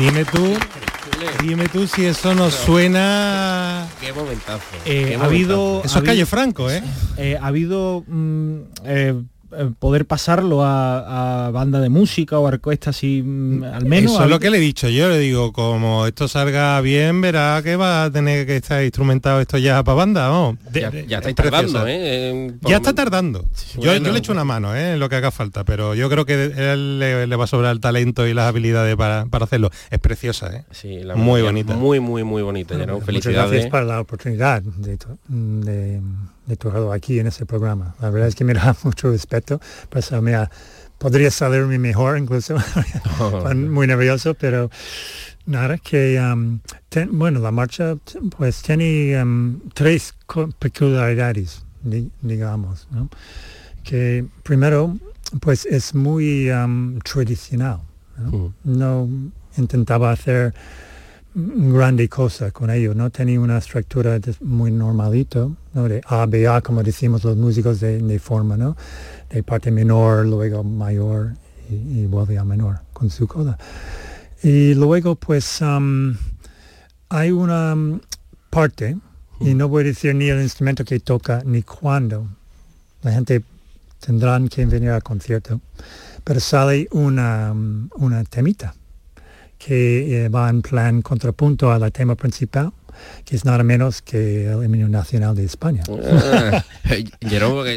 Dime 0.06 0.24
tú, 0.26 0.53
dime 1.41 1.68
tú 1.68 1.88
si 1.88 2.06
eso 2.06 2.36
nos 2.36 2.53
suena... 2.53 3.88
Qué 3.99 4.14
momentazo. 4.14 4.62
Eh, 4.86 5.06
qué 5.10 5.16
ha 5.16 5.24
habido 5.24 5.80
Eso 5.80 5.86
es 5.88 5.95
habido- 5.95 6.06
Calle 6.12 6.26
Franco, 6.28 6.70
¿eh? 6.70 6.84
Eh, 7.18 7.39
ha 7.41 7.47
habido 7.47 8.03
mm, 8.06 8.58
eh, 8.86 9.16
poder 9.80 10.06
pasarlo 10.06 10.64
a, 10.64 11.49
banda 11.53 11.80
de 11.80 11.89
música 11.89 12.39
o 12.39 12.43
orquesta 12.43 12.89
así 12.89 13.22
mm, 13.24 13.64
al 13.64 13.86
menos. 13.86 14.14
Eso 14.14 14.24
es 14.24 14.30
lo 14.30 14.39
que 14.39 14.49
le 14.49 14.58
he 14.58 14.62
dicho 14.62 14.89
yo, 14.89 15.10
le 15.10 15.20
digo, 15.20 15.53
como 15.53 16.06
esto 16.06 16.28
salga 16.28 16.80
bien, 16.82 17.22
verá 17.22 17.62
que 17.64 17.76
va 17.76 18.06
a 18.06 18.12
tener 18.12 18.45
que 18.45 18.58
estar 18.58 18.84
instrumentado 18.84 19.41
esto 19.41 19.58
ya 19.58 19.84
para 19.84 19.95
banda, 19.95 20.28
¿no? 20.28 20.58
ya, 20.74 20.89
está 21.20 21.34
tardando, 21.34 21.86
¿eh? 21.88 22.53
Ya 22.62 22.78
está 22.78 22.93
tardando. 22.93 23.45
yo, 23.80 23.93
le 23.97 24.18
echo 24.18 24.32
una 24.32 24.43
mano, 24.43 24.76
¿eh? 24.76 24.97
lo 24.97 25.10
que 25.10 25.16
haga 25.16 25.32
falta, 25.32 25.64
pero 25.64 25.95
yo 25.95 26.10
creo 26.10 26.26
que 26.26 26.51
él 26.56 26.99
le, 26.99 27.36
va 27.36 27.43
a 27.43 27.47
sobrar 27.47 27.72
el 27.72 27.80
talento 27.80 28.28
y 28.28 28.34
las 28.34 28.47
habilidades 28.47 28.95
para, 28.95 29.26
hacerlo. 29.41 29.70
Es 29.89 29.99
preciosa, 29.99 30.56
¿eh? 30.56 30.66
Sí, 30.72 30.99
muy 31.16 31.41
bonita. 31.41 31.76
Muy, 31.76 31.99
muy, 31.99 32.24
muy 32.24 32.41
bonita. 32.41 32.76
Felicidades. 33.06 33.51
gracias 33.51 33.72
por 33.72 33.84
la 33.84 33.99
oportunidad 33.99 34.62
de, 34.62 34.97
de 35.28 36.01
de 36.45 36.55
tocado 36.55 36.91
aquí 36.91 37.19
en 37.19 37.27
ese 37.27 37.45
programa. 37.45 37.95
La 37.99 38.09
verdad 38.09 38.27
es 38.27 38.35
que 38.35 38.43
me 38.43 38.53
da 38.53 38.75
mucho 38.83 39.11
respeto, 39.11 39.59
pues 39.89 40.11
me 40.11 40.47
podría 40.97 41.31
salirme 41.31 41.77
mejor 41.77 42.17
incluso, 42.17 42.55
muy 43.55 43.87
nervioso, 43.87 44.33
pero 44.33 44.69
nada, 45.45 45.77
que 45.77 46.19
um, 46.19 46.59
bueno, 47.11 47.39
la 47.39 47.51
marcha 47.51 47.95
pues 48.37 48.61
tiene 48.61 49.21
um, 49.21 49.59
tres 49.73 50.15
peculiaridades, 50.59 51.63
digamos, 52.21 52.87
¿no? 52.91 53.09
que 53.83 54.25
primero 54.43 54.97
pues 55.41 55.65
es 55.65 55.93
muy 55.93 56.49
um, 56.49 56.99
tradicional, 56.99 57.81
¿no? 58.17 58.53
no 58.63 59.09
intentaba 59.57 60.11
hacer 60.11 60.53
grande 61.36 62.07
cosa 62.07 62.51
con 62.51 62.69
ello, 62.69 62.95
¿no? 62.95 63.09
Tenía 63.09 63.39
una 63.41 63.57
estructura 63.57 64.17
muy 64.39 64.71
normalito, 64.71 65.57
¿no? 65.73 65.83
De 65.89 66.01
A, 66.07 66.25
B, 66.25 66.47
A, 66.47 66.61
como 66.61 66.81
decimos 66.81 67.25
los 67.25 67.36
músicos 67.36 67.81
de, 67.81 68.19
forma, 68.19 68.55
¿no? 68.55 68.77
De 69.29 69.43
parte 69.43 69.69
menor, 69.69 70.25
luego 70.25 70.63
mayor 70.63 71.33
y, 71.69 72.05
vuelve 72.05 72.38
a 72.38 72.45
menor 72.45 72.79
con 72.93 73.09
su 73.09 73.27
coda. 73.27 73.57
Y 74.43 74.75
luego, 74.75 75.15
pues, 75.15 75.59
um, 75.61 76.15
hay 77.09 77.31
una 77.31 77.73
um, 77.73 77.99
parte, 78.49 78.97
y 79.41 79.53
no 79.55 79.67
voy 79.67 79.83
a 79.83 79.88
decir 79.88 80.15
ni 80.15 80.29
el 80.29 80.41
instrumento 80.41 80.86
que 80.86 81.01
toca 81.01 81.41
ni 81.45 81.63
cuándo. 81.63 82.27
La 83.01 83.11
gente 83.11 83.43
tendrán 83.99 84.47
que 84.47 84.65
venir 84.65 84.91
al 84.91 85.03
concierto, 85.03 85.59
pero 86.23 86.39
sale 86.39 86.88
una, 86.91 87.51
um, 87.51 87.89
una 87.97 88.23
temita 88.23 88.73
que 89.58 90.26
eh, 90.26 90.30
va 90.30 90.49
en 90.49 90.62
plan 90.62 91.01
contrapunto 91.01 91.72
al 91.72 91.91
tema 91.91 92.16
principal 92.16 92.72
que 93.26 93.36
es 93.36 93.45
nada 93.45 93.64
menos 93.64 94.01
que 94.01 94.47
el 94.47 94.64
himno 94.64 94.88
nacional 94.88 95.36
de 95.36 95.43
España. 95.45 95.84
Ah, 96.28 96.64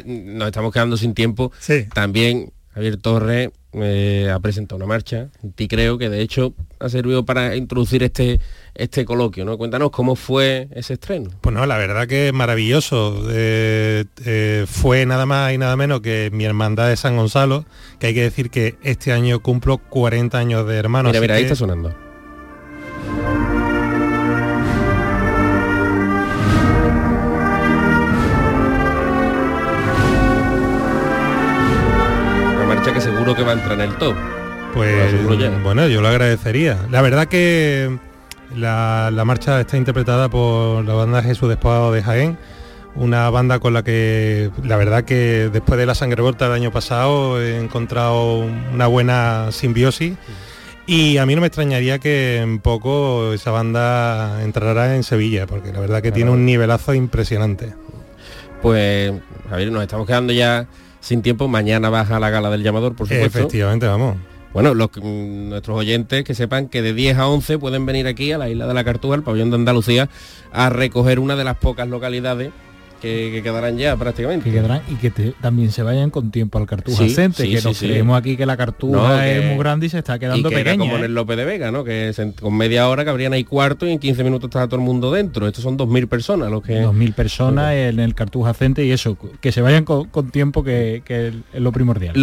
nos 0.05 0.47
estamos 0.47 0.73
quedando 0.73 0.97
sin 0.97 1.15
tiempo. 1.15 1.51
También 1.93 2.53
Javier 2.75 2.97
Torres 2.99 3.51
eh, 3.73 4.31
ha 4.33 4.41
presentado 4.41 4.77
una 4.77 4.87
marcha, 4.87 5.29
y 5.57 5.69
creo 5.69 5.99
que 5.99 6.09
de 6.09 6.23
hecho 6.23 6.55
ha 6.81 6.89
servido 6.89 7.25
para 7.25 7.57
introducir 7.57 8.03
este 8.03 8.41
este 8.75 9.05
coloquio, 9.05 9.45
¿no? 9.45 9.59
Cuéntanos 9.59 9.91
cómo 9.91 10.15
fue 10.15 10.69
ese 10.73 10.95
estreno. 10.95 11.31
Pues 11.41 11.55
no, 11.55 11.67
la 11.67 11.77
verdad 11.77 12.07
que 12.07 12.33
maravilloso. 12.33 13.27
Eh, 13.31 14.05
eh, 14.25 14.67
fue 14.69 15.05
nada 15.05 15.27
más 15.27 15.53
y 15.53 15.59
nada 15.59 15.77
menos 15.77 16.01
que 16.01 16.31
mi 16.33 16.45
hermandad 16.45 16.89
de 16.89 16.97
San 16.97 17.17
Gonzalo, 17.17 17.65
que 17.99 18.07
hay 18.07 18.15
que 18.15 18.23
decir 18.23 18.51
que 18.51 18.77
este 18.83 19.13
año 19.13 19.41
cumplo 19.41 19.79
40 19.79 20.39
años 20.39 20.67
de 20.67 20.77
hermano. 20.77 21.09
Mira, 21.09 21.21
mira, 21.21 21.35
ahí 21.35 21.43
está 21.43 21.57
sonando. 21.57 22.08
Que 32.93 33.01
seguro 33.03 33.35
que 33.35 33.43
va 33.43 33.51
a 33.51 33.55
entrar 33.55 33.73
en 33.75 33.83
el 33.83 33.95
top. 33.97 34.17
Pues 34.73 35.63
bueno, 35.63 35.87
yo 35.89 36.01
lo 36.01 36.09
agradecería. 36.09 36.79
La 36.91 37.03
verdad 37.03 37.27
que 37.27 37.99
la, 38.57 39.11
marcha 39.27 39.61
está 39.61 39.77
interpretada 39.77 40.31
por 40.31 40.85
la 40.85 40.95
banda 40.95 41.23
Jesús 41.23 41.51
Despojado 41.51 41.93
de 41.93 42.03
Jaén, 42.03 42.39
una 42.95 43.29
banda 43.29 43.59
con 43.59 43.75
la 43.75 43.85
que 43.85 44.51
la 44.65 44.77
verdad 44.79 45.05
que 45.05 45.51
después 45.53 45.79
de 45.79 45.85
la 45.85 45.95
sangre 45.95 46.23
vuelta 46.23 46.47
del 46.47 46.55
año 46.55 46.73
pasado 46.73 47.41
he 47.43 47.59
encontrado 47.59 48.47
una 48.73 48.87
buena 48.87 49.53
simbiosis 49.53 50.15
y 50.87 51.19
a 51.19 51.27
mí 51.27 51.35
no 51.35 51.43
me 51.43 51.49
extrañaría 51.49 51.99
que 51.99 52.39
en 52.39 52.59
poco 52.59 53.35
esa 53.35 53.51
banda 53.51 54.43
entrara 54.43 54.97
en 54.97 55.03
Sevilla, 55.03 55.47
porque 55.47 55.75
la 55.75 55.81
verdad 55.81 56.01
que 56.01 56.11
tiene 56.11 56.31
un 56.31 56.47
nivelazo 56.47 56.95
impresionante. 56.95 57.75
Pues, 58.63 59.13
a 59.51 59.57
ver, 59.57 59.71
nos 59.71 59.83
estamos 59.83 60.07
quedando 60.07 60.33
ya 60.33 60.67
sin 61.09 61.23
tiempo. 61.23 61.49
Mañana 61.49 61.89
baja 61.89 62.21
la 62.21 62.31
gala 62.31 62.51
del 62.51 62.63
llamador, 62.63 62.95
por 62.95 63.09
supuesto. 63.09 63.39
Efectivamente, 63.39 63.87
vamos. 63.87 64.17
Bueno, 64.53 64.75
los, 64.75 64.91
mm, 64.95 65.49
nuestros 65.49 65.79
oyentes 65.79 66.25
que 66.25 66.35
sepan 66.35 66.69
que 66.69 66.83
de 66.83 66.93
10 66.93 67.19
a 67.19 67.29
11 67.29 67.59
pueden 67.59 67.87
venir 67.87 68.07
aquí 68.07 68.33
a 68.33 68.39
la 68.39 68.49
isla 68.49 68.67
de 68.67 68.75
la 68.75 68.85
Cartuja, 68.85 69.15
al 69.15 69.23
pabellón 69.23 69.51
de 69.51 69.57
Andalucía, 69.57 70.09
a 70.53 70.71
recoger 70.71 71.19
una 71.19 71.37
de 71.37 71.45
las 71.45 71.57
pocas 71.57 71.89
localidades 71.89 72.51
que, 73.01 73.41
quedarán 73.43 73.79
ya 73.79 73.97
prácticamente. 73.97 74.45
Que 74.45 74.57
quedarán 74.57 74.83
y 74.89 74.97
que 74.97 75.11
también 75.41 75.71
se 75.73 75.83
vayan 75.83 76.11
con 76.11 76.31
tiempo 76.31 76.59
al 76.59 76.67
Cartuja 76.67 77.05
que 77.07 77.61
nos 77.63 77.79
creemos 77.79 78.19
aquí 78.19 78.37
que 78.37 78.47
la 78.47 78.57
Cartuja 78.57 79.29
es 79.29 79.45
muy 79.45 79.59
grande 79.59 79.87
y 79.87 79.89
se 79.89 79.99
está 79.99 80.19
quedando 80.19 80.51
pequeña. 80.51 80.79
como 80.79 80.97
en 80.97 81.03
¿eh? 81.03 81.07
el 81.07 81.15
López 81.15 81.37
de 81.37 81.45
Vega, 81.45 81.71
¿no? 81.71 81.85
Que 81.85 82.13
con 82.41 82.57
media 82.57 82.89
hora 82.89 83.05
cabrían 83.05 83.33
ahí 83.33 83.45
cuarto 83.45 83.87
y 83.87 83.93
en 83.93 83.99
15 83.99 84.25
minutos 84.25 84.49
está 84.49 84.67
todo 84.67 84.77
el 84.77 84.87
mundo 84.87 85.11
dentro. 85.13 85.47
Estos 85.47 85.63
son 85.65 85.79
2.000 85.79 86.09
personas 86.09 86.51
los 86.51 86.63
que... 86.63 86.83
2.000 86.83 87.15
personas 87.15 87.75
en 87.75 88.01
el 88.01 88.15
Cartuja 88.15 88.55
Center 88.55 88.85
y 88.85 88.93
eso, 88.93 89.17
que 89.41 89.53
se 89.53 89.61
vayan 89.61 89.85
con, 89.85 90.31
tiempo 90.31 90.65
que, 90.65 91.03
es 91.07 91.61
lo 91.61 91.73
primordial. 91.73 92.15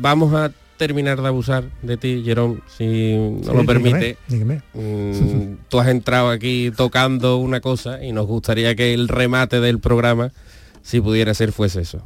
vamos 0.00 0.34
a 0.34 0.50
terminar 0.78 1.20
de 1.20 1.28
abusar 1.28 1.64
de 1.82 1.98
ti, 1.98 2.22
Jerón, 2.24 2.62
si 2.66 3.16
no 3.44 3.52
lo 3.52 3.66
permite. 3.66 4.16
Mm, 4.72 5.56
tú 5.68 5.80
has 5.80 5.88
entrado 5.88 6.30
aquí 6.30 6.70
tocando 6.74 7.36
una 7.36 7.60
cosa 7.60 8.02
y 8.02 8.12
nos 8.12 8.26
gustaría 8.26 8.74
que 8.74 8.94
el 8.94 9.08
remate 9.08 9.60
del 9.60 9.80
programa, 9.80 10.32
si 10.82 11.00
pudiera 11.00 11.34
ser, 11.34 11.52
fuese 11.52 11.82
eso. 11.82 12.02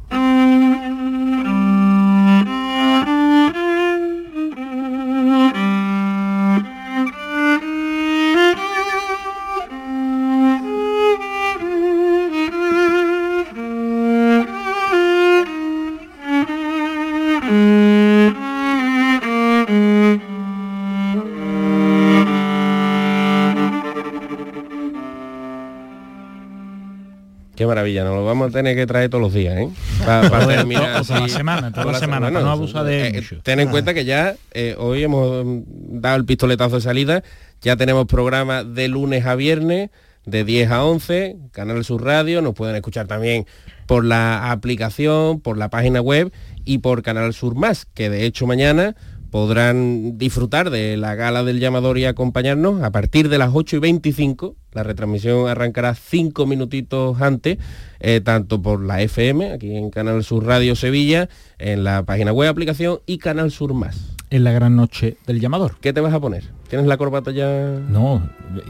Maravilla, 27.83 28.03
nos 28.03 28.15
lo 28.15 28.25
vamos 28.25 28.49
a 28.49 28.51
tener 28.51 28.75
que 28.75 28.87
traer 28.87 29.09
todos 29.09 29.21
los 29.21 29.33
días, 29.33 29.57
¿eh? 29.57 29.69
Para, 30.05 30.47
terminar. 30.47 31.05
Toda 31.05 31.19
la 31.21 31.27
semana, 31.27 31.71
toda 31.71 31.91
la 31.91 31.99
semana, 31.99 32.31
no 32.31 32.39
abusa 32.49 32.83
de 32.83 33.07
eh, 33.09 33.23
Ten 33.43 33.59
en 33.59 33.69
cuenta 33.69 33.93
que 33.93 34.05
ya 34.05 34.35
eh, 34.51 34.75
hoy 34.77 35.03
hemos 35.03 35.45
mm, 35.45 35.61
dado 35.99 36.15
el 36.17 36.25
pistoletazo 36.25 36.75
de 36.75 36.81
salida, 36.81 37.23
ya 37.61 37.75
tenemos 37.75 38.05
programa 38.05 38.63
de 38.63 38.87
lunes 38.87 39.25
a 39.25 39.35
viernes, 39.35 39.89
de 40.25 40.45
10 40.45 40.71
a 40.71 40.85
11, 40.85 41.37
Canal 41.51 41.83
Sur 41.83 42.03
Radio, 42.03 42.41
nos 42.41 42.53
pueden 42.53 42.75
escuchar 42.75 43.07
también 43.07 43.45
por 43.85 44.05
la 44.05 44.51
aplicación, 44.51 45.41
por 45.41 45.57
la 45.57 45.69
página 45.69 45.99
web 45.99 46.31
y 46.63 46.77
por 46.77 47.01
Canal 47.03 47.33
Sur 47.33 47.55
Más, 47.55 47.85
que 47.93 48.09
de 48.09 48.25
hecho 48.25 48.47
mañana 48.47 48.95
podrán 49.33 50.19
disfrutar 50.19 50.69
de 50.69 50.95
la 50.95 51.15
gala 51.15 51.43
del 51.43 51.59
llamador 51.59 51.97
y 51.97 52.05
acompañarnos 52.05 52.83
a 52.83 52.91
partir 52.91 53.29
de 53.29 53.39
las 53.39 53.49
8 53.51 53.77
y 53.77 53.79
25. 53.79 54.55
La 54.73 54.83
retransmisión 54.83 55.49
arrancará 55.49 55.95
cinco 55.95 56.45
minutitos 56.45 57.19
antes, 57.19 57.57
eh, 57.99 58.21
tanto 58.23 58.61
por 58.61 58.85
la 58.85 59.01
FM, 59.01 59.51
aquí 59.51 59.75
en 59.75 59.89
Canal 59.89 60.23
Sur 60.23 60.45
Radio 60.45 60.75
Sevilla, 60.75 61.29
en 61.57 61.83
la 61.83 62.03
página 62.03 62.31
web, 62.31 62.47
aplicación 62.47 62.99
y 63.07 63.17
Canal 63.17 63.49
Sur 63.49 63.73
Más. 63.73 64.15
En 64.29 64.43
la 64.43 64.51
gran 64.51 64.75
noche 64.75 65.17
del 65.25 65.39
llamador. 65.39 65.77
¿Qué 65.81 65.93
te 65.93 66.01
vas 66.01 66.13
a 66.13 66.19
poner? 66.19 66.43
¿Tienes 66.69 66.85
la 66.85 66.97
corbata 66.97 67.31
ya? 67.31 67.49
No, 67.89 68.21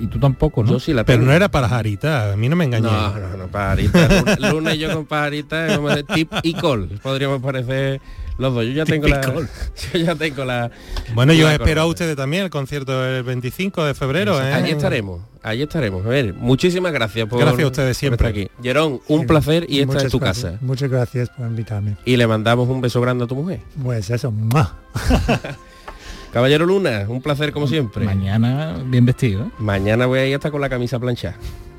y 0.01 0.07
tú 0.07 0.17
tampoco, 0.17 0.63
¿no? 0.63 0.71
Yo 0.71 0.79
sí 0.79 0.93
la 0.93 1.03
Pero 1.03 1.23
no 1.23 1.33
era 1.33 1.51
para 1.51 1.67
Jarita, 1.67 2.31
a 2.31 2.37
mí 2.37 2.47
no 2.47 2.55
me 2.55 2.63
engañé. 2.63 2.87
No, 2.87 3.19
no, 3.19 3.35
no, 3.35 3.47
pajarita. 3.47 4.39
Lunes 4.39 4.79
yo 4.79 4.93
con 4.93 5.07
pajarita, 5.07 5.77
tip 6.15 6.31
y 6.41 6.53
col. 6.53 6.87
Podríamos 7.03 7.41
parecer 7.41 7.99
los 8.37 8.53
dos. 8.53 8.65
Yo 8.65 8.71
ya 8.71 8.85
tengo 8.85 9.07
la. 9.07 9.21
Yo 9.93 9.99
ya 9.99 10.15
tengo 10.15 10.45
la. 10.45 10.71
Bueno, 11.13 11.33
yo 11.33 11.49
espero 11.49 11.81
a 11.81 11.85
ustedes 11.85 12.15
también 12.15 12.43
el 12.43 12.49
concierto 12.49 13.01
del 13.01 13.23
25 13.23 13.85
de 13.85 13.93
febrero. 13.93 14.41
¿eh? 14.41 14.53
Allí 14.53 14.71
estaremos, 14.71 15.21
allí 15.41 15.63
estaremos. 15.63 16.05
A 16.05 16.09
ver, 16.09 16.33
muchísimas 16.33 16.91
gracias 16.93 17.27
por. 17.27 17.39
Gracias 17.39 17.63
a 17.63 17.67
ustedes 17.67 17.97
siempre. 17.97 18.27
aquí. 18.27 18.47
Jerón, 18.61 19.01
un 19.07 19.25
placer 19.25 19.65
y 19.69 19.81
esta 19.81 19.97
es 19.97 20.11
tu 20.11 20.19
casa. 20.19 20.57
Muchas 20.61 20.89
gracias 20.89 21.29
por 21.29 21.47
invitarme. 21.47 21.97
Y 22.05 22.17
le 22.17 22.27
mandamos 22.27 22.67
un 22.69 22.81
beso 22.81 23.01
grande 23.01 23.25
a 23.25 23.27
tu 23.27 23.35
mujer. 23.35 23.59
Pues 23.81 24.09
eso. 24.09 24.33
Caballero 26.33 26.65
Luna, 26.65 27.05
un 27.07 27.21
placer 27.21 27.53
como 27.53 27.67
siempre. 27.67 28.05
Mañana 28.05 28.75
bien 28.83 29.05
vestido. 29.05 29.43
¿eh? 29.43 29.49
Mañana 29.59 30.07
voy 30.07 30.17
a 30.17 30.25
ir 30.25 30.33
hasta 30.33 30.49
con 30.49 30.61
la 30.61 30.67
camisa 30.67 30.99
planchada. 30.99 31.35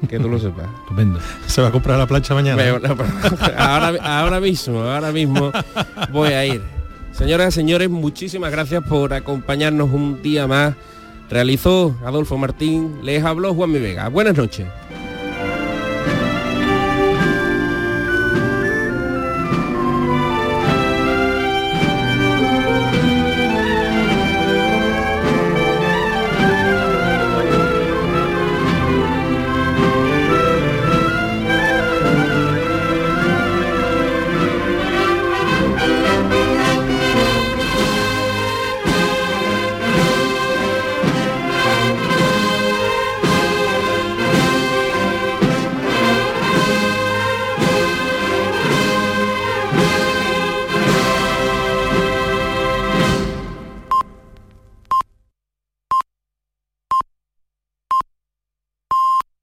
Que 0.08 0.20
tú 0.20 0.28
lo 0.28 0.38
sepas. 0.38 0.68
Estupendo. 0.82 1.18
Se 1.46 1.60
va 1.60 1.68
a 1.68 1.72
comprar 1.72 1.98
la 1.98 2.06
plancha 2.06 2.34
mañana. 2.34 2.62
ahora, 3.58 3.92
ahora 4.00 4.38
mismo, 4.38 4.80
ahora 4.80 5.10
mismo 5.10 5.50
voy 6.12 6.28
a 6.28 6.46
ir. 6.46 6.62
Señoras 7.10 7.48
y 7.48 7.56
señores, 7.56 7.90
muchísimas 7.90 8.52
gracias 8.52 8.84
por 8.84 9.12
acompañarnos 9.12 9.90
un 9.90 10.22
día 10.22 10.46
más. 10.46 10.74
Realizó 11.28 11.96
Adolfo 12.04 12.38
Martín, 12.38 13.00
les 13.02 13.24
habló 13.24 13.54
Juan 13.54 13.72
Mi 13.72 13.80
Vega. 13.80 14.08
Buenas 14.08 14.36
noches. 14.36 14.66